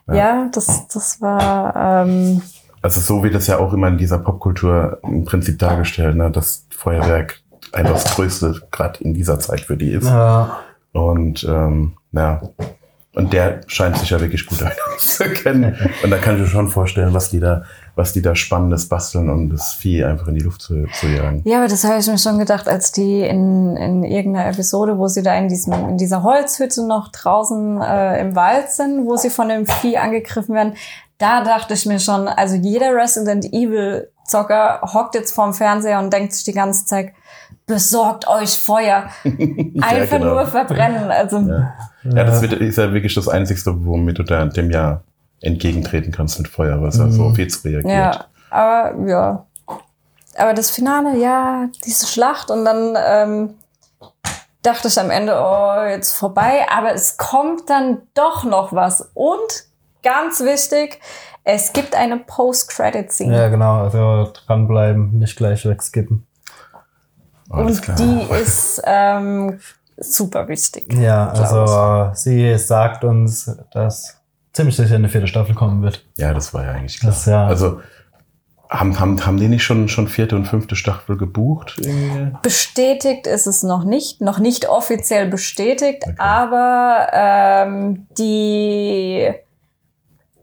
Äh, 0.07 0.17
ja 0.17 0.49
das, 0.51 0.87
das 0.87 1.21
war... 1.21 2.05
Ähm, 2.05 2.41
also 2.81 3.01
so 3.01 3.23
wird 3.23 3.35
das 3.35 3.47
ja 3.47 3.57
auch 3.59 3.73
immer 3.73 3.87
in 3.87 3.97
dieser 3.97 4.19
Popkultur 4.19 4.99
im 5.03 5.25
Prinzip 5.25 5.59
dargestellt, 5.59 6.15
ne, 6.15 6.29
dass 6.29 6.65
Feuerwerk 6.69 7.41
einfach 7.73 7.93
das 7.93 8.15
Größte 8.15 8.61
gerade 8.71 9.03
in 9.03 9.13
dieser 9.13 9.39
Zeit 9.39 9.61
für 9.61 9.77
die 9.77 9.91
ist. 9.91 10.05
Ja. 10.05 10.59
Und 10.93 11.43
ähm, 11.43 11.93
ja, 12.11 12.41
und 13.13 13.33
der 13.33 13.61
scheint 13.65 13.97
sich 13.97 14.11
ja 14.11 14.21
wirklich 14.21 14.45
gut 14.45 14.59
auszukennen. 14.95 15.75
Und 16.03 16.11
da 16.11 16.17
kann 16.17 16.35
ich 16.35 16.41
mir 16.41 16.47
schon 16.47 16.69
vorstellen, 16.69 17.13
was 17.13 17.31
die 17.31 17.39
da, 17.39 17.63
was 17.97 18.13
die 18.13 18.21
da 18.21 18.35
Spannendes 18.35 18.87
basteln, 18.87 19.29
um 19.29 19.49
das 19.49 19.73
Vieh 19.73 20.03
einfach 20.03 20.27
in 20.27 20.35
die 20.35 20.41
Luft 20.41 20.61
zu, 20.61 20.85
zu 20.99 21.07
jagen. 21.07 21.41
Ja, 21.45 21.57
aber 21.57 21.67
das 21.67 21.83
habe 21.83 21.99
ich 21.99 22.07
mir 22.07 22.19
schon 22.19 22.37
gedacht, 22.37 22.69
als 22.69 22.91
die 22.91 23.21
in, 23.21 23.75
in 23.75 24.03
irgendeiner 24.03 24.49
Episode, 24.49 24.99
wo 24.99 25.07
sie 25.07 25.23
da 25.23 25.35
in, 25.35 25.47
diesem, 25.47 25.73
in 25.73 25.97
dieser 25.97 26.21
Holzhütte 26.21 26.85
noch 26.85 27.11
draußen 27.11 27.81
äh, 27.81 28.21
im 28.21 28.35
Wald 28.35 28.69
sind, 28.69 29.05
wo 29.05 29.17
sie 29.17 29.31
von 29.31 29.49
dem 29.49 29.65
Vieh 29.65 29.97
angegriffen 29.97 30.53
werden, 30.53 30.73
da 31.17 31.43
dachte 31.43 31.73
ich 31.73 31.87
mir 31.87 31.99
schon, 31.99 32.27
also 32.27 32.55
jeder 32.55 32.95
Resident 32.95 33.45
Evil 33.45 34.09
Zocker 34.25 34.81
hockt 34.93 35.15
jetzt 35.15 35.33
vorm 35.33 35.53
Fernseher 35.53 35.99
und 35.99 36.13
denkt 36.13 36.33
sich 36.33 36.43
die 36.43 36.53
ganze 36.53 36.85
Zeit, 36.85 37.13
besorgt 37.65 38.27
euch 38.27 38.51
Feuer. 38.51 39.09
Einfach 39.23 40.19
genau. 40.19 40.35
nur 40.35 40.45
verbrennen. 40.45 41.09
Also 41.09 41.39
Ja, 41.39 41.73
ja 42.03 42.23
das 42.23 42.41
wird, 42.43 42.53
ist 42.53 42.77
ja 42.77 42.93
wirklich 42.93 43.15
das 43.15 43.27
Einzigste, 43.27 43.73
womit 43.85 44.19
du 44.19 44.23
da, 44.23 44.45
dem 44.45 44.69
ja 44.69 45.01
entgegentreten 45.41 46.11
kannst 46.11 46.39
mit 46.39 46.47
Feuer, 46.47 46.81
was 46.81 46.97
ja 46.97 47.09
so 47.09 47.25
auf 47.25 47.35
Hitze 47.35 47.63
reagiert. 47.67 47.93
Ja, 47.93 48.25
aber 48.49 49.07
ja. 49.07 49.45
Aber 50.37 50.53
das 50.53 50.69
Finale, 50.69 51.17
ja, 51.17 51.67
diese 51.83 52.05
Schlacht 52.05 52.51
und 52.51 52.63
dann 52.63 52.95
ähm, 52.95 53.55
dachte 54.61 54.87
ich 54.87 54.99
am 54.99 55.09
Ende, 55.09 55.33
oh, 55.39 55.83
jetzt 55.87 56.13
vorbei. 56.13 56.65
Aber 56.69 56.93
es 56.93 57.17
kommt 57.17 57.69
dann 57.69 58.03
doch 58.13 58.43
noch 58.43 58.73
was. 58.73 59.09
Und 59.13 59.65
ganz 60.03 60.41
wichtig, 60.41 60.99
es 61.43 61.73
gibt 61.73 61.95
eine 61.95 62.17
Post-Credit-Scene. 62.17 63.35
ja, 63.35 63.47
genau. 63.47 63.83
Also 63.83 64.31
dranbleiben, 64.45 65.17
nicht 65.17 65.37
gleich 65.37 65.65
wegskippen. 65.65 66.27
Alles 67.49 67.77
und 67.77 67.83
klar. 67.83 67.97
die 67.97 68.33
ist 68.33 68.81
ähm, 68.85 69.59
super 69.95 70.47
wichtig. 70.47 70.93
Ja, 70.93 71.29
also 71.29 72.11
sie 72.13 72.57
sagt 72.57 73.03
uns, 73.05 73.57
dass 73.71 74.16
ziemlich 74.57 74.75
sicher 74.75 74.95
eine 74.95 75.07
vierte 75.09 75.27
Staffel 75.27 75.55
kommen 75.55 75.81
wird. 75.81 76.03
Ja, 76.17 76.33
das 76.33 76.53
war 76.53 76.65
ja 76.65 76.71
eigentlich 76.73 76.99
klar. 76.99 77.11
Das 77.13 77.25
ja- 77.25 77.47
Also 77.47 77.79
haben, 78.69 78.99
haben, 78.99 79.25
haben 79.25 79.37
die 79.37 79.47
nicht 79.47 79.63
schon, 79.63 79.87
schon 79.87 80.09
vierte 80.09 80.35
und 80.35 80.45
fünfte 80.45 80.75
Staffel 80.75 81.15
gebucht? 81.17 81.79
Bestätigt 82.41 83.25
ist 83.25 83.47
es 83.47 83.63
noch 83.63 83.85
nicht, 83.85 84.19
noch 84.19 84.39
nicht 84.39 84.67
offiziell 84.67 85.27
bestätigt, 85.29 86.03
Okay. 86.05 86.15
aber 86.17 87.07
ähm, 87.13 88.07
die 88.17 89.29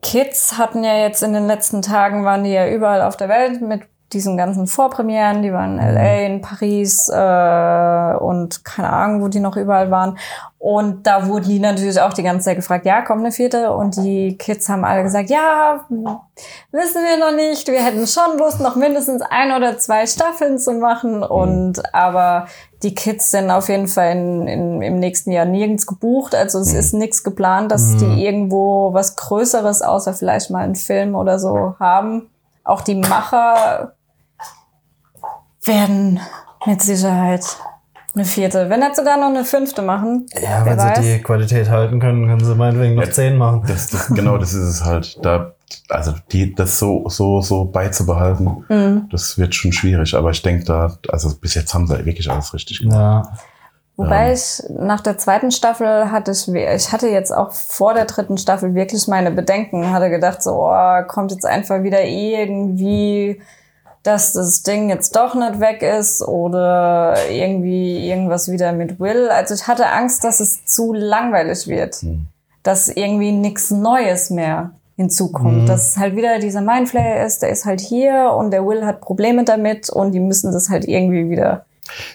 Kids 0.00 0.56
hatten 0.58 0.84
ja 0.84 0.96
jetzt 0.96 1.22
in 1.22 1.32
den 1.34 1.46
letzten 1.46 1.82
Tagen, 1.82 2.24
waren 2.24 2.44
die 2.44 2.50
ja 2.50 2.66
überall 2.68 3.02
auf 3.02 3.16
der 3.18 3.28
Welt 3.28 3.60
mit 3.60 3.82
diesen 4.14 4.36
ganzen 4.36 4.66
Vorpremieren, 4.66 5.42
die 5.42 5.52
waren 5.52 5.78
in 5.78 5.94
LA, 5.94 6.26
in 6.26 6.40
Paris 6.40 7.08
äh, 7.08 8.16
und 8.16 8.64
keine 8.64 8.90
Ahnung, 8.90 9.22
wo 9.22 9.28
die 9.28 9.40
noch 9.40 9.56
überall 9.56 9.90
waren. 9.90 10.16
Und 10.64 11.06
da 11.06 11.26
wurden 11.26 11.44
die 11.44 11.58
natürlich 11.58 12.00
auch 12.00 12.14
die 12.14 12.22
ganze 12.22 12.46
Zeit 12.46 12.56
gefragt, 12.56 12.86
ja, 12.86 13.02
kommt 13.02 13.20
eine 13.20 13.32
vierte? 13.32 13.72
Und 13.72 13.96
die 13.98 14.38
Kids 14.38 14.66
haben 14.70 14.82
alle 14.86 15.02
gesagt, 15.02 15.28
ja, 15.28 15.84
wissen 15.90 17.02
wir 17.02 17.18
noch 17.18 17.36
nicht. 17.36 17.68
Wir 17.68 17.84
hätten 17.84 18.06
schon 18.06 18.38
Lust, 18.38 18.60
noch 18.60 18.74
mindestens 18.74 19.20
ein 19.20 19.52
oder 19.52 19.76
zwei 19.76 20.06
Staffeln 20.06 20.58
zu 20.58 20.72
machen. 20.72 21.22
Und 21.22 21.94
aber 21.94 22.46
die 22.82 22.94
Kids 22.94 23.30
sind 23.30 23.50
auf 23.50 23.68
jeden 23.68 23.88
Fall 23.88 24.12
in, 24.12 24.46
in, 24.46 24.80
im 24.80 24.96
nächsten 25.00 25.32
Jahr 25.32 25.44
nirgends 25.44 25.86
gebucht. 25.86 26.34
Also 26.34 26.58
es 26.60 26.72
ist 26.72 26.94
nichts 26.94 27.24
geplant, 27.24 27.70
dass 27.70 27.98
die 27.98 28.24
irgendwo 28.24 28.94
was 28.94 29.16
Größeres, 29.16 29.82
außer 29.82 30.14
vielleicht 30.14 30.50
mal 30.50 30.64
einen 30.64 30.76
Film 30.76 31.14
oder 31.14 31.38
so 31.38 31.74
haben. 31.78 32.30
Auch 32.64 32.80
die 32.80 32.94
Macher 32.94 33.92
werden 35.66 36.20
mit 36.66 36.82
Sicherheit 36.82 37.44
eine 38.14 38.24
vierte, 38.24 38.70
wenn 38.70 38.80
nicht 38.80 38.94
sogar 38.96 39.16
noch 39.16 39.26
eine 39.26 39.44
fünfte 39.44 39.82
machen. 39.82 40.26
Ja, 40.40 40.64
wenn 40.64 40.78
sie 40.78 40.86
weiß. 40.86 41.00
die 41.00 41.18
Qualität 41.22 41.68
halten 41.68 41.98
können, 41.98 42.26
können 42.28 42.44
sie 42.44 42.54
meinetwegen 42.54 42.94
noch 42.94 43.04
Ja. 43.04 43.10
zehn 43.10 43.36
machen. 43.36 43.64
Das, 43.66 43.88
das, 43.90 44.06
genau, 44.08 44.38
das 44.38 44.54
ist 44.54 44.62
es 44.68 44.84
halt. 44.84 45.18
Da, 45.24 45.52
also 45.88 46.12
die, 46.30 46.54
das 46.54 46.78
so, 46.78 47.08
so, 47.08 47.40
so 47.40 47.64
beizubehalten, 47.64 48.64
Mhm. 48.68 49.08
das 49.10 49.36
wird 49.36 49.54
schon 49.54 49.72
schwierig. 49.72 50.14
Aber 50.14 50.30
ich 50.30 50.42
denke 50.42 50.64
da, 50.64 50.96
also 51.10 51.34
bis 51.40 51.54
jetzt 51.54 51.74
haben 51.74 51.86
sie 51.88 52.04
wirklich 52.06 52.30
alles 52.30 52.54
richtig 52.54 52.80
gemacht. 52.80 53.26
Ja. 53.26 53.32
Wobei 53.96 54.32
ich 54.32 54.60
nach 54.70 55.00
der 55.00 55.18
zweiten 55.18 55.50
Staffel 55.52 56.10
hatte 56.10 56.32
ich, 56.32 56.48
ich 56.48 56.92
hatte 56.92 57.08
jetzt 57.08 57.32
auch 57.32 57.52
vor 57.52 57.94
der 57.94 58.06
dritten 58.06 58.36
Staffel 58.38 58.74
wirklich 58.74 59.06
meine 59.06 59.30
Bedenken, 59.30 59.92
hatte 59.92 60.10
gedacht 60.10 60.42
so, 60.42 60.68
oh, 60.68 61.02
kommt 61.06 61.30
jetzt 61.30 61.46
einfach 61.46 61.82
wieder 61.84 62.02
irgendwie, 62.04 63.40
dass 64.04 64.34
das 64.34 64.62
Ding 64.62 64.88
jetzt 64.90 65.16
doch 65.16 65.34
nicht 65.34 65.58
weg 65.60 65.82
ist 65.82 66.22
oder 66.22 67.16
irgendwie 67.30 68.06
irgendwas 68.08 68.50
wieder 68.50 68.72
mit 68.72 69.00
Will. 69.00 69.28
Also 69.30 69.54
ich 69.54 69.66
hatte 69.66 69.88
Angst, 69.88 70.22
dass 70.24 70.38
es 70.40 70.64
zu 70.66 70.92
langweilig 70.92 71.66
wird, 71.66 71.96
dass 72.62 72.88
irgendwie 72.88 73.32
nichts 73.32 73.70
Neues 73.70 74.30
mehr 74.30 74.70
hinzukommt. 74.96 75.68
Dass 75.68 75.88
es 75.88 75.96
halt 75.96 76.14
wieder 76.16 76.38
dieser 76.38 76.60
Mindflayer 76.60 77.24
ist, 77.26 77.42
der 77.42 77.48
ist 77.50 77.64
halt 77.64 77.80
hier 77.80 78.32
und 78.38 78.50
der 78.52 78.64
Will 78.66 78.84
hat 78.86 79.00
Probleme 79.00 79.42
damit 79.44 79.90
und 79.90 80.12
die 80.12 80.20
müssen 80.20 80.52
das 80.52 80.68
halt 80.70 80.84
irgendwie 80.86 81.28
wieder 81.30 81.64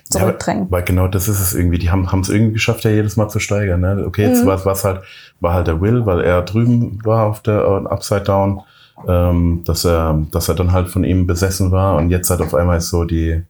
zurückdrängen. 0.09 0.63
Ja, 0.65 0.71
weil 0.71 0.83
genau 0.83 1.07
das 1.07 1.27
ist 1.27 1.39
es 1.39 1.53
irgendwie. 1.53 1.77
Die 1.77 1.89
haben 1.89 2.07
es 2.21 2.29
irgendwie 2.29 2.53
geschafft, 2.53 2.83
ja 2.85 2.91
jedes 2.91 3.17
Mal 3.17 3.29
zu 3.29 3.39
steigern. 3.39 3.81
Ne? 3.81 4.03
Okay, 4.07 4.27
Mhm. 4.27 4.33
jetzt 4.33 4.45
war 4.45 4.73
es 4.73 4.83
halt, 4.83 5.01
war 5.39 5.53
halt 5.53 5.67
der 5.67 5.81
Will, 5.81 6.05
weil 6.05 6.21
er 6.21 6.41
drüben 6.43 6.99
war 7.03 7.27
auf 7.27 7.41
der 7.41 7.59
äh, 7.61 7.87
Upside 7.87 8.21
Down, 8.21 8.61
ähm, 9.07 9.63
dass 9.65 9.85
er, 9.85 10.21
dass 10.31 10.49
er 10.49 10.55
dann 10.55 10.71
halt 10.71 10.89
von 10.89 11.03
ihm 11.03 11.25
besessen 11.27 11.71
war 11.71 11.95
und 11.97 12.09
jetzt 12.09 12.29
halt 12.29 12.41
auf 12.41 12.53
einmal 12.53 12.77
ist 12.77 12.89
so 12.89 13.05
die 13.05 13.43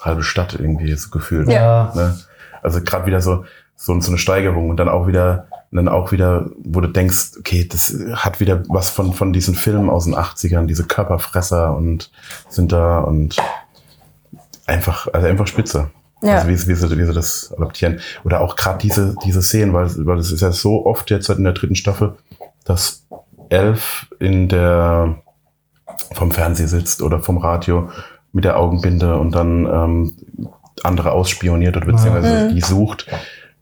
halbe 0.00 0.22
Stadt 0.22 0.54
irgendwie 0.58 0.92
so 0.94 1.10
gefühlt. 1.10 1.48
Ja. 1.48 1.92
Ne? 1.94 2.18
Also 2.62 2.80
gerade 2.82 3.06
wieder 3.06 3.20
so, 3.20 3.44
so, 3.76 3.98
so 4.00 4.10
eine 4.10 4.18
Steigerung 4.18 4.70
und 4.70 4.76
dann 4.78 4.88
auch 4.88 5.06
wieder, 5.06 5.46
dann 5.70 5.88
auch 5.88 6.12
wieder, 6.12 6.50
wo 6.64 6.80
du 6.80 6.88
denkst, 6.88 7.32
okay, 7.38 7.66
das 7.70 7.94
hat 8.14 8.40
wieder 8.40 8.62
was 8.68 8.90
von, 8.90 9.12
von 9.12 9.32
diesen 9.32 9.54
Filmen 9.54 9.90
aus 9.90 10.04
den 10.04 10.14
80ern, 10.14 10.66
diese 10.66 10.84
Körperfresser 10.84 11.76
und 11.76 12.10
sind 12.48 12.72
da 12.72 12.98
und 13.00 13.36
einfach, 14.66 15.08
also 15.12 15.26
einfach 15.26 15.46
spitze. 15.46 15.90
Ja. 16.22 16.36
Also 16.36 16.48
wie, 16.48 16.56
sie- 16.56 16.68
wie, 16.68 16.74
sie, 16.74 16.98
wie 16.98 17.04
sie 17.04 17.12
das 17.12 17.52
adaptieren. 17.56 18.00
Oder 18.24 18.40
auch 18.40 18.56
gerade 18.56 18.78
diese, 18.78 19.14
diese 19.24 19.42
Szenen, 19.42 19.72
weil, 19.72 19.88
weil 20.06 20.18
es 20.18 20.32
ist 20.32 20.40
ja 20.40 20.50
so 20.52 20.84
oft 20.86 21.10
jetzt 21.10 21.28
halt 21.28 21.38
in 21.38 21.44
der 21.44 21.52
dritten 21.52 21.76
Staffel, 21.76 22.14
dass 22.64 23.04
Elf 23.50 24.06
in 24.18 24.48
der 24.48 25.16
vom 26.14 26.30
Fernseher 26.30 26.68
sitzt 26.68 27.02
oder 27.02 27.20
vom 27.20 27.38
Radio 27.38 27.90
mit 28.32 28.44
der 28.44 28.58
Augenbinde 28.58 29.18
und 29.18 29.34
dann 29.34 29.66
ähm, 29.66 30.12
andere 30.82 31.12
ausspioniert 31.12 31.76
oder 31.76 31.86
beziehungsweise 31.86 32.52
die 32.54 32.60
sucht. 32.60 33.06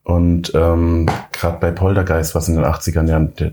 Und 0.03 0.53
ähm, 0.55 1.07
gerade 1.32 1.59
bei 1.61 1.70
Poltergeist, 1.70 2.34
was 2.34 2.49
in 2.49 2.57
den 2.57 2.64
80ern 2.64 3.09
ja 3.09 3.18
der, 3.20 3.53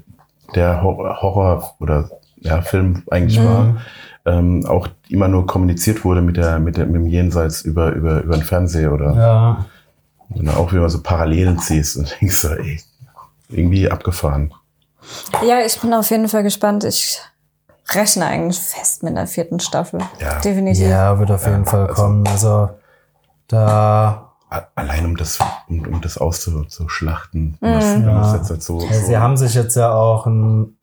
der 0.55 0.81
Hor- 0.83 1.21
Horror 1.21 1.75
oder 1.79 2.09
ja, 2.41 2.61
Film 2.61 3.03
eigentlich 3.09 3.39
war, 3.43 3.77
ähm, 4.25 4.65
auch 4.65 4.87
immer 5.09 5.27
nur 5.27 5.45
kommuniziert 5.47 6.03
wurde 6.03 6.21
mit 6.21 6.37
der, 6.37 6.59
mit, 6.59 6.77
der, 6.77 6.85
mit 6.85 6.95
dem 6.95 7.07
Jenseits 7.07 7.61
über, 7.61 7.91
über, 7.93 8.21
über 8.21 8.35
den 8.35 8.43
Fernseher 8.43 8.91
oder 8.93 9.13
Ja. 9.15 9.65
und 10.29 10.45
dann 10.47 10.55
auch 10.55 10.71
wie 10.73 10.77
man 10.77 10.89
so 10.89 11.01
Parallelen 11.01 11.57
ziehst 11.59 11.95
und 11.97 12.15
denkst 12.21 12.35
so, 12.35 12.49
ey, 12.49 12.79
irgendwie 13.49 13.89
abgefahren. 13.89 14.53
Ja, 15.45 15.59
ich 15.65 15.79
bin 15.79 15.93
auf 15.93 16.09
jeden 16.09 16.27
Fall 16.27 16.43
gespannt. 16.43 16.83
Ich 16.83 17.19
rechne 17.89 18.25
eigentlich 18.25 18.59
fest 18.59 19.03
mit 19.03 19.15
der 19.15 19.27
vierten 19.27 19.59
Staffel. 19.59 19.99
Ja. 20.19 20.39
Definitiv. 20.39 20.87
Ja, 20.87 21.19
wird 21.19 21.31
auf 21.31 21.45
jeden 21.45 21.65
Fall 21.65 21.87
also- 21.87 22.01
kommen. 22.01 22.27
Also 22.27 22.69
da 23.47 24.33
Allein 24.75 25.05
um 25.05 25.17
das, 25.17 25.39
um, 25.67 25.79
um 25.93 26.01
das 26.01 26.17
auszuschlachten. 26.17 27.57
Mhm. 27.59 27.67
Ja. 28.05 28.19
das 28.19 28.33
jetzt 28.33 28.51
nicht 28.51 28.61
so, 28.63 28.81
Ja, 28.81 28.93
so 28.93 29.05
Sie 29.07 29.17
haben 29.17 29.37
sich 29.37 29.55
jetzt 29.55 29.75
ja 29.75 29.93
auch 29.93 30.27
ein 30.27 30.77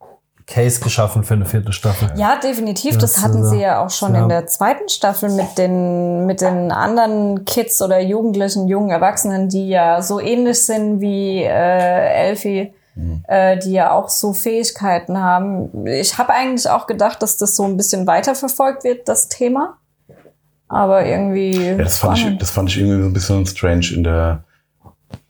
Case 0.47 0.81
geschaffen 0.81 1.23
für 1.23 1.35
eine 1.35 1.47
vierte 1.47 1.73
Staffel. 1.73 2.11
Ja, 2.17 2.37
definitiv. 2.43 2.99
Das, 2.99 3.13
Das, 3.15 3.23
hatten 3.23 3.45
äh, 3.45 3.47
sie 3.47 3.61
ja 3.61 3.85
auch 3.85 3.91
schon 3.91 4.15
ja. 4.15 4.23
in 4.23 4.29
der 4.29 4.47
zweiten 4.49 4.89
Staffel 4.89 5.31
mit 5.31 5.57
den, 5.57 6.27
mit 6.27 6.41
den 6.41 6.73
anderen 6.73 7.45
Kids 7.45 7.81
oder 7.81 8.01
Jugendlichen, 8.01 8.67
jungen 8.67 8.91
Erwachsenen, 8.91 9.49
die 9.49 9.69
ja 9.69 10.03
so 10.03 10.19
ähnlich 10.19 10.67
sind 10.67 11.01
wie 11.01 11.45
äh, 11.45 12.29
Elfie, 12.29 12.75
äh, 13.29 13.59
die 13.59 13.73
ja 13.73 13.93
auch 13.93 14.09
so 14.09 14.33
Fähigkeiten 14.33 15.19
haben. 15.19 15.87
Ich 15.87 16.19
habe 16.19 16.33
eigentlich 16.33 16.69
auch 16.69 16.87
gedacht, 16.87 17.23
dass 17.23 17.37
das 17.37 17.57
so 17.57 17.65
ein 17.65 17.77
bisschen 17.77 18.07
weiterverfolgt 18.07 18.85
wird, 18.85 19.09
das 19.09 19.29
Thema. 19.29 19.79
Aber 20.69 21.05
irgendwie. 21.05 21.51
Ja, 21.57 21.75
das 21.79 21.99
fand, 21.99 22.19
ich, 22.19 22.39
das 22.39 22.51
fand 22.51 22.69
ich 22.71 22.79
irgendwie 22.79 23.03
so 23.03 23.09
ein 23.09 23.13
bisschen 23.13 23.47
strange 23.47 23.87
in 23.93 24.05
der 24.05 24.45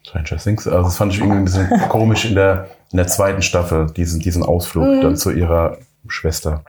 Stranger 0.07 0.37
Things. 0.43 0.67
Also 0.67 0.85
das 0.85 0.97
fand 0.97 1.13
ich 1.13 1.19
irgendwie 1.21 1.39
ein 1.39 1.45
bisschen 1.45 1.71
komisch 1.89 2.25
in 2.25 2.35
der, 2.35 2.67
in 2.93 2.97
der 2.97 3.07
zweiten 3.07 3.41
Staffel, 3.43 3.87
diesen, 3.91 4.21
diesen 4.21 4.43
Ausflug 4.43 4.85
Mhm. 4.85 5.01
dann 5.03 5.17
zu 5.17 5.31
ihrer 5.31 5.79
Schwester. 6.09 6.65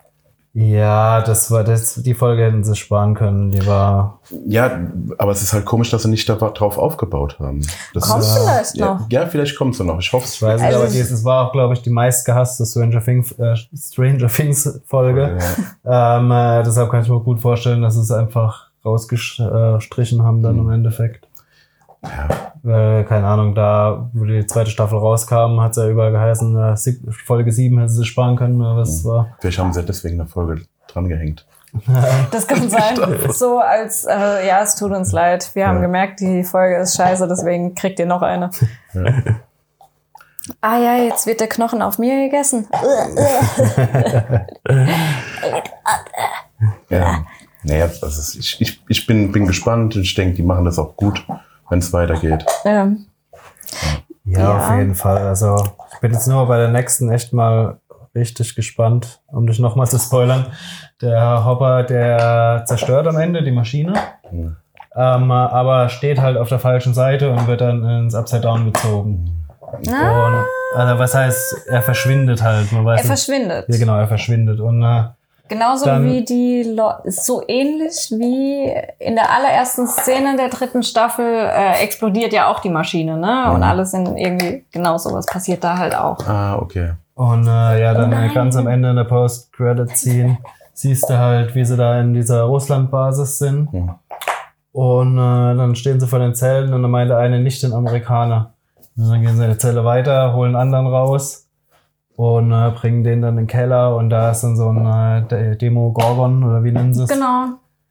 Ja, 0.53 1.21
das 1.21 1.49
war 1.49 1.63
das, 1.63 1.95
die 1.95 2.13
Folge 2.13 2.43
hätten 2.43 2.65
sie 2.65 2.75
sparen 2.75 3.13
können. 3.15 3.51
Die 3.51 3.65
war. 3.65 4.19
Ja, 4.45 4.81
aber 5.17 5.31
es 5.31 5.41
ist 5.41 5.53
halt 5.53 5.63
komisch, 5.63 5.91
dass 5.91 6.03
sie 6.03 6.09
nicht 6.09 6.27
da- 6.27 6.35
drauf 6.35 6.77
aufgebaut 6.77 7.37
haben. 7.39 7.61
Das 7.93 8.09
Kommt 8.09 8.21
ist, 8.23 8.37
vielleicht 8.37 8.75
ja, 8.75 8.85
noch. 8.95 9.09
Ja, 9.09 9.27
vielleicht 9.27 9.57
kommt 9.57 9.75
sie 9.75 9.85
noch. 9.85 9.99
Ich 9.99 10.11
hoffe 10.11 10.25
es. 10.25 10.35
Ich 10.35 10.41
weiß 10.41 10.59
nicht, 10.59 10.67
Also- 10.67 10.79
aber 10.79 10.87
dieses 10.91 11.23
war 11.23 11.47
auch, 11.47 11.51
glaube 11.53 11.73
ich, 11.73 11.81
die 11.83 11.89
meistgehasste 11.89 12.65
Stranger 12.65 13.01
Things, 13.01 13.31
äh, 13.33 13.55
Stranger 13.77 14.27
Things 14.27 14.81
Folge. 14.87 15.37
Ähm, 15.85 16.31
äh, 16.31 16.63
deshalb 16.63 16.91
kann 16.91 17.01
ich 17.03 17.07
mir 17.09 17.21
gut 17.21 17.39
vorstellen, 17.39 17.81
dass 17.81 17.93
sie 17.95 18.01
es 18.01 18.11
einfach 18.11 18.67
rausgestrichen 18.83 20.23
haben 20.23 20.41
dann 20.41 20.55
Mhm. 20.55 20.61
im 20.63 20.69
Endeffekt. 20.71 21.27
Ja, 22.03 22.27
Weil, 22.63 23.03
keine 23.05 23.27
Ahnung, 23.27 23.53
da, 23.53 24.09
wo 24.13 24.25
die 24.25 24.45
zweite 24.47 24.69
Staffel 24.71 24.97
rauskam, 24.97 25.59
hat 25.61 25.71
es 25.71 25.77
ja 25.77 25.87
überall 25.87 26.11
geheißen, 26.11 26.57
äh, 26.57 26.75
sieb- 26.77 27.13
Folge 27.25 27.51
7 27.51 27.77
hätten 27.77 27.89
sie 27.89 28.05
sparen 28.05 28.35
können, 28.37 28.61
aber 28.63 28.81
es 28.81 29.05
war. 29.05 29.27
vielleicht 29.39 29.59
haben 29.59 29.71
sie 29.73 29.83
deswegen 29.83 30.19
eine 30.19 30.27
Folge 30.29 30.61
dran 30.87 31.07
gehängt. 31.07 31.45
Das 32.31 32.47
kann 32.47 32.69
sein. 32.69 32.97
So 33.29 33.59
als, 33.59 34.03
äh, 34.05 34.45
ja, 34.47 34.61
es 34.61 34.75
tut 34.75 34.91
uns 34.91 35.11
leid. 35.13 35.51
Wir 35.53 35.67
haben 35.67 35.77
Ja. 35.77 35.81
gemerkt, 35.83 36.19
die 36.19 36.43
Folge 36.43 36.77
ist 36.77 36.95
scheiße, 36.97 37.27
deswegen 37.29 37.75
kriegt 37.75 37.97
ihr 37.99 38.05
noch 38.07 38.21
eine. 38.21 38.49
Ja. 38.93 39.03
Ah 40.59 40.79
ja, 40.79 40.95
jetzt 40.97 41.27
wird 41.27 41.39
der 41.39 41.47
Knochen 41.47 41.81
auf 41.83 41.99
mir 41.99 42.25
gegessen. 42.27 42.67
Ja. 46.89 47.25
Naja, 47.63 47.85
also 48.01 48.39
ich, 48.39 48.59
ich, 48.59 48.83
ich 48.87 49.07
bin, 49.07 49.31
bin 49.31 49.45
gespannt 49.45 49.95
und 49.95 50.01
ich 50.01 50.15
denke, 50.15 50.35
die 50.35 50.43
machen 50.43 50.65
das 50.65 50.79
auch 50.79 50.95
gut, 50.95 51.23
wenn 51.71 51.79
es 51.79 51.91
weitergeht. 51.93 52.45
ähm, 52.65 53.05
Ja, 54.25 54.39
Ja. 54.39 54.57
auf 54.57 54.77
jeden 54.77 54.93
Fall. 54.95 55.17
Also, 55.27 55.55
ich 55.93 55.99
bin 55.99 56.11
jetzt 56.13 56.27
nur 56.27 56.45
bei 56.47 56.57
der 56.57 56.67
nächsten 56.67 57.09
echt 57.11 57.33
mal 57.33 57.79
richtig 58.13 58.55
gespannt, 58.55 59.21
um 59.27 59.47
dich 59.47 59.57
nochmal 59.59 59.87
zu 59.87 59.97
spoilern. 59.97 60.45
Der 61.01 61.45
Hopper, 61.45 61.83
der 61.83 62.63
zerstört 62.65 63.07
am 63.07 63.17
Ende 63.17 63.41
die 63.43 63.51
Maschine, 63.51 63.93
Hm. 64.29 64.55
ähm, 64.95 65.31
aber 65.31 65.87
steht 65.89 66.19
halt 66.19 66.37
auf 66.37 66.49
der 66.49 66.59
falschen 66.59 66.93
Seite 66.93 67.31
und 67.31 67.47
wird 67.47 67.61
dann 67.61 67.83
ins 67.85 68.13
Upside 68.13 68.41
Down 68.41 68.65
gezogen. 68.71 69.45
ah, 69.89 70.27
Und, 70.27 70.45
also, 70.79 70.99
was 70.99 71.15
heißt, 71.15 71.67
er 71.69 71.81
verschwindet 71.81 72.43
halt. 72.43 72.71
Man 72.73 72.83
weiß 72.85 72.99
er 72.99 73.03
nicht- 73.03 73.07
verschwindet. 73.07 73.65
Ja, 73.69 73.77
genau, 73.77 73.97
er 73.97 74.07
verschwindet. 74.07 74.59
Und 74.59 74.83
äh, 74.83 75.03
Genauso 75.51 75.85
Dann- 75.85 76.05
wie 76.05 76.23
die 76.23 76.63
Le 76.63 76.99
so 77.07 77.43
ähnlich 77.45 78.07
wie 78.11 78.71
in 78.99 79.15
der 79.15 79.29
allerersten 79.35 79.85
Szene 79.85 80.37
der 80.37 80.47
dritten 80.47 80.81
Staffel 80.81 81.25
äh, 81.25 81.83
explodiert 81.83 82.31
ja 82.31 82.47
auch 82.49 82.61
die 82.61 82.69
Maschine, 82.69 83.17
ne? 83.17 83.51
Und 83.51 83.57
Mhm. 83.57 83.63
alles 83.63 83.93
in 83.93 84.15
irgendwie 84.15 84.63
genau 84.71 84.97
sowas 84.97 85.25
passiert 85.25 85.61
da 85.61 85.77
halt 85.77 85.93
auch. 85.93 86.25
Ah, 86.25 86.55
okay. 86.57 86.91
Und 87.15 87.47
äh, 87.47 87.81
ja, 87.81 87.93
dann 87.93 88.13
Oh 88.13 88.33
ganz 88.33 88.55
am 88.55 88.67
Ende 88.67 88.91
in 88.91 88.95
der 88.95 89.03
Post-Credit-Scene 89.03 90.37
siehst 90.73 91.09
du 91.09 91.17
halt, 91.17 91.53
wie 91.53 91.65
sie 91.65 91.75
da 91.75 91.99
in 91.99 92.13
dieser 92.13 92.43
Russland-Basis 92.43 93.37
sind. 93.37 93.69
Hm. 93.73 93.91
Und 94.71 95.17
äh, 95.17 95.55
dann 95.57 95.75
stehen 95.75 95.99
sie 95.99 96.07
vor 96.07 96.19
den 96.19 96.33
Zellen 96.33 96.73
und 96.73 96.81
dann 96.81 96.91
meint 96.91 97.09
der 97.09 97.17
eine 97.17 97.41
nicht 97.41 97.61
den 97.61 97.73
Amerikaner. 97.73 98.53
Und 98.95 99.09
dann 99.09 99.21
gehen 99.21 99.35
sie 99.35 99.43
in 99.43 99.51
die 99.51 99.57
Zelle 99.57 99.83
weiter, 99.83 100.33
holen 100.33 100.55
einen 100.55 100.73
anderen 100.73 100.87
raus 100.87 101.40
und 102.21 102.51
äh, 102.51 102.69
bringen 102.71 103.03
den 103.03 103.21
dann 103.23 103.31
in 103.31 103.37
den 103.45 103.47
Keller 103.47 103.95
und 103.95 104.11
da 104.11 104.29
ist 104.29 104.43
dann 104.43 104.55
so 104.55 104.69
ein 104.69 104.85
äh, 104.85 105.27
De- 105.27 105.55
Demo-Gorgon 105.57 106.43
oder 106.43 106.63
wie 106.63 106.71
nennen 106.71 106.93
sie 106.93 107.03
es? 107.03 107.09
Genau. 107.09 107.45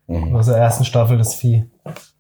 Mhm. 0.07 0.37
Aus 0.37 0.47
der 0.47 0.57
ersten 0.57 0.85
Staffel 0.85 1.19
das 1.19 1.35
Vieh. 1.35 1.65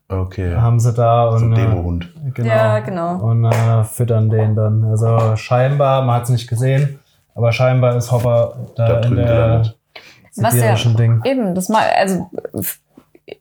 Okay. 0.08 0.56
Haben 0.56 0.80
sie 0.80 0.92
da 0.92 1.30
so 1.30 1.44
und 1.44 1.52
ein 1.52 1.58
äh, 1.58 1.66
Demohund. 1.68 2.12
Genau. 2.34 2.48
Ja, 2.48 2.80
genau. 2.80 3.14
Und 3.18 3.44
äh, 3.44 3.84
füttern 3.84 4.28
den 4.28 4.56
dann. 4.56 4.84
Also 4.84 5.36
scheinbar, 5.36 6.02
man 6.02 6.16
hat 6.16 6.24
es 6.24 6.30
nicht 6.30 6.48
gesehen, 6.48 6.98
aber 7.36 7.52
scheinbar 7.52 7.94
ist 7.96 8.10
Hopper 8.10 8.54
da, 8.74 8.88
Da 8.88 9.00
in 9.08 9.14
der 9.14 9.26
gelandet. 9.26 9.78
Was 10.36 10.54
ja 10.56 10.74
Ding. 10.74 11.20
eben, 11.24 11.54
das 11.54 11.68
mal, 11.68 11.84
also 11.96 12.28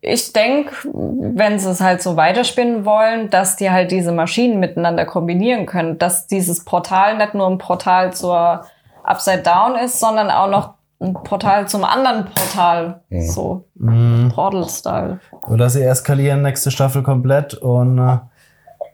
ich 0.02 0.34
denke, 0.34 0.72
wenn 0.94 1.60
sie 1.60 1.70
es 1.70 1.82
halt 1.82 2.02
so 2.02 2.16
weiterspinnen 2.16 2.86
wollen, 2.86 3.30
dass 3.30 3.56
die 3.56 3.72
halt 3.72 3.92
diese 3.92 4.12
Maschinen 4.12 4.60
miteinander 4.60 5.06
kombinieren 5.06 5.66
können, 5.66 5.98
dass 5.98 6.28
dieses 6.28 6.66
Portal 6.66 7.18
nicht 7.18 7.34
nur 7.34 7.48
ein 7.48 7.58
Portal 7.58 8.14
zur 8.14 8.66
Upside 9.04 9.44
Down 9.44 9.76
ist, 9.76 10.00
sondern 10.00 10.30
auch 10.30 10.50
noch 10.50 10.74
ein 11.02 11.14
Portal 11.14 11.68
zum 11.68 11.84
anderen 11.84 12.26
Portal. 12.26 13.02
Mhm. 13.10 13.22
So 13.22 13.66
Mhm. 13.76 14.32
Portal-Style. 14.34 15.20
Oder 15.48 15.70
sie 15.70 15.84
eskalieren 15.84 16.42
nächste 16.42 16.72
Staffel 16.72 17.04
komplett 17.04 17.54
und 17.54 17.98
äh, 17.98 18.18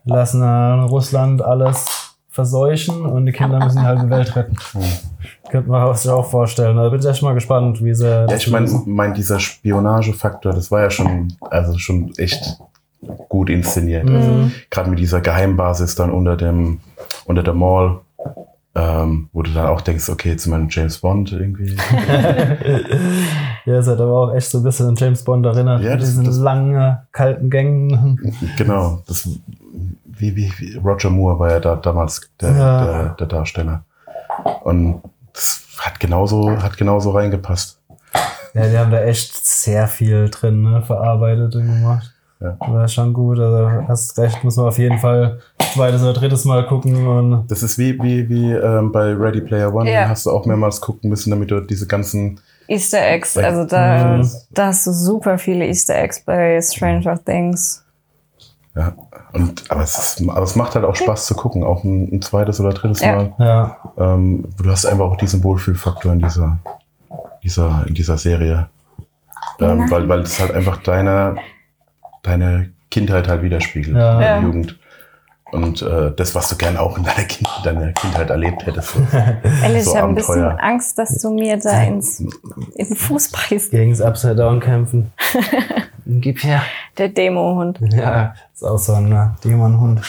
lassen 0.05 0.43
äh, 0.43 0.85
Russland 0.87 1.41
alles 1.41 2.04
verseuchen 2.35 3.05
und 3.05 3.25
die 3.25 3.31
Kinder 3.31 3.63
müssen 3.63 3.81
halt 3.81 4.01
die 4.01 4.09
Welt 4.09 4.35
retten. 4.35 4.57
Könnte 5.49 5.69
man 5.69 5.95
sich 5.95 6.11
auch 6.11 6.29
vorstellen. 6.29 6.75
Da 6.75 6.89
bin 6.89 6.99
ich 6.99 7.05
echt 7.05 7.23
mal 7.23 7.33
gespannt, 7.33 7.81
wie 7.81 7.93
sie. 7.93 8.05
Ja, 8.07 8.35
ich 8.35 8.49
meine, 8.51 8.69
mein, 8.85 9.13
dieser 9.13 9.39
Spionagefaktor, 9.39 10.51
das 10.51 10.69
war 10.69 10.81
ja 10.81 10.89
schon, 10.89 11.33
also 11.39 11.77
schon 11.77 12.11
echt 12.17 12.59
gut 13.29 13.49
inszeniert. 13.49 14.09
Mhm. 14.09 14.15
Also, 14.15 14.51
Gerade 14.69 14.89
mit 14.89 14.99
dieser 14.99 15.21
Geheimbasis 15.21 15.95
dann 15.95 16.11
unter 16.11 16.35
dem, 16.35 16.81
unter 17.23 17.41
der 17.41 17.53
Mall, 17.53 18.01
ähm, 18.75 19.29
wo 19.33 19.41
du 19.41 19.51
dann 19.51 19.67
auch 19.67 19.81
denkst, 19.81 20.09
okay, 20.09 20.35
wir 20.51 20.57
in 20.57 20.67
James 20.69 20.97
Bond 20.99 21.31
irgendwie. 21.31 21.75
ja, 23.65 23.75
es 23.77 23.87
hat 23.87 23.99
aber 23.99 24.11
auch 24.13 24.33
echt 24.33 24.49
so 24.49 24.59
ein 24.59 24.63
bisschen 24.63 24.87
an 24.89 24.95
James 24.95 25.23
Bond 25.23 25.45
erinnert. 25.45 25.81
Ja, 25.81 25.91
mit 25.91 26.01
das- 26.01 26.09
diesen 26.09 26.25
das- 26.25 26.37
langen, 26.37 26.97
kalten 27.11 27.49
Gängen. 27.49 28.19
genau. 28.57 29.01
Das, 29.07 29.27
wie, 30.05 30.35
wie, 30.35 30.51
wie 30.57 30.77
Roger 30.77 31.09
Moore 31.09 31.39
war 31.39 31.51
ja 31.51 31.59
da 31.59 31.75
damals 31.75 32.29
der, 32.41 32.51
Ja. 32.51 32.85
der, 32.85 33.09
der 33.15 33.27
Darsteller. 33.27 33.83
Und 34.63 35.01
das 35.33 35.61
hat 35.79 35.99
genauso, 35.99 36.61
hat 36.61 36.77
genauso 36.77 37.11
reingepasst. 37.11 37.79
Ja, 38.53 38.67
die 38.67 38.77
haben 38.77 38.91
da 38.91 39.01
echt 39.03 39.33
sehr 39.45 39.87
viel 39.87 40.29
drin 40.29 40.61
ne, 40.61 40.81
verarbeitet 40.81 41.55
und 41.55 41.65
gemacht. 41.65 42.13
Ja. 42.41 42.57
War 42.59 42.87
schon 42.87 43.13
gut. 43.13 43.39
Also 43.39 43.87
hast 43.87 44.17
recht, 44.19 44.43
muss 44.43 44.57
man 44.57 44.67
auf 44.67 44.77
jeden 44.77 44.99
Fall 44.99 45.39
zweites 45.73 46.01
oder 46.03 46.13
drittes 46.13 46.43
Mal 46.45 46.65
gucken. 46.67 47.07
Und 47.07 47.47
Das 47.49 47.63
ist 47.63 47.77
wie, 47.77 47.97
wie, 48.01 48.27
wie 48.29 48.51
ähm, 48.51 48.91
bei 48.91 49.13
Ready 49.13 49.41
Player 49.41 49.73
One, 49.73 49.89
Ja. 49.91 50.09
hast 50.09 50.25
du 50.25 50.31
auch 50.31 50.45
mehrmals 50.45 50.81
gucken 50.81 51.09
müssen, 51.09 51.29
damit 51.31 51.49
du 51.51 51.61
diese 51.61 51.87
ganzen 51.87 52.39
Easter 52.67 52.99
Eggs, 53.07 53.37
also 53.37 53.63
da, 53.63 54.17
Mhm. 54.17 54.29
da 54.51 54.65
hast 54.67 54.87
du 54.87 54.91
super 54.91 55.37
viele 55.37 55.67
Easter 55.67 55.95
Eggs 55.95 56.19
bei 56.21 56.59
Stranger 56.61 57.23
Things. 57.23 57.83
Ja, 58.75 58.93
und, 59.31 59.69
aber, 59.71 59.83
es 59.83 59.97
ist, 60.19 60.27
aber 60.29 60.41
es 60.41 60.55
macht 60.57 60.75
halt 60.75 60.83
auch 60.83 60.95
Spaß 60.95 61.27
zu 61.27 61.35
gucken, 61.35 61.63
auch 61.63 61.83
ein, 61.85 62.09
ein 62.11 62.21
zweites 62.21 62.59
oder 62.59 62.73
drittes 62.73 62.99
Ja. 63.01 63.15
Mal. 63.15 63.33
ja, 63.39 63.77
Ähm, 63.97 64.45
du 64.61 64.69
hast 64.69 64.85
einfach 64.85 65.05
auch 65.05 65.15
diesen 65.15 65.43
Wohlfühlfaktor 65.43 66.11
in 66.11 66.19
dieser, 66.19 66.57
dieser, 67.43 67.85
in 67.87 67.93
dieser 67.93 68.17
Serie. 68.17 68.67
Ähm, 69.61 69.89
weil, 69.89 70.09
weil 70.09 70.21
es 70.21 70.39
halt 70.41 70.51
einfach 70.51 70.77
deine, 70.83 71.35
deine 72.25 72.71
Kindheit 72.91 73.27
halt 73.27 73.41
widerspiegelt, 73.43 73.95
Ja. 73.95 74.13
deine 74.19 74.25
Ja. 74.25 74.39
Jugend. 74.41 74.79
Und 75.51 75.81
äh, 75.83 76.11
das, 76.15 76.33
was 76.35 76.49
du 76.49 76.55
gern 76.57 76.75
auch 76.75 76.97
in 76.97 77.03
deiner, 77.03 77.23
kind, 77.23 77.47
deiner 77.63 77.93
Kindheit 77.93 78.29
erlebt 78.29 78.65
hättest. 78.65 78.89
So. 78.93 78.99
Ehrlich, 79.63 79.83
So 79.85 79.91
ich 79.91 79.97
habe 79.97 80.09
ein 80.09 80.15
bisschen. 80.15 80.43
Angst, 80.43 80.97
dass 80.97 81.21
du 81.21 81.33
mir 81.33 81.57
da 81.57 81.83
ins, 81.83 82.19
in 82.19 82.29
den 82.75 82.95
Fuß 82.95 83.31
beißt. 83.31 83.71
gegen 83.71 83.91
das 83.91 84.01
Upside 84.01 84.35
Down 84.35 84.59
kämpfen. 84.59 85.13
Gib 86.05 86.43
her. 86.43 86.61
Der 86.97 87.09
Demo-Hund. 87.09 87.79
Ja, 87.93 88.33
ist 88.53 88.63
auch 88.63 88.77
so 88.77 88.93
ein 88.93 89.11
äh, 89.11 89.27
Dämonhund. 89.43 90.01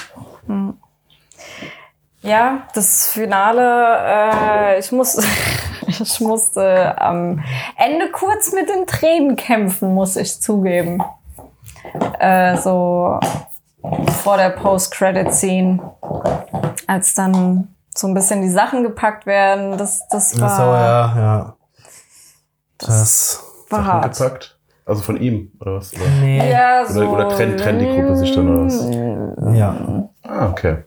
Ja, 2.22 2.62
das 2.74 3.08
Finale, 3.08 3.98
äh, 4.04 4.78
ich 4.80 4.90
muss, 4.90 5.16
ich 5.86 6.20
musste 6.20 7.00
am 7.00 7.42
Ende 7.76 8.10
kurz 8.10 8.52
mit 8.52 8.68
den 8.68 8.86
Tränen 8.86 9.36
kämpfen, 9.36 9.94
muss 9.94 10.16
ich 10.16 10.40
zugeben. 10.40 11.00
Äh, 12.18 12.56
so 12.56 13.18
vor 14.22 14.36
der 14.36 14.50
Post-Credit-Scene, 14.50 15.78
als 16.86 17.14
dann 17.14 17.68
so 17.96 18.08
ein 18.08 18.14
bisschen 18.14 18.42
die 18.42 18.50
Sachen 18.50 18.82
gepackt 18.82 19.26
werden, 19.26 19.78
das, 19.78 20.06
das 20.08 20.38
war, 20.40 20.50
so, 20.50 20.62
ja, 20.62 21.16
ja. 21.16 21.56
Das. 22.78 23.42
war 23.70 23.80
Sachen 23.80 23.92
hart. 23.92 24.18
gepackt? 24.18 24.58
Also 24.84 25.02
von 25.02 25.16
ihm, 25.20 25.50
oder 25.60 25.76
was? 25.76 25.92
Oder, 25.94 26.04
Nee. 26.20 26.50
Ja, 26.50 26.82
oder, 26.82 26.90
so. 26.92 27.08
oder 27.08 27.28
trennt, 27.30 27.60
trennt 27.60 27.80
die 27.80 27.86
Gruppe 27.86 28.16
sich 28.16 28.34
dann, 28.34 28.48
oder 28.48 28.66
was? 28.66 29.56
Ja. 29.56 30.08
Ah, 30.22 30.48
okay. 30.48 30.84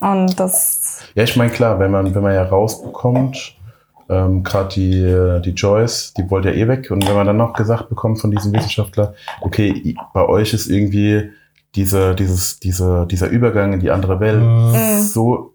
Und 0.00 0.38
das, 0.38 1.00
Ja, 1.14 1.22
ich 1.22 1.36
meine, 1.36 1.50
klar, 1.50 1.78
wenn 1.78 1.90
man, 1.90 2.14
wenn 2.14 2.22
man 2.22 2.34
ja 2.34 2.42
rausbekommt, 2.44 3.55
ähm, 4.08 4.42
gerade 4.42 4.68
die, 4.74 5.02
äh, 5.02 5.40
die 5.40 5.50
Joyce, 5.50 6.14
die 6.16 6.28
wollte 6.30 6.50
ja 6.50 6.54
eh 6.56 6.68
weg. 6.68 6.90
Und 6.90 7.06
wenn 7.08 7.14
man 7.16 7.26
dann 7.26 7.36
noch 7.36 7.52
gesagt 7.54 7.88
bekommt 7.88 8.20
von 8.20 8.30
diesem 8.30 8.52
Wissenschaftler, 8.52 9.14
okay, 9.40 9.96
bei 10.14 10.26
euch 10.28 10.52
ist 10.54 10.68
irgendwie 10.68 11.30
diese, 11.74 12.14
dieses, 12.14 12.58
diese, 12.60 13.06
dieser 13.10 13.28
Übergang 13.28 13.72
in 13.74 13.80
die 13.80 13.90
andere 13.90 14.20
Welt 14.20 14.40
Mhm. 14.42 15.00
so 15.02 15.52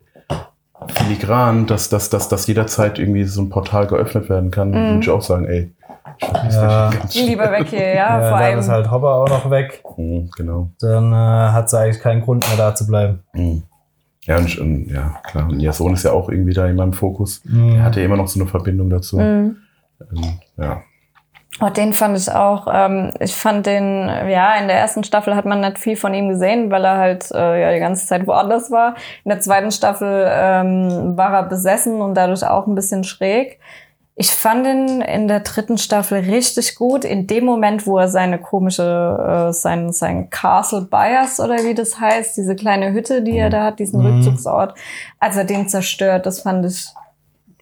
filigran, 0.87 1.67
dass, 1.67 1.89
dass, 1.89 2.09
dass, 2.09 2.27
dass 2.29 2.47
jederzeit 2.47 2.99
irgendwie 2.99 3.23
so 3.25 3.41
ein 3.41 3.49
Portal 3.49 3.87
geöffnet 3.87 4.29
werden 4.29 4.51
kann, 4.51 4.69
Mhm. 4.71 4.73
würde 4.75 4.99
ich 5.01 5.09
auch 5.09 5.21
sagen, 5.21 5.45
ey, 5.45 5.71
Ja. 6.51 6.89
lieber 7.13 7.51
weg 7.51 7.67
hier, 7.69 7.79
ja, 7.95 7.95
Ja, 8.21 8.29
vor 8.29 8.37
dann 8.39 8.47
allem. 8.47 8.59
ist 8.59 8.69
halt 8.69 8.89
Hopper 8.91 9.15
auch 9.15 9.27
noch 9.29 9.49
weg. 9.49 9.83
Mhm, 9.97 10.29
genau. 10.35 10.69
Dann 10.79 11.11
äh, 11.13 11.15
hat 11.15 11.69
sie 11.69 11.79
eigentlich 11.79 11.99
keinen 12.01 12.21
Grund 12.21 12.47
mehr 12.47 12.57
da 12.57 12.75
zu 12.75 12.85
bleiben. 12.87 13.19
Mhm. 13.33 13.63
Ja, 14.25 14.37
und, 14.37 14.57
und 14.59 14.85
ja, 14.91 15.19
klar. 15.23 15.49
Und 15.49 15.59
ihr 15.59 15.73
Sohn 15.73 15.93
ist 15.93 16.03
ja 16.03 16.11
auch 16.11 16.29
irgendwie 16.29 16.53
da 16.53 16.67
in 16.67 16.75
meinem 16.75 16.93
Fokus. 16.93 17.41
Mhm. 17.45 17.75
Er 17.75 17.83
hat 17.83 17.95
ja 17.95 18.03
immer 18.03 18.17
noch 18.17 18.27
so 18.27 18.39
eine 18.39 18.47
Verbindung 18.47 18.89
dazu. 18.89 19.17
Mhm. 19.17 19.57
Ähm, 19.99 20.39
ja. 20.57 20.83
Oh, 21.59 21.69
den 21.69 21.93
fand 21.93 22.17
ich 22.17 22.31
auch. 22.31 22.67
Ähm, 22.71 23.11
ich 23.19 23.35
fand 23.35 23.65
den, 23.65 24.07
ja, 24.07 24.55
in 24.55 24.67
der 24.67 24.77
ersten 24.77 25.03
Staffel 25.03 25.35
hat 25.35 25.45
man 25.45 25.59
nicht 25.59 25.77
viel 25.77 25.95
von 25.95 26.13
ihm 26.13 26.29
gesehen, 26.29 26.71
weil 26.71 26.85
er 26.85 26.97
halt 26.97 27.29
äh, 27.31 27.61
ja 27.61 27.73
die 27.73 27.79
ganze 27.79 28.07
Zeit 28.07 28.25
woanders 28.25 28.71
war. 28.71 28.95
In 29.25 29.29
der 29.29 29.41
zweiten 29.41 29.71
Staffel 29.71 30.27
ähm, 30.29 31.17
war 31.17 31.33
er 31.33 31.43
besessen 31.43 32.01
und 32.01 32.15
dadurch 32.15 32.45
auch 32.45 32.67
ein 32.67 32.75
bisschen 32.75 33.03
schräg. 33.03 33.59
Ich 34.21 34.29
fand 34.29 34.67
ihn 34.67 35.01
in 35.01 35.27
der 35.27 35.39
dritten 35.39 35.79
Staffel 35.79 36.19
richtig 36.19 36.75
gut. 36.75 37.05
In 37.05 37.25
dem 37.25 37.43
Moment, 37.43 37.87
wo 37.87 37.97
er 37.97 38.07
seine 38.07 38.37
komische, 38.37 39.47
äh, 39.49 39.51
sein, 39.51 39.91
sein 39.93 40.29
Castle 40.29 40.81
Bias 40.83 41.39
oder 41.39 41.55
wie 41.63 41.73
das 41.73 41.99
heißt, 41.99 42.37
diese 42.37 42.55
kleine 42.55 42.93
Hütte, 42.93 43.23
die 43.23 43.35
er 43.35 43.49
da 43.49 43.63
hat, 43.63 43.79
diesen 43.79 43.99
Mhm. 43.99 44.17
Rückzugsort, 44.17 44.77
als 45.19 45.37
er 45.37 45.45
den 45.45 45.67
zerstört, 45.69 46.27
das 46.27 46.41
fand 46.41 46.67
ich, 46.67 46.85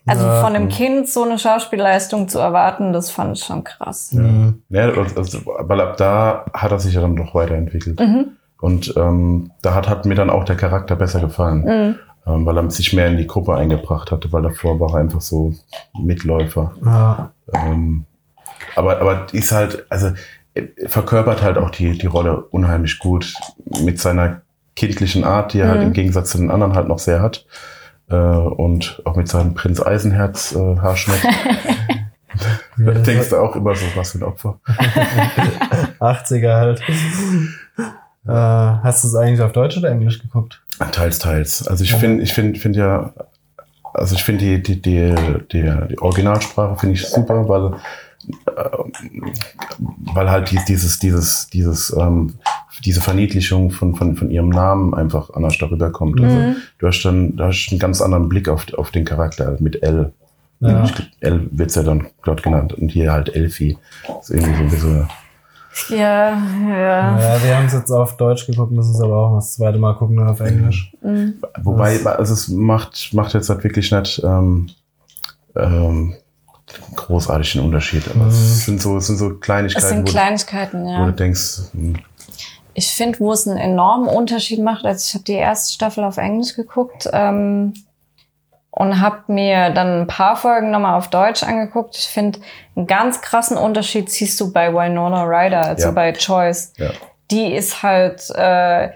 also 0.06 0.26
von 0.26 0.54
einem 0.54 0.68
Kind 0.68 1.08
so 1.08 1.24
eine 1.24 1.40
Schauspielleistung 1.40 2.28
zu 2.28 2.40
erwarten, 2.40 2.92
das 2.92 3.10
fand 3.10 3.38
ich 3.38 3.44
schon 3.46 3.64
krass. 3.64 4.12
Mhm. 4.12 4.62
Ja, 4.68 4.90
also, 5.16 5.40
weil 5.46 5.80
ab 5.80 5.96
da 5.96 6.44
hat 6.54 6.72
er 6.74 6.80
sich 6.80 6.94
ja 6.94 7.00
dann 7.00 7.14
noch 7.14 7.34
weiterentwickelt. 7.36 8.02
Mhm. 8.02 8.32
Und 8.60 8.94
ähm, 8.98 9.52
da 9.62 9.76
hat, 9.76 9.88
hat 9.88 10.06
mir 10.06 10.16
dann 10.16 10.30
auch 10.30 10.44
der 10.44 10.58
Charakter 10.58 10.98
besser 10.98 11.22
gefallen, 11.22 11.62
Mhm. 11.64 11.96
Ähm, 12.30 12.46
weil 12.46 12.58
er 12.58 12.70
sich 12.70 12.94
mehr 12.94 13.08
in 13.08 13.18
die 13.18 13.28
Gruppe 13.28 13.56
eingebracht 13.56 14.12
hatte, 14.12 14.32
weil 14.32 14.44
davor 14.44 14.80
war 14.80 14.92
er 14.94 15.00
einfach 15.02 15.22
so 15.22 15.54
Mitläufer. 16.00 16.74
Ja. 16.86 17.32
Ähm, 17.54 18.06
aber, 18.76 19.02
aber 19.02 19.28
ist 19.32 19.52
halt, 19.52 19.86
also 19.90 20.12
er 20.54 20.68
verkörpert 20.88 21.42
halt 21.42 21.58
auch 21.58 21.70
die, 21.72 21.98
die 21.98 22.08
Rolle 22.08 22.38
unheimlich 22.52 23.00
gut 23.00 23.34
mit 23.82 24.00
seiner 24.00 24.42
kindlichen 24.76 25.24
Art, 25.24 25.54
die 25.54 25.60
er 25.60 25.70
halt 25.70 25.82
Mhm. 25.82 25.88
im 25.88 25.94
Gegensatz 25.94 26.32
zu 26.32 26.38
den 26.38 26.52
anderen 26.52 26.74
halt 26.76 26.88
noch 26.88 27.00
sehr 27.00 27.22
hat. 27.22 27.46
Äh, 28.10 28.16
und 28.16 29.02
auch 29.06 29.16
mit 29.16 29.28
seinem 29.28 29.54
Prinz 29.54 29.82
Eisenherz 29.82 30.54
äh, 30.56 30.78
Haarschnitt. 30.78 31.22
da 32.78 32.92
denkst 32.94 33.30
du 33.30 33.38
auch 33.38 33.56
immer 33.56 33.76
so, 33.76 33.86
was 33.96 34.12
für 34.12 34.20
ein 34.20 34.24
Opfer. 34.24 34.60
80er 36.00 36.54
halt. 36.56 36.82
äh, 38.28 38.32
hast 38.32 39.04
du 39.04 39.08
es 39.08 39.16
eigentlich 39.16 39.42
auf 39.42 39.52
Deutsch 39.52 39.78
oder 39.78 39.90
Englisch 39.90 40.20
geguckt? 40.22 40.62
Teils, 40.92 41.20
teils. 41.20 41.68
Also 41.68 41.84
ich 41.84 41.94
finde, 41.94 42.24
ich 42.24 42.34
finde, 42.34 42.60
finde 42.60 42.80
ja, 42.80 43.14
also 43.94 44.16
ich 44.16 44.24
finde 44.24 44.46
die, 44.46 44.62
die, 44.64 44.82
die, 44.82 45.16
die, 45.52 45.72
die 45.90 46.00
Originalsprache 46.00 46.78
finde 46.80 46.96
ich 46.96 47.08
super, 47.08 47.48
weil, 47.50 47.74
äh, 48.56 48.78
weil 50.14 50.30
halt 50.30 50.52
die- 50.52 50.60
dieses, 50.68 51.00
dieses, 51.00 51.48
dieses, 51.50 51.96
ähm, 51.98 52.36
diese 52.86 53.02
Verniedlichung 53.02 53.72
von, 53.72 53.96
von, 53.96 54.16
von 54.16 54.30
ihrem 54.32 54.50
Namen 54.50 54.94
einfach 54.94 55.32
anders 55.32 55.58
darüber 55.58 55.92
kommt. 55.92 56.22
Also 56.22 56.38
Mhm. 56.38 56.56
du 56.78 56.88
hast 56.88 57.02
dann, 57.04 57.36
du 57.36 57.44
hast 57.44 57.68
einen 57.72 57.80
ganz 57.80 58.02
anderen 58.02 58.30
Blick 58.30 58.48
auf, 58.48 58.72
auf 58.74 58.92
den 58.92 59.04
Charakter 59.06 59.58
mit 59.60 59.84
L. 59.84 60.14
Ja. 60.62 60.84
L 61.22 61.48
wird's 61.52 61.76
ja 61.76 61.84
dann 61.84 62.08
dort 62.26 62.44
genannt 62.44 62.74
und 62.74 62.90
hier 62.90 63.12
halt 63.14 63.34
Elfie. 63.36 63.78
Das 64.08 64.30
ist 64.30 64.36
irgendwie 64.36 64.56
so 64.56 64.62
ein 64.64 64.70
bisschen, 64.70 65.10
Ja, 65.90 66.38
ja. 66.68 67.20
Ja, 67.20 67.44
wir 67.44 67.58
haben 67.58 67.66
es 67.66 67.74
jetzt 67.74 67.92
auf 67.92 68.18
Deutsch 68.18 68.46
geguckt, 68.46 68.72
müssen 68.72 68.94
es 68.94 69.02
aber 69.02 69.16
auch 69.18 69.36
das 69.36 69.54
zweite 69.54 69.78
Mal 69.78 69.94
gucken 69.96 70.18
dann 70.18 70.28
auf 70.30 70.40
Englisch. 70.40 70.92
Mhm. 71.02 71.36
Wobei, 71.64 72.04
also 72.06 72.34
es 72.34 72.48
macht, 72.50 73.14
macht 73.14 73.34
jetzt 73.34 73.50
halt 73.50 73.64
wirklich 73.64 73.92
nicht 73.92 74.22
ähm, 74.24 74.70
ähm, 75.56 76.16
großartigen 76.96 77.64
Unterschied. 77.64 78.04
Aber 78.10 78.26
Mhm. 78.26 78.30
es 78.30 78.66
sind 78.66 78.82
so, 78.82 78.98
es 78.98 79.08
sind 79.08 79.18
so 79.18 79.36
Kleinigkeiten, 79.36 79.88
sind 79.88 80.02
wo, 80.02 80.06
du- 80.06 80.12
Kleinigkeiten, 80.12 80.84
wo 80.86 80.90
ja. 80.90 81.06
du 81.06 81.14
denkst, 81.14 81.60
hm, 81.74 81.96
Ich 82.76 82.88
finde, 82.94 83.20
wo 83.20 83.34
es 83.34 83.48
einen 83.48 83.58
enormen 83.58 84.08
Unterschied 84.08 84.62
macht, 84.64 84.86
also 84.86 85.04
ich 85.06 85.14
habe 85.16 85.24
die 85.26 85.34
erste 85.34 85.74
Staffel 85.74 86.04
auf 86.04 86.18
Englisch 86.18 86.56
geguckt 86.56 87.10
ähm, 87.12 87.74
und 88.72 89.02
habe 89.02 89.24
mir 89.28 89.72
dann 89.72 90.02
ein 90.02 90.08
paar 90.08 90.36
Folgen 90.36 90.72
nochmal 90.72 90.96
auf 90.98 91.10
Deutsch 91.10 91.44
angeguckt. 91.44 91.98
Ich 91.98 92.08
finde, 92.08 92.40
einen 92.76 92.88
ganz 92.88 93.22
krassen 93.22 93.58
Unterschied 93.58 94.10
siehst 94.12 94.40
du 94.40 94.54
bei 94.54 94.74
Winona 94.74 95.24
Ryder, 95.24 95.62
also 95.66 95.88
Ja. 95.88 95.92
bei 95.92 96.14
Choice. 96.14 96.74
ja. 96.78 96.92
Die 97.32 97.54
ist 97.54 97.84
halt, 97.84 98.30
äh, 98.36 98.90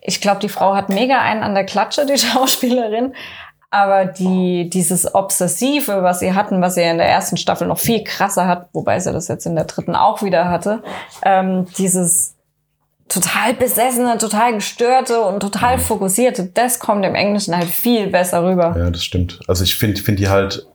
ich 0.00 0.20
glaube, 0.20 0.40
die 0.40 0.48
Frau 0.48 0.74
hat 0.74 0.88
mega 0.88 1.20
einen 1.20 1.42
an 1.42 1.54
der 1.54 1.64
Klatsche, 1.64 2.06
die 2.06 2.18
Schauspielerin. 2.18 3.14
Aber 3.70 4.04
die, 4.06 4.70
dieses 4.70 5.12
Obsessive, 5.14 6.02
was 6.04 6.20
sie 6.20 6.34
hatten, 6.34 6.62
was 6.62 6.74
sie 6.76 6.82
in 6.82 6.98
der 6.98 7.08
ersten 7.08 7.36
Staffel 7.36 7.66
noch 7.66 7.78
viel 7.78 8.04
krasser 8.04 8.46
hat, 8.46 8.68
wobei 8.72 9.00
sie 9.00 9.12
das 9.12 9.26
jetzt 9.28 9.44
in 9.44 9.56
der 9.56 9.64
dritten 9.64 9.96
auch 9.96 10.22
wieder 10.22 10.48
hatte, 10.48 10.82
ähm, 11.24 11.66
dieses 11.76 12.35
total 13.08 13.54
besessene, 13.54 14.18
total 14.18 14.54
gestörte 14.54 15.20
und 15.20 15.40
total 15.40 15.78
fokussierte, 15.78 16.50
das 16.52 16.78
kommt 16.78 17.04
im 17.04 17.14
Englischen 17.14 17.56
halt 17.56 17.68
viel 17.68 18.08
besser 18.08 18.44
rüber. 18.44 18.74
ja, 18.76 18.90
das 18.90 19.04
stimmt. 19.04 19.40
Also 19.46 19.64
ich 19.64 19.76
finde, 19.76 20.00
finde 20.00 20.22
die 20.22 20.28
halt, 20.28 20.66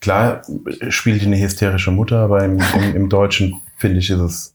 klar 0.00 0.42
spielt 0.88 1.22
die 1.22 1.26
eine 1.26 1.38
hysterische 1.38 1.90
Mutter, 1.90 2.18
aber 2.18 2.44
im, 2.44 2.58
im, 2.74 2.96
im 2.96 3.08
Deutschen 3.08 3.60
finde 3.76 3.98
ich, 3.98 4.10
ist 4.10 4.20
es 4.20 4.54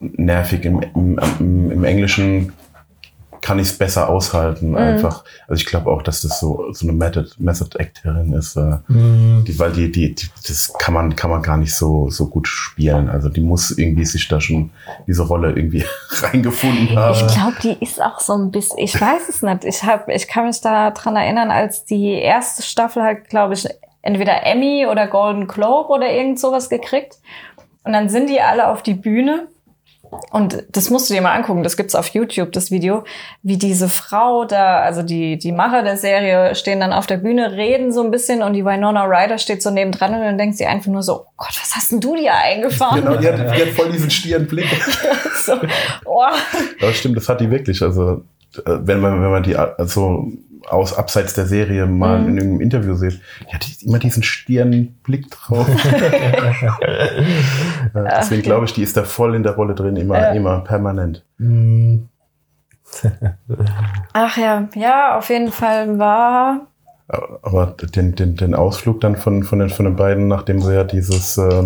nervig. 0.00 0.64
Im, 0.64 0.82
im, 0.94 1.20
im, 1.38 1.70
im 1.70 1.84
Englischen 1.84 2.52
kann 3.42 3.58
ich 3.58 3.68
es 3.68 3.76
besser 3.76 4.08
aushalten, 4.08 4.76
einfach. 4.76 5.24
Also 5.48 5.60
ich 5.60 5.66
glaube 5.66 5.90
auch, 5.90 6.00
dass 6.02 6.22
das 6.22 6.40
so, 6.40 6.72
so 6.72 6.86
eine 6.86 6.96
Method, 6.96 7.26
Method 7.38 7.76
Actorin 7.78 8.32
ist. 8.32 8.56
Äh, 8.56 8.78
Mhm. 8.88 9.44
Die, 9.46 9.58
weil 9.58 9.72
die, 9.72 9.90
die, 9.90 10.14
die, 10.14 10.26
das 10.46 10.72
kann 10.78 10.94
man, 10.94 11.16
kann 11.16 11.30
man 11.30 11.42
gar 11.42 11.56
nicht 11.56 11.74
so, 11.74 12.08
so 12.08 12.28
gut 12.28 12.46
spielen. 12.48 13.10
Also 13.10 13.28
die 13.28 13.40
muss 13.40 13.70
irgendwie 13.70 14.04
sich 14.04 14.28
da 14.28 14.40
schon 14.40 14.70
diese 15.06 15.22
Rolle 15.22 15.50
irgendwie 15.50 15.84
reingefunden 16.10 16.96
haben. 16.96 17.26
Ich 17.26 17.34
glaube, 17.34 17.56
die 17.62 17.84
ist 17.84 18.00
auch 18.00 18.20
so 18.20 18.34
ein 18.34 18.50
bisschen, 18.50 18.78
ich 18.78 18.98
weiß 18.98 19.28
es 19.28 19.42
nicht. 19.42 19.64
Ich 19.64 19.82
hab, 19.82 20.08
ich 20.08 20.28
kann 20.28 20.46
mich 20.46 20.60
da 20.60 20.90
dran 20.92 21.16
erinnern, 21.16 21.50
als 21.50 21.84
die 21.84 22.12
erste 22.12 22.62
Staffel 22.62 23.02
halt, 23.02 23.28
glaube 23.28 23.54
ich, 23.54 23.68
entweder 24.02 24.46
Emmy 24.46 24.86
oder 24.90 25.06
Golden 25.08 25.46
Globe 25.48 25.88
oder 25.88 26.10
irgend 26.10 26.38
sowas 26.38 26.68
gekriegt. 26.68 27.18
Und 27.84 27.92
dann 27.92 28.08
sind 28.08 28.28
die 28.30 28.40
alle 28.40 28.68
auf 28.68 28.82
die 28.82 28.94
Bühne. 28.94 29.48
Und 30.30 30.64
das 30.70 30.90
musst 30.90 31.08
du 31.08 31.14
dir 31.14 31.22
mal 31.22 31.32
angucken, 31.32 31.62
das 31.62 31.76
gibt's 31.76 31.94
auf 31.94 32.08
YouTube, 32.08 32.52
das 32.52 32.70
Video, 32.70 33.04
wie 33.42 33.56
diese 33.56 33.88
Frau 33.88 34.44
da, 34.44 34.80
also 34.80 35.02
die, 35.02 35.38
die 35.38 35.52
Macher 35.52 35.82
der 35.82 35.96
Serie 35.96 36.54
stehen 36.54 36.80
dann 36.80 36.92
auf 36.92 37.06
der 37.06 37.16
Bühne, 37.16 37.52
reden 37.52 37.92
so 37.92 38.02
ein 38.02 38.10
bisschen 38.10 38.42
und 38.42 38.52
die 38.52 38.64
Winona 38.64 39.04
Ryder 39.04 39.38
steht 39.38 39.62
so 39.62 39.70
nebendran 39.70 40.14
und 40.14 40.20
dann 40.20 40.38
denkt 40.38 40.58
sie 40.58 40.66
einfach 40.66 40.90
nur 40.90 41.02
so, 41.02 41.20
oh 41.20 41.32
Gott, 41.36 41.56
was 41.60 41.74
hast 41.74 41.92
denn 41.92 42.00
du 42.00 42.14
dir 42.14 42.34
eingefahren? 42.34 43.02
Genau, 43.02 43.16
die 43.16 43.26
hat, 43.26 43.38
die 43.56 43.62
hat 43.62 43.68
voll 43.70 43.90
diesen 43.90 44.10
stieren 44.10 44.46
Blick. 44.46 44.66
so, 45.44 45.54
oh. 46.04 46.22
Aber 46.80 46.92
stimmt, 46.92 47.16
das 47.16 47.28
hat 47.28 47.40
die 47.40 47.50
wirklich. 47.50 47.82
Also, 47.82 48.22
äh, 48.56 48.78
wenn 48.82 49.00
man, 49.00 49.22
wenn 49.22 49.30
man 49.30 49.42
die 49.42 49.56
also 49.56 50.30
aus 50.68 50.94
abseits 50.96 51.34
der 51.34 51.46
Serie 51.46 51.86
mal 51.86 52.20
Mhm. 52.20 52.28
in 52.28 52.36
irgendeinem 52.36 52.60
Interview 52.60 52.94
sieht, 52.94 53.20
die 53.50 53.54
hat 53.54 53.66
immer 53.82 53.98
diesen 53.98 54.22
stieren 54.22 54.98
Blick 55.02 55.30
drauf. 55.30 55.66
ja, 57.94 58.18
deswegen 58.18 58.42
glaube 58.42 58.64
ich, 58.66 58.72
die 58.74 58.82
ist 58.82 58.96
da 58.96 59.04
voll 59.04 59.34
in 59.34 59.42
der 59.42 59.52
Rolle 59.54 59.74
drin, 59.74 59.96
immer, 59.96 60.18
Ja. 60.20 60.32
immer 60.32 60.60
permanent. 60.60 61.24
Mhm. 61.38 62.08
Ach 64.12 64.36
ja, 64.36 64.68
ja, 64.74 65.16
auf 65.18 65.28
jeden 65.30 65.50
Fall 65.50 65.98
war. 65.98 66.66
Aber 67.42 67.74
den, 67.94 68.14
den, 68.14 68.36
den 68.36 68.54
Ausflug 68.54 69.00
dann 69.00 69.16
von, 69.16 69.42
von, 69.44 69.58
den, 69.58 69.70
von 69.70 69.84
den 69.84 69.96
beiden, 69.96 70.28
nachdem 70.28 70.60
sie 70.62 70.74
ja 70.74 70.84
dieses, 70.84 71.36
äh, 71.38 71.64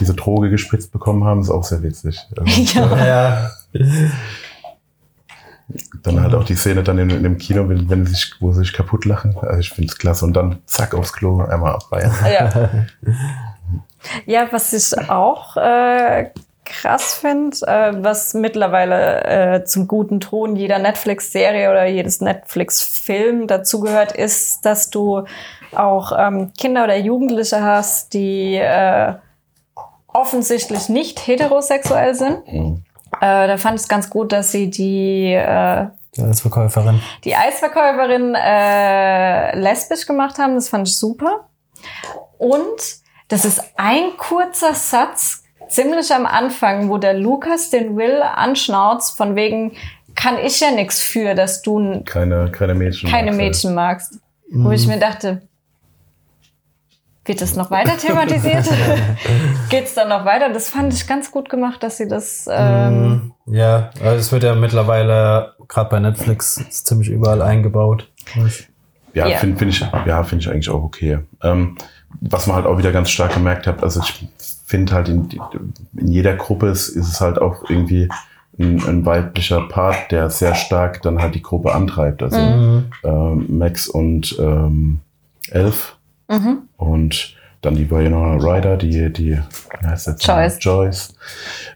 diese 0.00 0.14
Droge 0.14 0.48
gespritzt 0.50 0.92
bekommen 0.92 1.24
haben, 1.24 1.40
ist 1.40 1.50
auch 1.50 1.64
sehr 1.64 1.82
witzig. 1.82 2.18
Also, 2.38 2.78
Ja. 2.78 3.50
Ja. 3.72 3.90
Dann 6.02 6.20
halt 6.20 6.34
auch 6.34 6.44
die 6.44 6.54
Szene 6.54 6.82
dann 6.82 6.98
in, 6.98 7.10
in 7.10 7.22
dem 7.22 7.38
Kino, 7.38 7.68
wenn, 7.68 7.88
wenn 7.88 8.06
sie 8.06 8.12
sich, 8.12 8.34
wo 8.40 8.52
sie 8.52 8.60
sich 8.60 8.72
kaputt 8.72 9.04
lachen. 9.04 9.36
Also 9.40 9.60
ich 9.60 9.70
finde 9.70 9.90
es 9.90 9.98
klasse. 9.98 10.24
Und 10.24 10.34
dann 10.34 10.58
zack 10.66 10.94
aufs 10.94 11.12
Klo, 11.12 11.40
einmal 11.40 11.74
abreißen. 11.74 12.26
Ja. 12.32 12.70
ja, 14.26 14.48
was 14.50 14.72
ich 14.72 15.08
auch 15.08 15.56
äh, 15.56 16.30
krass 16.64 17.14
finde, 17.14 17.56
äh, 17.66 17.92
was 18.02 18.34
mittlerweile 18.34 19.24
äh, 19.24 19.64
zum 19.64 19.88
guten 19.88 20.20
Ton 20.20 20.56
jeder 20.56 20.78
Netflix-Serie 20.78 21.70
oder 21.70 21.86
jedes 21.86 22.20
Netflix-Film 22.20 23.46
dazugehört, 23.46 24.12
ist, 24.12 24.64
dass 24.64 24.90
du 24.90 25.24
auch 25.74 26.12
ähm, 26.16 26.52
Kinder 26.58 26.84
oder 26.84 26.96
Jugendliche 26.96 27.62
hast, 27.62 28.14
die 28.14 28.56
äh, 28.56 29.14
offensichtlich 30.06 30.88
nicht 30.88 31.26
heterosexuell 31.26 32.14
sind. 32.14 32.46
Mhm. 32.46 32.84
Äh, 33.22 33.46
da 33.46 33.56
fand 33.56 33.76
ich 33.76 33.82
es 33.82 33.88
ganz 33.88 34.10
gut, 34.10 34.32
dass 34.32 34.50
sie 34.50 34.68
die, 34.68 35.32
äh, 35.32 35.86
Die 36.16 36.22
Eisverkäuferin. 36.22 37.00
die 37.24 37.36
Eisverkäuferin 37.36 38.34
äh, 38.34 39.56
lesbisch 39.58 40.06
gemacht 40.06 40.38
haben. 40.38 40.56
Das 40.56 40.68
fand 40.68 40.88
ich 40.88 40.96
super. 40.98 41.46
Und 42.38 42.62
das 43.28 43.44
ist 43.44 43.62
ein 43.76 44.16
kurzer 44.18 44.74
Satz, 44.74 45.44
ziemlich 45.68 46.12
am 46.12 46.26
Anfang, 46.26 46.88
wo 46.90 46.98
der 46.98 47.14
Lukas 47.14 47.70
den 47.70 47.96
Will 47.96 48.20
anschnauzt, 48.22 49.16
von 49.16 49.36
wegen, 49.36 49.72
kann 50.16 50.36
ich 50.38 50.58
ja 50.60 50.70
nichts 50.72 51.00
für, 51.00 51.34
dass 51.34 51.62
du 51.62 52.02
Keine, 52.04 52.50
keine 52.50 52.74
Mädchen. 52.74 53.08
keine 53.08 53.30
magst. 53.30 53.38
Mädchen 53.40 53.74
magst. 53.74 54.14
Wo 54.50 54.70
ich 54.72 54.86
mir 54.86 54.98
dachte, 54.98 55.42
wird 57.24 57.40
das 57.40 57.54
noch 57.56 57.70
weiter 57.70 57.96
thematisiert? 57.96 58.68
Geht's 59.70 59.94
dann 59.94 60.08
noch 60.08 60.24
weiter? 60.24 60.52
Das 60.52 60.68
fand 60.70 60.92
ich 60.92 61.06
ganz 61.06 61.30
gut 61.30 61.48
gemacht, 61.48 61.82
dass 61.82 61.96
sie 61.96 62.08
das. 62.08 62.48
Ähm, 62.50 63.32
Mhm. 63.46 63.54
Ja, 63.54 63.90
also 64.00 64.16
es 64.16 64.30
wird 64.32 64.44
ja 64.44 64.54
mittlerweile 64.54 65.54
gerade 65.68 65.90
bei 65.90 65.98
Netflix 66.00 66.64
ziemlich 66.84 67.08
überall 67.08 67.42
eingebaut. 67.42 68.08
Ja, 69.14 69.26
Ja. 69.26 69.38
finde 69.38 69.58
find 69.58 69.72
ich, 69.72 69.80
ja, 70.06 70.22
finde 70.22 70.42
ich 70.44 70.50
eigentlich 70.50 70.70
auch 70.70 70.82
okay. 70.82 71.18
Ähm, 71.42 71.76
was 72.20 72.46
man 72.46 72.56
halt 72.56 72.66
auch 72.66 72.78
wieder 72.78 72.92
ganz 72.92 73.10
stark 73.10 73.34
gemerkt 73.34 73.66
hat, 73.66 73.82
also 73.82 74.00
ich 74.00 74.28
finde 74.64 74.92
halt 74.94 75.08
in, 75.08 75.28
in 75.96 76.06
jeder 76.08 76.34
Gruppe 76.36 76.68
ist, 76.68 76.88
ist 76.88 77.08
es 77.08 77.20
halt 77.20 77.38
auch 77.40 77.68
irgendwie 77.68 78.08
ein, 78.58 78.82
ein 78.86 79.04
weiblicher 79.04 79.62
Part, 79.68 80.12
der 80.12 80.30
sehr 80.30 80.54
stark 80.54 81.02
dann 81.02 81.20
halt 81.20 81.34
die 81.34 81.42
Gruppe 81.42 81.74
antreibt. 81.74 82.22
Also 82.22 82.38
Mhm. 82.40 82.84
ähm, 83.04 83.58
Max 83.58 83.88
und 83.88 84.36
ähm, 84.38 85.00
Elf 85.50 85.96
mhm. 86.32 86.58
und 86.76 87.34
dann 87.60 87.76
die 87.76 87.88
Winona 87.88 88.42
Ryder, 88.44 88.76
die, 88.76 89.12
die, 89.12 89.38
wie 89.80 89.86
heißt 89.86 90.08
das? 90.08 90.16
Joyce. 90.26 90.58
Joyce. 90.60 91.14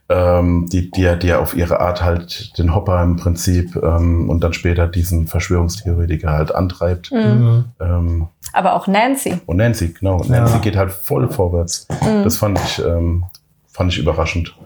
Ähm, 0.08 0.66
die, 0.72 0.90
die, 0.90 1.02
ja- 1.02 1.14
die 1.14 1.28
ja 1.28 1.38
auf 1.38 1.54
ihre 1.56 1.78
Art 1.78 2.02
halt 2.02 2.58
den 2.58 2.74
Hopper 2.74 3.00
im 3.04 3.14
Prinzip 3.16 3.76
ähm, 3.76 4.28
und 4.28 4.42
dann 4.42 4.52
später 4.52 4.88
diesen 4.88 5.28
Verschwörungstheoretiker 5.28 6.32
halt 6.32 6.52
antreibt. 6.52 7.12
Mhm. 7.12 7.66
Ähm, 7.80 8.26
Aber 8.52 8.74
auch 8.74 8.88
Nancy. 8.88 9.40
und 9.46 9.58
Nancy, 9.58 9.94
genau. 9.98 10.20
Ja. 10.24 10.40
Nancy 10.40 10.58
geht 10.58 10.76
halt 10.76 10.90
voll 10.90 11.28
vorwärts. 11.30 11.86
Mhm. 12.02 12.24
Das 12.24 12.36
fand 12.36 12.58
ich, 12.58 12.80
ähm, 12.84 13.24
fand 13.70 13.92
ich 13.92 13.98
überraschend. 13.98 14.56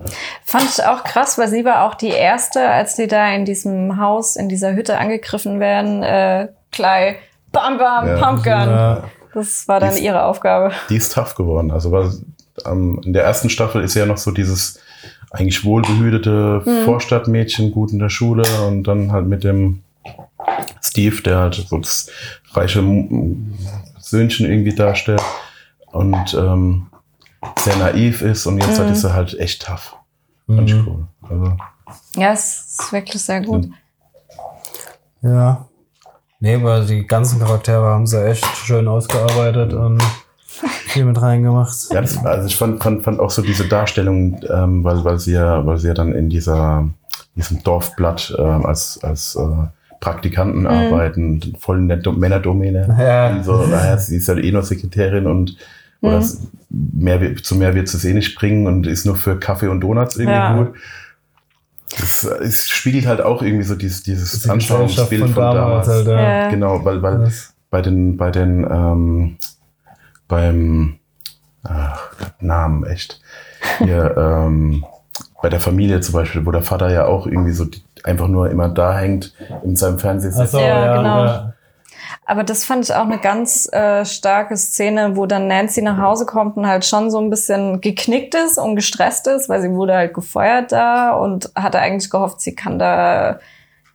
Fand 0.45 0.65
ich 0.65 0.83
auch 0.87 1.05
krass, 1.05 1.37
weil 1.37 1.49
sie 1.49 1.67
war 1.67 1.85
auch 1.85 1.95
die 1.97 2.09
erste, 2.09 2.67
als 2.67 2.97
die 2.97 3.09
da 3.09 3.29
in 3.35 3.45
diesem 3.45 4.01
Haus, 4.01 4.37
in 4.37 4.49
dieser 4.49 4.73
Hütte 4.75 4.97
angegriffen 4.97 5.61
werden, 5.61 6.03
äh, 6.03 6.49
gleich 6.71 7.17
Bam 7.53 7.77
Bam, 7.77 8.09
Ja. 8.09 8.17
Pumpgun. 8.17 8.53
Ja. 8.53 9.03
Das 9.35 9.69
war 9.69 9.81
dann 9.81 9.91
ist- 9.91 10.01
ihre 10.01 10.25
Aufgabe. 10.25 10.73
Die 10.89 10.97
ist 10.97 11.13
tough 11.15 11.35
geworden. 11.35 11.71
Also 11.71 11.91
weil, 11.93 12.11
ähm, 12.67 13.01
in 13.05 13.13
der 13.13 13.25
ersten 13.25 13.49
Staffel 13.51 13.83
ist 13.83 13.95
ja 13.95 14.07
noch 14.07 14.19
so 14.19 14.31
dieses 14.33 14.79
eigentlich 15.31 15.65
wohlbehütete 15.65 16.63
Mhm. 16.65 16.85
Vorstadtmädchen, 16.85 17.71
gut 17.71 17.93
in 17.93 17.99
der 18.01 18.09
Schule 18.11 18.43
und 18.67 18.85
dann 18.85 19.13
halt 19.13 19.27
mit 19.27 19.45
dem 19.45 19.83
Steve, 20.83 21.23
der 21.23 21.39
halt 21.39 21.55
so 21.55 21.79
das 21.79 22.09
reiche 22.53 22.83
Söhnchen 24.01 24.51
irgendwie 24.51 24.75
darstellt 24.75 25.23
und 25.93 26.35
ähm, 26.35 26.87
sehr 27.61 27.77
naiv 27.77 28.23
ist 28.23 28.47
und 28.47 28.59
jetzt 28.59 28.79
Mhm. 28.79 28.83
halt 28.85 28.91
ist 28.91 29.05
er 29.05 29.15
halt 29.15 29.39
echt 29.39 29.63
tough. 29.67 29.97
Fand 30.47 30.69
ich 30.69 30.75
Mhm. 30.77 30.89
cool. 30.89 31.07
Also, 31.31 31.57
Ja, 32.17 32.33
es 32.33 32.77
ist 32.81 32.93
wirklich 32.93 33.23
sehr 33.23 33.41
gut. 33.43 33.69
Ja. 35.23 35.67
Nee, 36.41 36.55
aber 36.55 36.81
die 36.81 37.07
ganzen 37.07 37.39
Charaktere 37.39 37.85
haben 37.85 38.07
sie 38.07 38.25
echt 38.25 38.45
schön 38.65 38.89
ausgearbeitet 38.89 39.75
und 39.75 40.03
viel 40.87 41.05
mit 41.05 41.21
reingemacht. 41.21 41.75
Ja, 41.91 42.01
das, 42.01 42.25
also 42.25 42.47
ich 42.49 42.57
fand, 42.57 42.83
fand, 42.83 43.03
fand 43.03 43.21
auch 43.21 43.31
so 43.31 43.43
diese 43.43 43.69
Darstellung, 43.69 44.41
ähm, 44.53 44.83
weil, 44.83 45.05
weil 45.05 45.19
sie 45.19 45.33
ja, 45.33 45.65
weil 45.67 45.79
sie 45.79 45.89
ja 45.89 45.95
dann 45.95 46.15
in 46.15 46.29
dieser, 46.31 46.89
diesem 47.37 47.63
Dorfblatt 47.63 48.35
ähm, 48.39 48.65
als, 48.67 48.99
als 49.03 49.37
äh, 49.37 49.67
Praktikanten 50.01 50.67
arbeiten, 50.67 51.55
voll 51.59 51.81
nette 51.83 52.11
Männerdomäne. 52.13 52.97
Ja. 52.99 53.43
So, 53.43 53.67
naja, 53.67 53.99
sie 53.99 54.17
ist 54.17 54.29
halt 54.29 54.43
eh 54.43 54.51
nur 54.51 54.63
Sekretärin 54.63 55.27
und 55.27 55.57
oder 56.03 56.21
Mhm. 56.21 56.49
mehr, 56.71 57.21
wird- 57.21 57.45
zu 57.45 57.55
mehr 57.57 57.75
wird 57.75 57.87
es 57.93 58.03
eh 58.07 58.15
nicht 58.15 58.35
bringen 58.39 58.67
und 58.67 58.87
ist 58.87 59.05
nur 59.05 59.17
für 59.17 59.39
Kaffee 59.39 59.69
und 59.69 59.81
Donuts 59.83 60.17
irgendwie 60.17 60.33
Ja. 60.39 60.57
gut. 60.57 60.73
Das, 61.99 62.25
es 62.25 62.69
spiegelt 62.69 63.07
halt 63.07 63.21
auch 63.21 63.43
irgendwie 63.43 63.65
so 63.65 63.75
dieses, 63.75 64.03
dieses 64.03 64.49
Anschauungsbild 64.49 65.31
von, 65.31 65.43
damals. 65.43 65.89
halt, 65.89 66.07
ja. 66.07 66.49
Genau, 66.49 66.85
weil, 66.85 67.03
weil 67.03 67.19
Das- 67.19 67.53
bei 67.71 67.83
den, 67.83 68.17
bei 68.17 68.31
den, 68.31 68.65
ähm, 68.71 69.37
beim, 70.29 70.99
ach, 71.65 72.11
Namen, 72.41 72.85
echt. 72.85 73.21
Hier, 73.79 74.17
ähm, 74.47 74.85
bei 75.43 75.49
der 75.49 75.61
Familie 75.61 76.01
zum 76.01 76.15
Beispiel, 76.15 76.45
wo 76.47 76.51
der 76.51 76.63
Vater 76.63 76.91
ja 76.93 77.07
auch 77.07 77.27
irgendwie 77.27 77.53
so 77.53 77.65
die, 77.65 77.83
einfach 78.05 78.29
nur 78.29 78.51
immer 78.51 78.69
da 78.69 78.97
hängt 78.99 79.35
in 79.65 79.77
seinem 79.77 79.97
Ach 79.97 80.01
Fernsehsitz. 80.01 80.53
so, 80.53 80.59
Ja, 80.59 80.67
ja, 80.85 80.97
genau. 80.97 81.25
ja. 81.25 81.53
Aber 82.25 82.45
das 82.45 82.65
fand 82.65 82.85
ich 82.85 82.95
auch 82.95 83.05
eine 83.05 83.19
ganz 83.19 83.69
äh, 83.73 84.05
starke 84.05 84.57
Szene, 84.57 85.17
wo 85.17 85.27
dann 85.27 85.47
Nancy 85.49 85.83
nach 85.83 85.99
Hause 85.99 86.27
kommt 86.27 86.57
und 86.57 86.67
halt 86.67 86.85
schon 86.85 87.11
so 87.11 87.19
ein 87.21 87.31
bisschen 87.31 87.81
geknickt 87.81 88.35
ist 88.35 88.59
und 88.59 88.77
gestresst 88.77 89.27
ist, 89.27 89.49
weil 89.49 89.61
sie 89.63 89.71
wurde 89.71 89.95
halt 89.95 90.15
gefeuert 90.15 90.73
da 90.73 91.13
und 91.13 91.51
hatte 91.55 91.79
eigentlich 91.79 92.11
gehofft, 92.11 92.41
sie 92.41 92.55
kann 92.55 92.79
da 92.79 93.41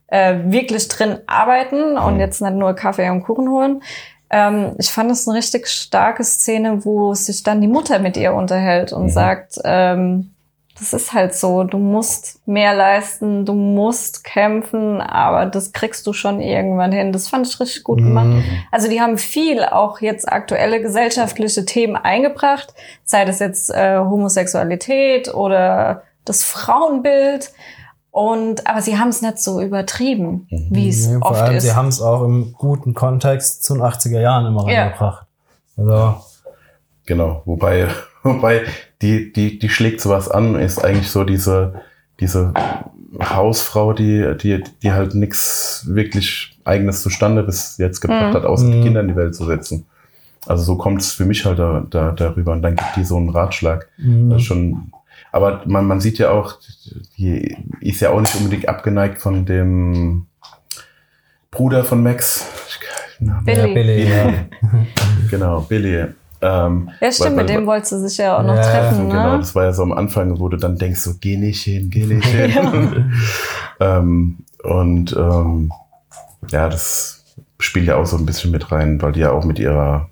äh, 0.07 0.35
wirklich 0.45 0.87
drin 0.87 1.19
arbeiten 1.27 1.97
und 1.97 2.15
Mhm. 2.15 2.19
jetzt 2.19 2.41
nicht 2.41 2.53
nur 2.53 2.73
Kaffee 2.73 3.09
und 3.09 3.23
Kuchen 3.23 3.49
holen. 3.49 3.81
Ähm, 4.29 4.75
ich 4.77 4.89
fand 4.91 5.09
das 5.09 5.27
eine 5.27 5.37
richtig 5.37 5.67
starke 5.67 6.23
Szene, 6.23 6.85
wo 6.85 7.13
sich 7.13 7.43
dann 7.43 7.61
die 7.61 7.67
Mutter 7.67 7.99
mit 7.99 8.17
ihr 8.17 8.33
unterhält 8.33 8.93
und 8.93 9.05
Mhm. 9.05 9.09
sagt, 9.09 9.59
ähm, 9.63 10.31
das 10.77 10.91
ist 10.93 11.13
halt 11.13 11.33
so, 11.33 11.63
du 11.63 11.77
musst 11.77 12.45
mehr 12.45 12.73
leisten, 12.75 13.45
du 13.45 13.53
musst 13.53 14.23
kämpfen, 14.25 14.99
aber 15.01 15.45
das 15.45 15.71
kriegst 15.71 16.05
du 16.05 16.11
schon 16.13 16.41
irgendwann 16.41 16.91
hin. 16.91 17.13
Das 17.13 17.29
fand 17.29 17.47
ich 17.47 17.59
richtig 17.59 17.83
gut 17.83 17.99
gemacht. 17.99 18.27
Mhm. 18.27 18.43
Also 18.71 18.89
die 18.89 18.99
haben 18.99 19.17
viel 19.17 19.63
auch 19.63 20.01
jetzt 20.01 20.27
aktuelle 20.31 20.81
gesellschaftliche 20.81 21.63
Themen 21.65 21.95
eingebracht, 21.95 22.73
sei 23.05 23.23
das 23.23 23.39
jetzt 23.39 23.69
äh, 23.71 23.97
Homosexualität 23.99 25.33
oder 25.33 26.03
das 26.25 26.43
Frauenbild. 26.43 27.51
Und 28.11 28.65
aber 28.67 28.81
sie 28.81 28.97
haben 28.97 29.09
es 29.09 29.21
nicht 29.21 29.39
so 29.39 29.61
übertrieben, 29.61 30.47
wie 30.49 30.87
es 30.89 31.07
Nee, 31.07 31.19
vor 31.19 31.31
oft 31.31 31.41
allem, 31.41 31.57
ist. 31.57 31.63
sie 31.63 31.73
haben 31.73 31.89
es 31.89 32.01
auch 32.01 32.23
im 32.23 32.53
guten 32.57 32.93
Kontext 32.93 33.63
zu 33.65 33.73
den 33.73 33.83
80er 33.83 34.21
Jahren 34.21 34.45
immer 34.45 34.69
Ja. 34.71 34.83
reingebracht. 34.83 35.25
Also, 35.77 36.15
Genau, 37.07 37.43
wobei, 37.45 37.87
wobei 38.33 38.63
die, 39.01 39.31
die, 39.31 39.59
die 39.59 39.69
schlägt 39.69 40.01
sowas 40.01 40.29
an, 40.29 40.55
ist 40.55 40.83
eigentlich 40.83 41.09
so 41.09 41.23
diese, 41.23 41.81
diese 42.19 42.53
Hausfrau, 43.21 43.93
die, 43.93 44.35
die, 44.41 44.63
die 44.83 44.91
halt 44.91 45.15
nichts 45.15 45.85
wirklich 45.87 46.57
eigenes 46.65 47.01
zustande 47.01 47.43
bis 47.43 47.77
jetzt 47.77 48.01
gebracht 48.01 48.31
Mhm. 48.31 48.35
hat, 48.35 48.45
außer 48.45 48.65
die 48.65 48.77
Mhm. 48.77 48.83
Kinder 48.83 49.01
in 49.01 49.07
die 49.09 49.15
Welt 49.15 49.35
zu 49.35 49.45
setzen. 49.45 49.85
Also 50.47 50.63
so 50.63 50.77
kommt 50.77 51.01
es 51.01 51.11
für 51.11 51.25
mich 51.25 51.45
halt 51.45 51.59
da, 51.59 51.85
da, 51.89 52.11
darüber 52.11 52.51
und 52.51 52.61
dann 52.61 52.75
gibt 52.75 52.95
die 52.97 53.03
so 53.03 53.17
einen 53.17 53.29
Ratschlag. 53.29 53.87
mh, 53.97 54.33
Das 54.33 54.41
ist 54.41 54.47
schon, 54.47 54.91
aber 55.31 55.61
man, 55.65 55.85
man 55.87 55.99
sieht 56.01 56.17
ja 56.19 56.31
auch, 56.31 56.55
die 57.17 57.55
ist 57.81 58.01
ja 58.01 58.09
auch 58.11 58.21
nicht 58.21 58.35
unbedingt 58.35 58.67
abgeneigt 58.69 59.21
von 59.21 59.45
dem 59.45 60.25
Bruder 61.51 61.83
von 61.83 62.03
Max. 62.03 62.45
Billy. 63.45 63.57
Ja, 63.59 63.67
Billy, 63.67 64.09
ja. 64.09 64.33
Genau, 65.31 65.61
Billy. 65.61 66.05
Ähm, 66.47 66.89
ja, 67.01 67.11
stimmt, 67.11 67.29
weil- 67.31 67.35
mit 67.43 67.49
weil- 67.49 67.55
dem 67.57 67.65
wollte 67.65 67.87
sie 67.87 68.07
sich 68.07 68.17
ja 68.19 68.37
auch 68.37 68.43
noch 68.43 68.55
Ja, 68.55 68.61
treffen, 68.61 69.09
Genau, 69.09 69.31
ne? 69.33 69.37
das 69.39 69.55
war 69.55 69.63
ja 69.63 69.73
so 69.73 69.81
am 69.83 69.91
Anfang, 69.93 70.39
wo 70.39 70.47
du 70.49 70.57
dann 70.57 70.77
denkst, 70.77 70.99
so 70.99 71.13
geh 71.19 71.37
nicht 71.37 71.63
hin, 71.63 71.89
geh 71.89 72.05
nicht 72.05 72.25
hin. 72.27 73.11
ähm, 73.79 74.37
und 74.63 75.15
ähm, 75.17 75.71
ja, 76.51 76.69
das 76.69 77.23
spielt 77.59 77.87
ja 77.87 77.95
auch 77.95 78.05
so 78.05 78.17
ein 78.17 78.25
bisschen 78.25 78.51
mit 78.51 78.71
rein, 78.71 79.01
weil 79.01 79.13
die 79.13 79.21
ja 79.21 79.31
auch 79.31 79.43
mit 79.45 79.57
ihrer 79.59 80.09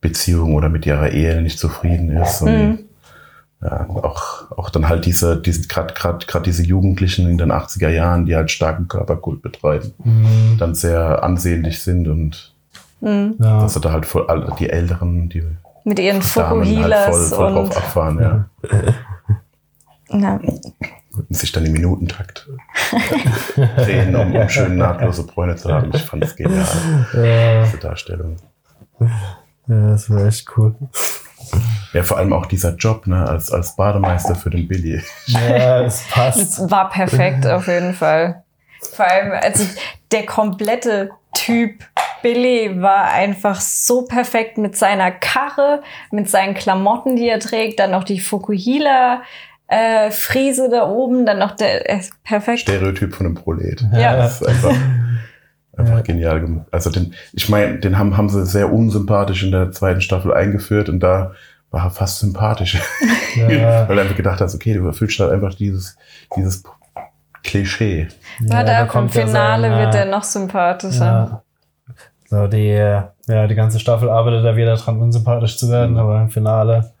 Beziehung 0.00 0.54
oder 0.54 0.68
mit 0.68 0.84
ihrer 0.84 1.10
Ehe 1.10 1.40
nicht 1.40 1.58
zufrieden 1.58 2.10
ist. 2.10 2.42
Und 2.42 2.48
Mhm. 2.52 2.78
ja, 3.62 3.86
auch, 3.88 4.50
auch 4.50 4.68
dann 4.70 4.88
halt 4.88 5.06
diese, 5.06 5.36
diese 5.40 5.66
gerade 5.68 6.42
diese 6.44 6.62
Jugendlichen 6.64 7.28
in 7.30 7.38
den 7.38 7.50
80er 7.50 7.88
Jahren, 7.88 8.26
die 8.26 8.36
halt 8.36 8.50
starken 8.50 8.88
Körperkult 8.88 9.40
betreiben, 9.42 9.92
Mhm. 10.04 10.56
dann 10.58 10.74
sehr 10.74 11.22
ansehnlich 11.22 11.82
sind 11.82 12.08
und 12.08 12.52
Mhm. 13.06 13.36
ja. 13.38 13.60
dass 13.60 13.74
sie 13.74 13.80
da 13.80 13.92
halt 13.92 14.04
voll 14.04 14.26
alle 14.26 14.52
die 14.58 14.68
Älteren, 14.68 15.28
die 15.28 15.44
Mit 15.84 16.00
ihren 16.00 16.20
Damen 16.20 16.22
halt 16.22 16.24
voll, 16.24 16.64
Fukuhilas 16.64 17.28
voll 17.28 17.52
drauf 17.52 17.64
und 17.64 17.76
abfahren, 17.76 18.20
ja. 18.20 18.44
na, 20.08 20.40
und 21.16 21.36
sich 21.36 21.52
dann 21.52 21.64
im 21.64 21.72
Minutentakt 21.72 22.48
drehen, 23.76 24.14
um, 24.16 24.34
um 24.34 24.48
schön 24.48 24.76
nahtlose 24.76 25.22
Bräune 25.22 25.56
zu 25.56 25.72
haben. 25.72 25.90
Ich 25.94 26.02
fand 26.02 26.24
das 26.24 26.34
genial, 26.36 26.66
Ja, 27.14 27.64
diese 27.64 27.78
Darstellung. 27.78 28.36
ja, 29.00 29.90
das 29.90 30.10
wäre 30.10 30.26
echt 30.26 30.46
cool. 30.56 30.74
Ja, 31.92 32.02
vor 32.02 32.18
allem 32.18 32.32
auch 32.32 32.46
dieser 32.46 32.74
Job, 32.74 33.06
ne, 33.06 33.26
als, 33.26 33.52
als 33.52 33.76
Bademeister 33.76 34.34
für 34.34 34.50
den 34.50 34.66
Billy. 34.66 35.00
Ja, 35.26 35.82
es 35.82 36.02
passt. 36.10 36.38
Das 36.38 36.70
war 36.70 36.90
perfekt 36.90 37.46
auf 37.46 37.68
jeden 37.68 37.94
Fall. 37.94 38.42
Vor 38.92 39.06
allem, 39.06 39.32
also 39.32 39.64
der 40.10 40.26
komplette 40.26 41.10
Typ 41.34 41.82
Billy 42.26 42.82
war 42.82 43.12
einfach 43.12 43.60
so 43.60 44.02
perfekt 44.02 44.58
mit 44.58 44.74
seiner 44.74 45.12
Karre, 45.12 45.82
mit 46.10 46.28
seinen 46.28 46.54
Klamotten, 46.54 47.14
die 47.14 47.28
er 47.28 47.38
trägt, 47.38 47.78
dann 47.78 47.92
noch 47.92 48.02
die 48.02 48.18
Fukuhila. 48.18 49.22
Äh, 49.68 50.10
Friese 50.10 50.68
da 50.68 50.88
oben, 50.88 51.24
dann 51.24 51.38
noch 51.38 51.52
der 51.52 51.88
äh, 51.88 52.00
perfekt. 52.24 52.62
Stereotyp 52.62 53.14
von 53.14 53.26
einem 53.26 53.36
Prolet. 53.36 53.80
Ja. 53.92 54.16
Das 54.16 54.40
ist 54.40 54.48
einfach, 54.48 54.74
einfach 55.76 56.02
genial 56.02 56.40
gemacht. 56.40 56.66
Also 56.72 56.90
den, 56.90 57.14
ich 57.32 57.48
meine, 57.48 57.78
den 57.78 57.96
haben, 57.96 58.16
haben 58.16 58.28
sie 58.28 58.44
sehr 58.44 58.72
unsympathisch 58.72 59.44
in 59.44 59.52
der 59.52 59.70
zweiten 59.70 60.00
Staffel 60.00 60.34
eingeführt 60.34 60.88
und 60.88 60.98
da 60.98 61.30
war 61.70 61.84
er 61.84 61.90
fast 61.92 62.18
sympathisch. 62.18 62.76
Ja. 63.36 63.88
Weil 63.88 63.96
du 63.96 64.02
einfach 64.02 64.16
gedacht 64.16 64.40
hast, 64.40 64.54
okay, 64.56 64.74
du 64.74 64.84
erfüllst 64.84 65.20
halt 65.20 65.30
einfach 65.30 65.54
dieses, 65.54 65.96
dieses 66.36 66.64
Klischee. 67.44 68.08
Ja, 68.40 68.64
da 68.64 68.64
da 68.64 68.78
vom 68.80 68.88
kommt 68.88 69.14
ja 69.14 69.26
Finale 69.26 69.68
sein, 69.68 69.78
wird 69.78 69.94
er 69.94 70.06
noch 70.06 70.24
sympathischer. 70.24 71.44
So, 72.28 72.46
die, 72.48 72.68
ja, 72.68 73.12
die 73.46 73.54
ganze 73.54 73.78
Staffel 73.78 74.10
arbeitet 74.10 74.44
da 74.44 74.56
wieder 74.56 74.76
dran, 74.76 75.00
unsympathisch 75.00 75.58
zu 75.58 75.70
werden, 75.70 75.96
aber 75.96 76.20
im 76.20 76.28
Finale, 76.28 76.92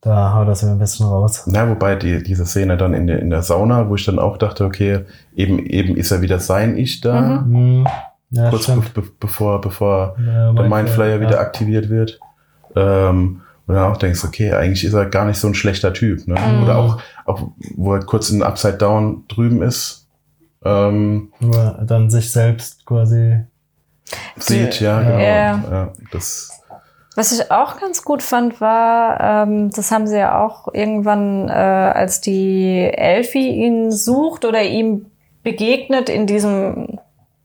da 0.00 0.34
haut 0.34 0.48
das 0.48 0.62
wieder 0.62 0.72
ein 0.72 0.78
bisschen 0.78 1.06
raus. 1.06 1.44
Na, 1.46 1.68
wobei 1.68 1.96
die, 1.96 2.22
diese 2.22 2.44
Szene 2.44 2.76
dann 2.76 2.94
in 2.94 3.06
der, 3.06 3.20
in 3.20 3.30
der 3.30 3.42
Sauna, 3.42 3.88
wo 3.88 3.94
ich 3.94 4.04
dann 4.04 4.18
auch 4.18 4.36
dachte, 4.36 4.64
okay, 4.64 5.00
eben, 5.34 5.64
eben 5.66 5.96
ist 5.96 6.10
er 6.10 6.20
wieder 6.20 6.40
sein 6.40 6.76
Ich 6.76 7.00
da, 7.00 7.42
Mhm. 7.46 7.86
Ja, 8.30 8.50
kurz 8.50 8.66
be 8.66 8.82
be 8.92 9.02
bevor, 9.20 9.60
bevor 9.60 10.16
Ja, 10.18 10.52
der 10.52 10.68
Mindflayer 10.68 11.20
wieder 11.20 11.34
ja. 11.34 11.40
aktiviert 11.40 11.88
wird. 11.88 12.18
Ähm, 12.74 13.42
und 13.66 13.74
dann 13.74 13.92
auch 13.92 13.96
denkst, 13.96 14.24
okay, 14.24 14.52
eigentlich 14.52 14.84
ist 14.84 14.92
er 14.92 15.06
gar 15.06 15.24
nicht 15.24 15.38
so 15.38 15.46
ein 15.46 15.54
schlechter 15.54 15.92
Typ. 15.92 16.26
Ne? 16.26 16.34
Mhm. 16.34 16.64
Oder 16.64 16.78
auch, 16.78 16.98
auch, 17.26 17.48
wo 17.76 17.94
er 17.94 18.00
kurz 18.00 18.30
in 18.30 18.42
Upside 18.42 18.78
Down 18.78 19.24
drüben 19.28 19.62
ist, 19.62 20.08
ähm, 20.64 21.32
Nur 21.40 21.78
dann 21.86 22.10
sich 22.10 22.32
selbst 22.32 22.84
quasi. 22.84 23.44
Sieht, 24.36 24.80
ja, 24.80 25.00
genau. 25.00 25.18
Ja. 25.18 25.64
Ja, 25.70 25.88
das, 26.12 26.50
Was 27.16 27.32
ich 27.32 27.50
auch 27.50 27.78
ganz 27.80 28.04
gut 28.04 28.22
fand, 28.22 28.60
war, 28.60 29.20
ähm, 29.46 29.70
das 29.70 29.90
haben 29.90 30.06
sie 30.06 30.18
ja 30.18 30.44
auch 30.44 30.68
irgendwann, 30.72 31.48
äh, 31.48 31.52
als 31.52 32.20
die 32.20 32.80
Elfie 32.92 33.50
ihn 33.64 33.90
sucht 33.92 34.44
oder 34.44 34.62
ihm 34.62 35.06
begegnet 35.42 36.08
in 36.08 36.26
diesem 36.26 36.98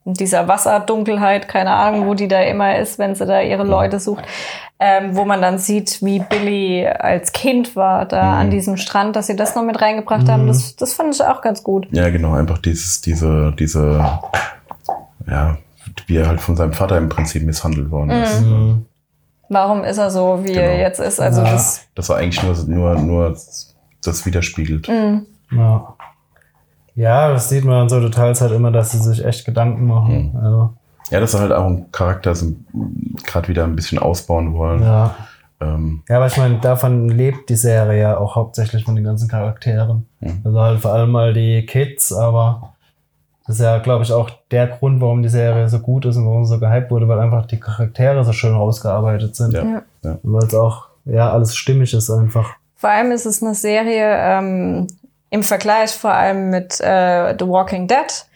in 0.05 0.13
dieser 0.13 0.47
Wasserdunkelheit, 0.47 1.47
keine 1.47 1.69
Ahnung, 1.71 2.07
wo 2.07 2.15
die 2.15 2.27
da 2.27 2.41
immer 2.41 2.79
ist, 2.79 2.97
wenn 2.97 3.13
sie 3.13 3.27
da 3.27 3.41
ihre 3.41 3.63
Leute 3.63 3.99
sucht, 3.99 4.23
ähm, 4.79 5.15
wo 5.15 5.23
man 5.23 5.39
dann 5.39 5.59
sieht, 5.59 6.01
wie 6.01 6.17
Billy 6.19 6.87
als 6.87 7.31
Kind 7.31 7.75
war 7.75 8.05
da 8.07 8.23
Mhm. 8.23 8.39
an 8.39 8.49
diesem 8.49 8.77
Strand, 8.77 9.15
dass 9.15 9.27
sie 9.27 9.35
das 9.35 9.53
noch 9.55 9.61
mit 9.61 9.79
reingebracht 9.79 10.27
haben. 10.27 10.47
Das, 10.47 10.75
das 10.77 10.93
fand 10.93 11.13
ich 11.13 11.21
auch 11.23 11.41
ganz 11.41 11.61
gut. 11.63 11.87
ja, 11.91 12.09
genau, 12.09 12.33
einfach 12.33 12.57
dieses, 12.57 13.01
diese, 13.01 13.53
diese, 13.59 14.19
ja, 15.29 15.57
wie 16.07 16.17
er 16.17 16.27
halt 16.27 16.41
von 16.41 16.55
seinem 16.55 16.73
Vater 16.73 16.97
im 16.97 17.09
Prinzip 17.09 17.43
misshandelt 17.43 17.91
worden 17.91 18.11
ist. 18.11 18.41
Mhm. 18.41 18.85
Warum 19.49 19.83
ist 19.83 19.97
er 19.97 20.11
so, 20.11 20.39
wie 20.43 20.53
er 20.53 20.71
Genau. 20.73 20.79
jetzt 20.83 20.99
ist? 20.99 21.19
Also 21.19 21.41
Ja. 21.41 21.51
das, 21.51 21.85
Dass 21.95 22.09
er 22.09 22.17
eigentlich 22.17 22.43
nur, 22.43 22.55
nur, 22.67 22.95
nur 22.99 23.29
das 24.03 24.25
widerspiegelt. 24.25 24.87
mh, 24.87 25.21
Ja. 25.51 25.95
ja, 26.95 27.31
das 27.31 27.49
sieht 27.49 27.65
man 27.65 27.75
an 27.83 27.89
so 27.89 27.99
Details 27.99 28.41
halt 28.41 28.51
immer, 28.51 28.71
dass 28.71 28.91
sie 28.91 28.99
sich 28.99 29.23
echt 29.25 29.45
Gedanken 29.45 29.87
machen. 29.87 30.31
Mhm. 30.33 30.39
Also, 30.39 30.73
Ja, 31.09 31.19
dass 31.19 31.33
er 31.33 31.39
halt 31.41 31.51
auch 31.53 31.65
einen 31.65 31.91
Charakter 31.91 32.35
so 32.35 32.53
gerade 33.25 33.47
wieder 33.47 33.63
ein 33.63 33.75
bisschen 33.75 33.97
ausbauen 33.99 34.53
wollen. 34.53 34.83
ja. 34.83 35.15
Ähm, 35.61 36.03
Ja, 36.07 36.17
aber 36.17 36.27
ich 36.27 36.37
meine, 36.37 36.59
davon 36.59 37.09
lebt 37.09 37.49
die 37.49 37.55
Serie 37.57 37.99
ja 37.99 38.17
auch 38.17 38.35
hauptsächlich 38.37 38.85
von 38.85 38.95
den 38.95 39.03
ganzen 39.03 39.27
Charakteren. 39.27 40.05
Mhm. 40.21 40.41
Also 40.45 40.61
halt 40.61 40.79
vor 40.79 40.93
allem 40.93 41.11
mal 41.11 41.33
die 41.33 41.65
Kids, 41.65 42.13
aber 42.13 42.73
das 43.49 43.55
ist 43.55 43.63
ja, 43.63 43.79
glaube 43.79 44.03
ich, 44.03 44.13
auch 44.13 44.29
der 44.51 44.67
Grund, 44.67 45.01
warum 45.01 45.23
die 45.23 45.29
Serie 45.29 45.67
so 45.69 45.79
gut 45.79 46.05
ist 46.05 46.17
und 46.17 46.27
warum 46.27 46.45
sie 46.45 46.53
so 46.53 46.59
gehypt 46.59 46.91
wurde, 46.91 47.07
weil 47.07 47.17
einfach 47.17 47.47
die 47.47 47.59
Charaktere 47.59 48.23
so 48.23 48.31
schön 48.31 48.53
rausgearbeitet 48.53 49.35
sind. 49.35 49.53
ja. 49.53 49.81
Ja. 50.03 50.19
Weil 50.21 50.43
es 50.43 50.53
auch, 50.53 50.89
ja, 51.05 51.31
alles 51.31 51.55
stimmig 51.55 51.91
ist 51.95 52.11
einfach. 52.11 52.53
Vor 52.75 52.91
allem 52.91 53.11
ist 53.11 53.25
es 53.25 53.41
eine 53.41 53.55
Serie 53.55 54.05
ähm, 54.07 54.85
im 55.31 55.41
Vergleich 55.41 55.89
vor 55.89 56.11
allem 56.11 56.51
mit 56.51 56.79
äh, 56.79 57.35
The 57.39 57.47
Walking 57.47 57.87
Dead. 57.87 58.27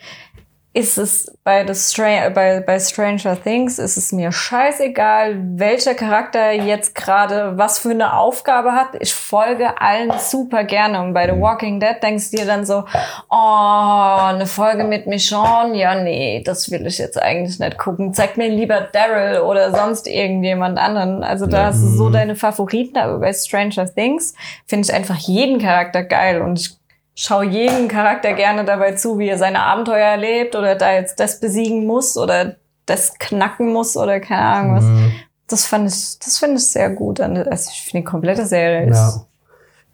Ist 0.75 0.97
es 0.97 1.31
bei, 1.43 1.67
The 1.67 1.75
Stra 1.75 2.29
bei, 2.29 2.59
bei 2.59 2.79
Stranger 2.79 3.39
Things, 3.39 3.77
ist 3.77 3.95
es 3.95 4.11
mir 4.11 4.31
scheißegal, 4.31 5.35
welcher 5.59 5.93
Charakter 5.93 6.51
jetzt 6.51 6.95
gerade 6.95 7.59
was 7.59 7.77
für 7.77 7.91
eine 7.91 8.17
Aufgabe 8.17 8.71
hat. 8.71 8.87
Ich 8.99 9.13
folge 9.13 9.79
allen 9.79 10.11
super 10.17 10.63
gerne. 10.63 11.03
Und 11.03 11.13
bei 11.13 11.31
The 11.31 11.39
Walking 11.39 11.79
Dead 11.79 12.01
denkst 12.01 12.31
du 12.31 12.37
dir 12.37 12.47
dann 12.47 12.65
so, 12.65 12.85
oh, 13.29 14.17
eine 14.19 14.47
Folge 14.47 14.85
mit 14.85 15.05
Michonne? 15.05 15.77
Ja, 15.77 15.93
nee, 15.93 16.41
das 16.43 16.71
will 16.71 16.87
ich 16.87 16.97
jetzt 16.97 17.21
eigentlich 17.21 17.59
nicht 17.59 17.77
gucken. 17.77 18.15
Zeig 18.15 18.37
mir 18.37 18.47
lieber 18.47 18.81
Daryl 18.81 19.41
oder 19.41 19.75
sonst 19.75 20.07
irgendjemand 20.07 20.79
anderen. 20.79 21.23
Also 21.23 21.45
da 21.45 21.65
hast 21.65 21.83
du 21.83 21.87
so 21.89 22.09
deine 22.09 22.35
Favoriten, 22.35 22.97
aber 22.97 23.19
bei 23.19 23.31
Stranger 23.31 23.85
Things 23.93 24.33
finde 24.65 24.87
ich 24.87 24.93
einfach 24.93 25.17
jeden 25.17 25.59
Charakter 25.59 26.03
geil 26.03 26.41
und 26.41 26.59
ich 26.59 26.82
schaue 27.15 27.45
jeden 27.45 27.87
Charakter 27.87 28.33
gerne 28.33 28.65
dabei 28.65 28.93
zu, 28.93 29.19
wie 29.19 29.27
er 29.29 29.37
seine 29.37 29.61
Abenteuer 29.61 30.05
erlebt 30.07 30.55
oder 30.55 30.75
da 30.75 30.93
jetzt 30.93 31.19
das 31.19 31.39
besiegen 31.39 31.85
muss 31.85 32.17
oder 32.17 32.55
das 32.85 33.13
knacken 33.19 33.71
muss 33.71 33.95
oder 33.95 34.19
keine 34.19 34.41
Ahnung 34.41 34.75
was. 34.75 34.83
Mhm. 34.83 35.11
Das 35.47 35.65
fand 35.65 35.87
ich, 35.89 36.19
das 36.19 36.37
finde 36.39 36.57
ich 36.57 36.67
sehr 36.67 36.89
gut. 36.89 37.19
Also 37.19 37.69
ich 37.71 37.81
finde 37.81 38.03
die 38.05 38.11
komplette 38.11 38.45
Serie 38.45 38.87
Ja. 38.89 39.09
ist, 39.09 39.25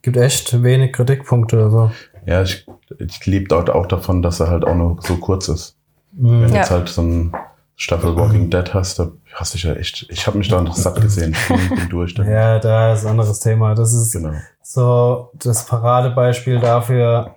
Gibt 0.02 0.16
echt 0.16 0.64
wenig 0.64 0.94
Kritikpunkte. 0.94 1.62
Also. 1.62 1.92
Ja, 2.26 2.42
ich, 2.42 2.66
ich 3.00 3.26
lebe 3.26 3.48
dort 3.50 3.70
auch 3.70 3.86
davon, 3.86 4.22
dass 4.22 4.40
er 4.40 4.50
halt 4.50 4.64
auch 4.66 4.76
nur 4.76 4.98
so 5.02 5.18
kurz 5.18 5.50
ist. 5.50 5.76
Mhm. 6.14 6.42
Wenn 6.44 6.50
Ja. 6.52 6.56
jetzt 6.58 6.72
halt 6.72 6.88
so 6.88 7.02
ein 7.02 7.34
Staffel 7.82 8.14
Walking 8.18 8.50
Dead 8.50 8.74
hast, 8.74 9.00
da 9.00 9.08
hast 9.34 9.54
du 9.54 9.58
dich 9.58 9.64
ja 9.64 9.74
echt, 9.74 10.06
ich 10.10 10.28
habe 10.28 10.38
mich 10.38 10.50
da 10.50 10.62
noch 10.62 10.76
satt 10.76 11.00
gesehen. 11.02 11.34
Ich 11.50 11.70
bin, 11.70 11.90
durch. 11.90 12.14
Dann. 12.14 12.30
Ja, 12.30 12.60
da 12.60 12.94
ist 12.94 13.06
ein 13.06 13.12
anderes 13.12 13.40
Thema. 13.40 13.74
Das 13.74 13.94
ist 13.94 14.12
Genau. 14.12 14.34
so 14.62 15.32
das 15.36 15.66
Paradebeispiel 15.66 16.60
dafür, 16.60 17.36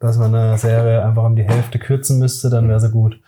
dass 0.00 0.16
man 0.16 0.34
eine 0.34 0.56
Serie 0.56 1.04
einfach 1.04 1.22
um 1.24 1.36
die 1.36 1.42
Hälfte 1.44 1.78
kürzen 1.78 2.18
müsste, 2.18 2.48
dann 2.48 2.66
wäre 2.68 2.80
sie 2.80 2.90
gut. 2.90 3.20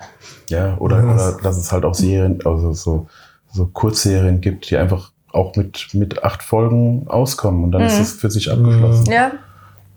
Ja, 0.48 0.76
oder, 0.78 0.96
oder 1.04 1.36
dass 1.42 1.58
es 1.58 1.70
halt 1.72 1.84
auch 1.84 1.94
Serien, 1.94 2.38
also 2.46 2.72
so, 2.72 3.06
so 3.52 3.66
Kurzserien 3.66 4.40
gibt, 4.40 4.70
die 4.70 4.78
einfach 4.78 5.12
auch 5.32 5.56
mit, 5.56 5.88
mit 5.92 6.24
acht 6.24 6.42
Folgen 6.42 7.06
auskommen 7.08 7.64
und 7.64 7.72
dann 7.72 7.82
ist 7.82 7.96
Mhm. 7.96 8.00
es 8.02 8.12
für 8.14 8.30
sich 8.30 8.50
abgeschlossen. 8.50 9.06
ja, 9.12 9.32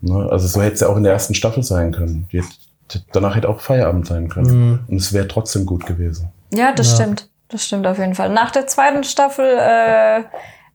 Ne? 0.01 0.28
Also 0.30 0.47
so 0.47 0.62
hätte 0.62 0.74
es 0.76 0.80
ja 0.82 0.88
auch 0.89 0.97
in 0.97 1.03
der 1.03 1.14
ersten 1.14 1.34
Staffel 1.36 1.64
sein 1.64 1.91
können. 1.93 2.28
Die 2.34 2.41
danach 3.14 3.36
hätte 3.36 3.47
auch 3.49 3.60
Feierabend 3.62 4.07
sein 4.07 4.28
können. 4.30 4.70
Mhm. 4.72 4.80
Und 4.88 4.97
es 4.97 5.12
wäre 5.14 5.28
trotzdem 5.28 5.66
gut 5.66 5.86
gewesen. 5.86 6.30
Ja, 6.52 6.72
das 6.72 6.89
Ja. 6.91 6.95
stimmt. 6.95 7.30
Das 7.50 7.66
stimmt 7.66 7.88
auf 7.88 7.97
jeden 7.97 8.14
Fall. 8.14 8.30
Nach 8.30 8.52
der 8.52 8.68
zweiten 8.68 9.04
Staffel 9.04 9.45
äh, 9.45 10.24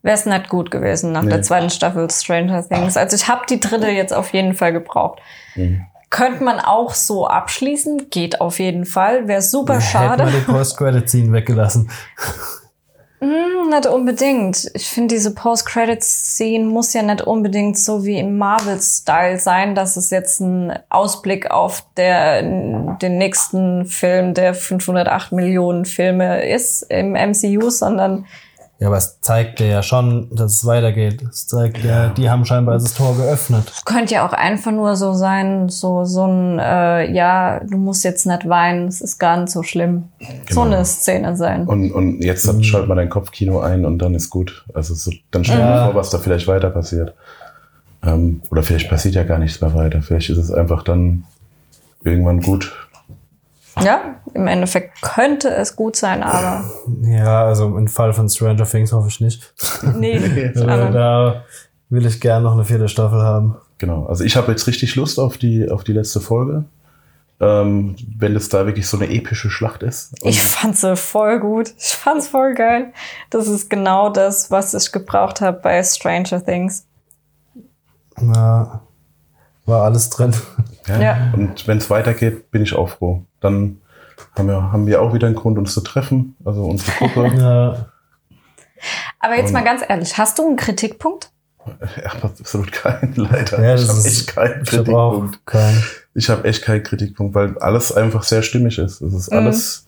wäre 0.02 0.14
es 0.16 0.26
nicht 0.26 0.48
gut 0.48 0.70
gewesen. 0.72 1.12
Nach 1.12 1.22
Nee. 1.22 1.30
der 1.30 1.42
zweiten 1.42 1.70
Staffel 1.70 2.10
Stranger 2.10 2.66
Things. 2.68 2.96
Also 2.96 3.14
ich 3.16 3.28
habe 3.28 3.42
die 3.48 3.60
dritte 3.60 3.88
jetzt 3.90 4.12
auf 4.12 4.32
jeden 4.32 4.54
Fall 4.54 4.72
gebraucht. 4.72 5.20
Mhm. 5.54 5.86
Könnte 6.10 6.42
man 6.44 6.58
auch 6.60 6.94
so 6.94 7.26
abschließen, 7.26 8.10
geht 8.10 8.40
auf 8.40 8.58
jeden 8.58 8.86
Fall. 8.86 9.28
Wäre 9.28 9.40
super 9.42 9.74
Hätte 9.74 9.84
schade. 9.86 10.24
man 10.24 10.32
die 10.32 10.38
Post-Credit-Scene 10.52 11.32
weggelassen. 11.32 11.90
Hm, 13.24 13.70
nicht 13.70 13.86
unbedingt. 13.86 14.70
Ich 14.74 14.90
finde, 14.90 15.14
diese 15.14 15.32
Post-Credit-Scene 15.34 16.66
muss 16.66 16.92
ja 16.92 17.00
nicht 17.00 17.22
unbedingt 17.22 17.78
so 17.78 18.04
wie 18.04 18.18
im 18.18 18.36
Marvel-Style 18.36 19.38
sein, 19.38 19.74
dass 19.74 19.96
es 19.96 20.10
jetzt 20.10 20.40
ein 20.40 20.78
Ausblick 20.90 21.50
auf 21.50 21.86
der, 21.96 22.42
den 22.42 23.16
nächsten 23.16 23.86
Film 23.86 24.34
der 24.34 24.52
508 24.52 25.32
Millionen 25.32 25.86
Filme 25.86 26.46
ist 26.46 26.82
im 26.90 27.12
MCU, 27.12 27.70
sondern 27.70 28.26
Ja, 28.80 28.88
aber 28.88 28.96
es 28.96 29.20
zeigt 29.20 29.60
dir 29.60 29.68
ja 29.68 29.82
schon, 29.84 30.28
dass 30.34 30.52
es 30.56 30.66
weitergeht. 30.66 31.22
Es 31.22 31.46
zeigt 31.46 31.82
ja, 31.84 32.08
die 32.08 32.28
haben 32.28 32.44
scheinbar 32.44 32.74
das 32.74 32.92
Tor 32.94 33.16
geöffnet. 33.16 33.70
es 33.74 33.84
könnte 33.84 34.14
ja 34.14 34.26
auch 34.26 34.32
einfach 34.32 34.72
nur 34.72 34.96
so 34.96 35.14
sein, 35.14 35.68
so, 35.68 36.04
so 36.04 36.26
ein, 36.26 36.58
äh, 36.58 37.10
ja, 37.12 37.60
du 37.60 37.76
musst 37.78 38.02
jetzt 38.02 38.26
nicht 38.26 38.48
weinen, 38.48 38.88
es 38.88 39.00
ist 39.00 39.18
gar 39.18 39.36
nicht 39.38 39.50
so 39.52 39.62
schlimm. 39.62 40.08
So 40.50 40.62
Genau. 40.62 40.74
eine 40.76 40.84
Szene 40.84 41.36
sein. 41.36 41.66
Und, 41.66 41.92
und 41.92 42.20
jetzt 42.24 42.52
Mhm. 42.52 42.64
schalt 42.64 42.88
mal 42.88 42.96
dein 42.96 43.08
Kopfkino 43.10 43.60
ein 43.60 43.84
und 43.84 43.98
dann 44.00 44.14
ist 44.14 44.28
gut. 44.28 44.64
Also 44.74 44.94
so, 44.94 45.12
dann 45.30 45.44
stell 45.44 45.58
dir 45.58 45.62
Ja. 45.62 45.84
vor, 45.86 45.94
was 45.94 46.10
da 46.10 46.18
vielleicht 46.18 46.48
weiter 46.48 46.70
passiert. 46.70 47.14
Ähm, 48.04 48.42
oder 48.50 48.62
vielleicht 48.64 48.90
passiert 48.90 49.14
ja 49.14 49.22
gar 49.22 49.38
nichts 49.38 49.60
mehr 49.60 49.72
weiter. 49.72 50.02
Vielleicht 50.02 50.30
ist 50.30 50.36
es 50.38 50.50
einfach 50.50 50.82
dann 50.82 51.24
irgendwann 52.02 52.40
gut. 52.40 52.83
Ja, 53.82 54.16
im 54.34 54.46
Endeffekt 54.46 55.02
könnte 55.02 55.48
es 55.48 55.74
gut 55.76 55.96
sein, 55.96 56.22
aber 56.22 56.64
Ja, 57.02 57.44
also 57.46 57.76
im 57.76 57.88
Fall 57.88 58.12
von 58.12 58.28
Stranger 58.28 58.64
Things 58.64 58.92
hoffe 58.92 59.08
ich 59.08 59.20
nicht. 59.20 59.52
nee. 59.96 60.52
Aber, 60.56 60.90
da 60.90 61.44
will 61.88 62.06
ich 62.06 62.20
gern 62.20 62.42
noch 62.44 62.52
eine 62.52 62.64
vierte 62.64 62.88
Staffel 62.88 63.20
haben. 63.22 63.56
Genau. 63.78 64.06
Also 64.06 64.22
ich 64.24 64.36
habe 64.36 64.52
jetzt 64.52 64.66
richtig 64.66 64.94
Lust 64.96 65.18
auf 65.18 65.38
die, 65.38 65.68
auf 65.70 65.82
die 65.84 65.92
letzte 65.92 66.20
Folge. 66.20 66.64
ähm, 67.40 67.96
wenn 68.16 68.36
es 68.36 68.48
da 68.48 68.64
wirklich 68.64 68.86
so 68.86 68.96
eine 68.96 69.10
epische 69.10 69.50
Schlacht 69.50 69.82
ist. 69.82 70.12
Und 70.22 70.30
Ich 70.30 70.40
fand 70.40 70.76
sie 70.76 70.96
voll 70.96 71.40
gut. 71.40 71.74
Ich 71.76 71.94
fand's 71.96 72.28
voll 72.28 72.54
geil. 72.54 72.92
Das 73.30 73.48
ist 73.48 73.68
genau 73.68 74.08
das, 74.10 74.50
was 74.52 74.72
ich 74.72 74.92
gebraucht 74.92 75.40
habe 75.40 75.58
bei 75.60 75.82
Stranger 75.82 76.42
Things. 76.44 76.86
Ja, 78.20 78.80
war 79.66 79.82
alles 79.82 80.10
drin. 80.10 80.32
Ja. 80.86 81.00
Ja. 81.00 81.32
Und 81.34 81.66
wenn 81.66 81.78
es 81.78 81.90
weitergeht, 81.90 82.50
bin 82.50 82.62
ich 82.62 82.74
auch 82.74 82.88
froh. 82.90 83.24
Dann 83.44 83.78
haben 84.36 84.48
wir, 84.48 84.72
haben 84.72 84.86
wir 84.86 85.00
auch 85.02 85.14
wieder 85.14 85.26
einen 85.28 85.36
Grund, 85.36 85.58
uns 85.58 85.72
zu 85.74 85.80
treffen. 85.82 86.34
Also 86.44 86.64
unsere 86.64 86.90
Gruppe. 86.98 87.32
Ja, 87.38 87.86
Aber 89.20 89.36
jetzt 89.36 89.46
Und- 89.46 89.52
mal 89.54 89.64
ganz 89.64 89.82
ehrlich, 89.88 90.18
hast 90.18 90.38
du 90.38 90.46
einen 90.46 90.56
Kritikpunkt? 90.56 91.30
ja, 92.02 92.10
absolut 92.22 92.70
keinen, 92.72 93.14
leider. 93.16 93.62
ja 93.62 93.74
ich 93.74 93.86
das 93.86 93.96
habe 93.96 94.08
echt 94.08 94.26
keinen 94.34 94.50
ich 94.50 94.58
hab 94.58 94.66
Kritikpunkt. 94.66 95.46
keinen. 95.46 95.82
Ich 96.14 96.28
habe 96.28 96.44
echt 96.46 96.62
keinen 96.62 96.82
Kritikpunkt, 96.82 97.34
weil 97.34 97.56
alles 97.58 97.92
einfach 97.92 98.22
sehr 98.24 98.42
stimmig 98.42 98.78
ist. 98.78 99.00
Es 99.00 99.14
ist 99.14 99.30
Mhm. 99.32 99.38
alles, 99.38 99.86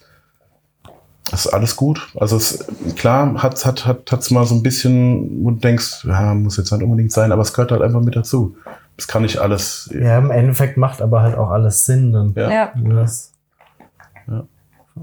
es 1.32 1.44
ist 1.46 1.52
alles 1.52 1.76
gut. 1.76 2.08
Also 2.18 2.36
es, 2.36 2.64
klar 2.96 3.42
hat 3.42 3.66
hat 3.66 3.84
hat 3.84 4.10
hat's 4.10 4.30
mal 4.30 4.46
so 4.46 4.54
ein 4.54 4.62
bisschen, 4.62 5.44
wo 5.44 5.50
du 5.50 5.56
denkst, 5.56 6.04
ja, 6.04 6.32
muss 6.34 6.56
jetzt 6.56 6.72
nicht 6.72 6.82
unbedingt 6.82 7.12
sein, 7.12 7.30
aber 7.32 7.42
es 7.42 7.52
gehört 7.52 7.72
halt 7.72 7.82
einfach 7.82 8.00
mit 8.00 8.16
dazu. 8.16 8.56
Es 8.96 9.06
kann 9.06 9.22
nicht 9.22 9.38
alles. 9.38 9.90
Ja, 9.92 10.16
im 10.18 10.30
Endeffekt 10.30 10.78
macht 10.78 11.02
aber 11.02 11.20
halt 11.20 11.36
auch 11.36 11.50
alles 11.50 11.84
Sinn 11.84 12.12
dann. 12.14 12.32
Ja. 12.36 12.50
Ja. 12.50 12.72
Das 12.74 13.32
Ja. 13.32 13.35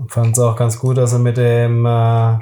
Fand 0.08 0.34
es 0.38 0.40
auch 0.40 0.56
ganz 0.56 0.80
gut, 0.80 0.98
dass 0.98 1.12
sie 1.12 1.20
mit 1.20 1.38
dem 1.38 1.86
äh, 1.86 2.38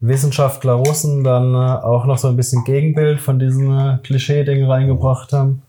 Wissenschaftler 0.00 0.72
Russen 0.74 1.24
dann 1.24 1.54
äh, 1.54 1.82
auch 1.82 2.04
noch 2.06 2.18
so 2.18 2.28
ein 2.28 2.36
bisschen 2.36 2.64
Gegenbild 2.64 3.20
von 3.20 3.38
diesen 3.38 3.70
äh, 3.76 3.98
Klischee-Dingen 4.02 4.70
reingebracht 4.70 5.32
haben. 5.32 5.62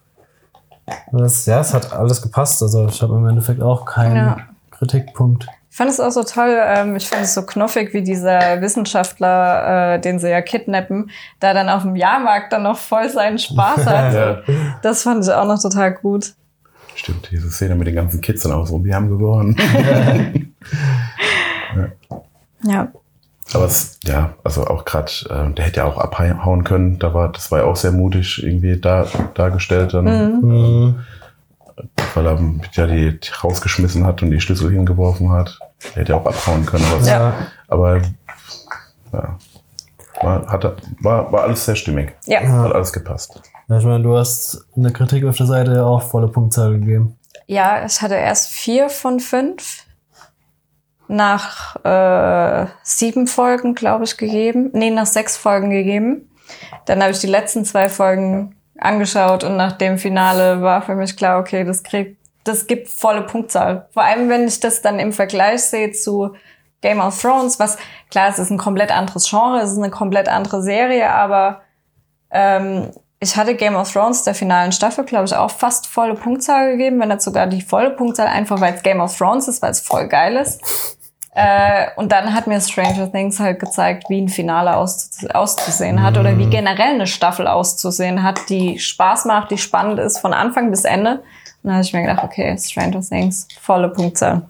Das, 1.12 1.46
ja, 1.46 1.60
es 1.62 1.74
hat 1.74 1.94
alles 1.94 2.22
gepasst. 2.22 2.62
Also 2.62 2.86
ich 2.88 3.02
habe 3.02 3.16
im 3.16 3.28
Endeffekt 3.28 3.62
auch 3.62 3.86
keinen 3.86 4.16
Ja. 4.16 4.38
Kritikpunkt. 4.72 5.48
Ich 5.72 5.78
fand 5.78 5.90
es 5.90 6.00
auch 6.00 6.12
so 6.12 6.24
toll, 6.24 6.56
ähm, 6.58 6.96
ich 6.96 7.08
fand 7.08 7.24
es 7.24 7.34
so 7.34 7.42
knuffig, 7.46 7.94
wie 7.94 8.02
dieser 8.02 8.62
Wissenschaftler, 8.62 9.96
äh, 9.96 10.00
den 10.00 10.20
sie 10.20 10.30
ja 10.30 10.42
kidnappen, 10.42 11.10
da 11.42 11.54
dann 11.54 11.68
auf 11.68 11.82
dem 11.82 11.98
Jahrmarkt 11.98 12.54
dann 12.54 12.64
noch 12.64 12.78
voll 12.78 13.10
seinen 13.10 13.38
Spaß 13.40 13.86
hat. 13.86 14.14
Ja, 14.14 14.38
Das 14.84 15.04
fand 15.04 15.26
ich 15.26 15.32
auch 15.34 15.46
noch 15.46 15.62
total 15.62 15.94
gut. 15.94 16.34
stimmt. 16.96 17.30
Diese 17.32 17.50
Szene 17.52 17.76
mit 17.76 17.88
den 17.88 17.96
ganzen 17.96 18.22
Kids 18.22 18.44
dann 18.44 18.54
auch 18.54 18.66
so, 18.66 18.82
wir 18.86 18.96
haben 18.96 19.10
gewonnen. 19.10 19.58
Ja. 22.64 22.88
Aber 23.54 23.66
es, 23.66 24.00
ja, 24.04 24.34
also 24.44 24.66
auch 24.66 24.86
gerade, 24.86 25.12
äh, 25.30 25.54
der 25.54 25.66
hätte 25.66 25.78
ja 25.82 25.86
auch 25.86 25.98
abhauen 25.98 26.64
können. 26.64 26.98
Da 27.00 27.14
war, 27.14 27.32
das 27.32 27.52
war 27.52 27.60
ja 27.60 27.66
auch 27.66 27.76
sehr 27.76 27.92
mutig 27.92 28.42
irgendwie 28.44 28.80
da, 28.80 29.06
dargestellt 29.36 29.94
dann, 29.94 30.06
Mhm. 30.06 30.40
Mhm. 30.42 30.96
weil 32.16 32.26
er 32.26 32.40
ja 32.74 32.88
die, 32.88 33.20
die 33.20 33.30
rausgeschmissen 33.44 34.06
hat 34.06 34.24
und 34.24 34.32
die 34.32 34.40
Schlüssel 34.42 34.72
hingeworfen 34.72 35.32
hat. 35.32 35.60
Der 35.94 36.02
hätte 36.02 36.14
ja 36.14 36.18
auch 36.20 36.26
abhauen 36.26 36.66
können. 36.66 36.86
Aber, 36.92 37.02
es- 37.02 37.08
Ja. 37.08 37.34
aber 37.68 38.02
ja, 39.14 39.38
war, 40.22 40.48
hatte, 40.48 40.76
war, 41.02 41.32
war 41.32 41.44
alles 41.44 41.66
sehr 41.66 41.76
stimmig. 41.76 42.14
Ja. 42.26 42.42
Hat 42.42 42.74
alles 42.74 42.92
gepasst. 42.94 43.42
Ja, 43.68 43.78
ich 43.78 43.86
meine, 43.86 44.04
du 44.04 44.16
hast 44.18 44.66
in 44.76 44.84
der 44.84 44.94
Kritik 44.94 45.26
auf 45.26 45.38
der 45.38 45.46
Seite 45.46 45.86
auch 45.86 46.02
volle 46.02 46.28
Punktzahl 46.30 46.72
gegeben. 46.80 47.18
Ja, 47.48 47.86
ich 47.86 48.02
hatte 48.02 48.16
erst 48.16 48.50
vier 48.50 48.90
von 48.90 49.20
fünf 49.20 49.85
nach 51.08 51.76
äh, 51.84 52.68
sieben 52.84 53.28
Folgen, 53.28 53.76
glaube 53.76 54.04
ich, 54.04 54.18
gegeben. 54.18 54.70
Nee, 54.74 54.90
nach 54.90 55.06
sechs 55.06 55.38
Folgen 55.38 55.70
gegeben. 55.70 56.30
Dann 56.86 57.02
habe 57.02 57.12
ich 57.12 57.20
die 57.20 57.28
letzten 57.28 57.66
zwei 57.66 57.90
Folgen 57.90 58.56
angeschaut 58.78 59.44
und 59.44 59.58
nach 59.58 59.74
dem 59.74 59.98
Finale 59.98 60.62
war 60.62 60.82
für 60.82 60.96
mich 60.96 61.16
klar, 61.16 61.40
okay, 61.40 61.64
das 61.64 61.84
kriegt, 61.84 62.18
das 62.44 62.68
gibt 62.68 62.90
volle 62.90 63.22
Punktzahl. 63.22 63.88
Vor 63.92 64.04
allem, 64.04 64.30
wenn 64.30 64.48
ich 64.48 64.60
das 64.60 64.82
dann 64.82 65.00
im 65.00 65.14
Vergleich 65.14 65.64
sehe 65.64 65.92
zu 65.92 66.36
Game 66.82 67.00
of 67.00 67.20
Thrones, 67.20 67.60
was 67.60 67.78
klar, 68.12 68.30
es 68.30 68.38
ist 68.38 68.52
ein 68.52 68.58
komplett 68.58 68.92
anderes 68.92 69.30
Genre, 69.30 69.60
es 69.62 69.72
ist 69.72 69.78
eine 69.78 69.90
komplett 69.90 70.28
andere 70.28 70.62
Serie, 70.62 71.10
aber 71.10 71.62
ähm, 72.32 72.92
ich 73.20 73.36
hatte 73.36 73.56
Game 73.56 73.76
of 73.76 73.92
Thrones 73.92 74.24
der 74.24 74.36
finalen 74.36 74.72
Staffel, 74.72 75.06
glaube 75.06 75.26
ich, 75.26 75.36
auch 75.36 75.52
fast 75.52 75.88
volle 75.88 76.16
Punktzahl 76.16 76.72
gegeben, 76.72 77.00
wenn 77.00 77.10
nicht 77.10 77.22
sogar 77.22 77.48
die 77.48 77.62
volle 77.62 77.92
Punktzahl, 77.92 78.28
einfach 78.28 78.60
weil 78.60 78.76
es 78.76 78.84
Game 78.84 79.00
of 79.00 79.18
Thrones 79.18 79.48
ist, 79.48 79.62
weil 79.62 79.72
es 79.72 79.80
voll 79.80 80.08
geil 80.08 80.36
ist. 80.36 80.62
Äh, 81.38 81.88
und 81.98 82.14
dann 82.14 82.34
hat 82.34 82.48
mir 82.48 82.62
Stranger 82.62 83.12
Things 83.12 83.42
halt 83.42 83.60
gezeigt, 83.60 84.06
wie 84.10 84.22
ein 84.22 84.30
Finale 84.30 84.78
auszu 84.78 85.28
auszusehen 85.34 86.02
hat 86.02 86.18
oder 86.18 86.38
wie 86.38 86.46
generell 86.46 86.94
eine 86.94 87.08
Staffel 87.08 87.46
auszusehen 87.46 88.24
hat, 88.24 88.48
die 88.48 88.80
Spaß 88.80 89.26
macht, 89.26 89.52
die 89.52 89.58
spannend 89.58 90.00
ist 90.00 90.20
von 90.20 90.34
Anfang 90.34 90.72
bis 90.72 90.86
Ende. 90.86 91.16
Und 91.16 91.24
dann 91.64 91.74
habe 91.74 91.84
ich 91.84 91.92
mir 91.92 92.04
gedacht, 92.04 92.24
okay, 92.24 92.58
Stranger 92.58 93.02
Things, 93.02 93.50
volle 93.60 93.90
Punktzahl. 93.90 94.48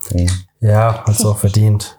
Ja, 0.60 1.04
hat's 1.08 1.26
auch 1.26 1.40
verdient. 1.40 1.98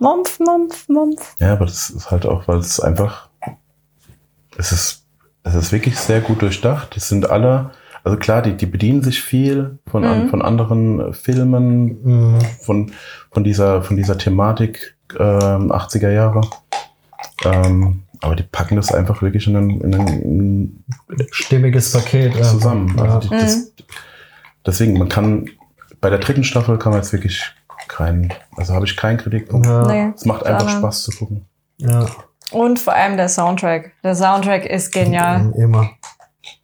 Mumpf, 0.00 0.40
mumpf, 0.40 0.88
mumpf. 0.88 1.36
Ja, 1.38 1.52
aber 1.52 1.66
das 1.66 1.90
ist 1.90 2.10
halt 2.10 2.26
auch, 2.26 2.48
weil 2.48 2.58
es 2.58 2.80
einfach, 2.80 3.28
es 4.58 4.72
ist, 4.72 5.05
es 5.46 5.54
ist 5.54 5.72
wirklich 5.72 5.98
sehr 5.98 6.20
gut 6.20 6.42
durchdacht. 6.42 6.96
Es 6.96 7.08
sind 7.08 7.30
alle, 7.30 7.70
also 8.04 8.16
klar, 8.18 8.42
die, 8.42 8.56
die 8.56 8.66
bedienen 8.66 9.02
sich 9.02 9.22
viel 9.22 9.78
von, 9.90 10.04
an, 10.04 10.24
Mhm. 10.24 10.28
von 10.30 10.42
anderen 10.42 11.00
äh, 11.00 11.12
Filmen, 11.12 12.02
Mhm. 12.34 12.40
von, 12.62 12.92
von 13.30 13.44
dieser, 13.44 13.82
von 13.82 13.96
dieser 13.96 14.18
Thematik 14.18 14.96
ähm, 15.18 15.70
80er 15.72 16.10
Jahre. 16.10 16.40
Ähm, 17.44 18.02
aber 18.22 18.34
die 18.34 18.42
packen 18.44 18.76
das 18.76 18.92
einfach 18.92 19.22
wirklich 19.22 19.46
in 19.46 19.56
einen, 19.56 19.80
in 19.82 19.94
einen 19.94 20.84
Stimmiges 21.30 21.92
Paket. 21.92 22.34
ja. 22.34 22.42
zusammen. 22.42 22.98
Also 22.98 23.12
Ja. 23.14 23.18
die, 23.38 23.44
das, 23.44 23.72
deswegen, 24.64 24.98
man 24.98 25.08
kann, 25.08 25.48
bei 26.00 26.10
der 26.10 26.18
dritten 26.18 26.44
Staffel 26.44 26.78
kann 26.78 26.92
man 26.92 27.00
jetzt 27.02 27.12
wirklich 27.12 27.42
keinen, 27.88 28.32
also 28.56 28.74
habe 28.74 28.84
ich 28.86 28.96
keinen 28.96 29.18
Kritikpunkt. 29.18 29.66
Ja. 29.66 29.86
Nee, 29.86 30.12
Es 30.14 30.24
macht 30.24 30.44
einfach 30.46 30.68
Spaß 30.68 31.02
zu 31.04 31.10
gucken. 31.12 31.44
Ja, 31.78 32.06
Und 32.52 32.78
vor 32.78 32.94
allem 32.94 33.16
der 33.16 33.28
Soundtrack. 33.28 33.92
Der 34.02 34.14
Soundtrack 34.14 34.64
ist 34.66 34.92
genial. 34.92 35.52
immer. 35.56 35.90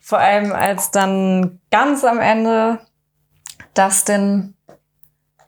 Vor 0.00 0.18
allem 0.18 0.52
als 0.52 0.90
dann 0.90 1.60
ganz 1.70 2.04
am 2.04 2.20
Ende 2.20 2.78
Dustin 3.74 4.54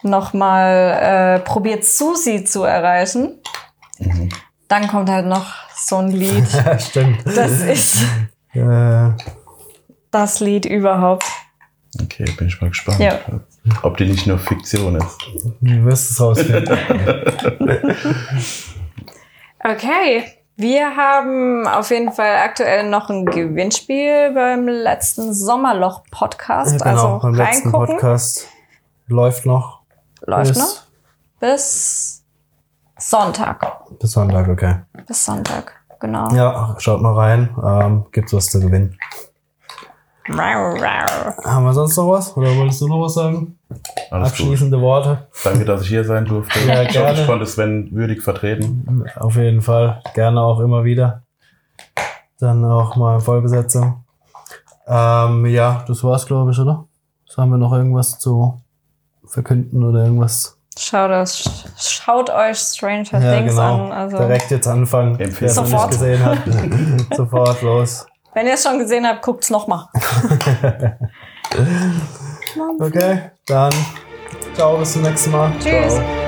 nochmal 0.02 1.38
äh, 1.40 1.40
probiert, 1.40 1.84
Susi 1.84 2.44
zu 2.44 2.64
erreichen. 2.64 3.40
Mhm. 3.98 4.28
Dann 4.68 4.88
kommt 4.88 5.08
halt 5.08 5.26
noch 5.26 5.46
so 5.76 5.96
ein 5.98 6.08
Lied. 6.08 6.46
Stimmt. 6.78 7.18
Das 7.26 7.60
ist 7.60 8.04
Äh, 8.54 9.10
das 10.12 10.38
Lied 10.38 10.64
überhaupt. 10.64 11.24
Okay, 12.00 12.24
bin 12.38 12.46
ich 12.46 12.60
mal 12.60 12.68
gespannt. 12.68 13.00
Ja. 13.00 13.18
Ob 13.82 13.96
die 13.96 14.06
nicht 14.06 14.28
nur 14.28 14.38
Fiktion 14.38 14.94
ist. 14.94 15.16
du 15.60 15.84
wirst 15.84 16.12
es 16.12 16.20
rausfinden. 16.20 16.78
Okay. 19.66 20.24
Wir 20.56 20.94
haben 20.94 21.66
auf 21.66 21.90
jeden 21.90 22.12
Fall 22.12 22.36
aktuell 22.36 22.88
noch 22.88 23.08
ein 23.08 23.24
Gewinnspiel 23.24 24.32
beim 24.34 24.68
letzten 24.68 25.32
Sommerloch-Podcast. 25.32 26.80
Ja, 26.80 26.90
genau, 26.90 27.14
also 27.14 27.18
beim 27.20 27.34
letzten. 27.34 27.72
Podcast 27.72 28.46
läuft 29.06 29.46
noch. 29.46 29.80
Läuft 30.20 30.52
bis, 30.52 30.58
noch. 30.58 30.82
Bis 31.40 32.24
Sonntag. 32.98 33.98
Bis 33.98 34.12
Sonntag, 34.12 34.48
okay. 34.48 34.82
Bis 35.06 35.24
Sonntag, 35.24 35.72
genau. 35.98 36.28
Ja, 36.34 36.76
schaut 36.78 37.00
mal 37.00 37.14
rein. 37.14 37.56
Ähm, 37.64 38.04
gibt's 38.12 38.34
was 38.34 38.46
zu 38.46 38.60
gewinnen. 38.60 38.98
Rau, 40.28 40.74
rau. 40.74 41.42
Haben 41.42 41.64
wir 41.64 41.72
sonst 41.72 41.96
noch 41.96 42.10
was? 42.10 42.36
Oder 42.36 42.54
wolltest 42.54 42.82
du 42.82 42.88
noch 42.88 43.00
was 43.00 43.14
sagen? 43.14 43.53
Alles 43.70 43.80
gut. 44.10 44.40
Abschließende 44.40 44.80
Worte. 44.80 45.26
Danke, 45.42 45.64
dass 45.64 45.82
ich 45.82 45.88
hier 45.88 46.04
sein 46.04 46.24
durfte. 46.26 46.58
Ja, 46.60 46.82
ich 46.82 46.88
hoffe, 46.98 47.10
ich 47.10 47.14
gerne. 47.16 47.26
konnte 47.26 47.46
Sven 47.46 47.88
würdig 47.92 48.22
vertreten. 48.22 49.04
Auf 49.16 49.36
jeden 49.36 49.62
Fall. 49.62 50.02
Gerne 50.14 50.40
auch 50.42 50.60
immer 50.60 50.84
wieder. 50.84 51.22
Dann 52.38 52.64
auch 52.64 52.96
mal 52.96 53.20
Vollbesetzung. 53.20 54.04
Ähm, 54.86 55.46
ja, 55.46 55.84
das 55.88 56.04
war's, 56.04 56.26
glaube 56.26 56.50
ich, 56.50 56.58
oder? 56.58 56.84
Was 57.26 57.38
haben 57.38 57.50
wir 57.50 57.56
noch 57.58 57.72
irgendwas 57.72 58.18
zu 58.18 58.60
verkünden 59.26 59.82
oder 59.82 60.04
irgendwas? 60.04 60.58
Schaut, 60.76 61.10
euch, 61.10 61.44
schaut 61.78 62.30
euch 62.30 62.58
Stranger 62.58 63.20
Ja, 63.20 63.36
Things 63.38 63.52
genau. 63.52 63.84
an. 63.86 63.92
Also, 63.92 64.18
Direkt 64.18 64.50
jetzt 64.50 64.66
anfangen. 64.66 65.16
Wer 65.18 65.28
es 65.28 65.56
noch 65.56 65.62
nicht 65.62 65.72
Sofort. 65.72 65.90
gesehen 65.92 66.24
hat. 66.24 66.38
Sofort 67.16 67.62
los. 67.62 68.06
wenn 68.34 68.46
ihr 68.46 68.54
es 68.54 68.62
schon 68.64 68.78
gesehen 68.78 69.06
habt, 69.06 69.22
guckt's 69.22 69.50
nochmal. 69.50 69.86
Okay, 72.80 73.30
dann 73.46 73.72
ciao, 74.54 74.76
bis 74.76 74.92
zum 74.92 75.02
nächsten 75.02 75.30
Mal. 75.30 75.52
Tschüss. 75.60 75.94
Ciao. 75.94 76.23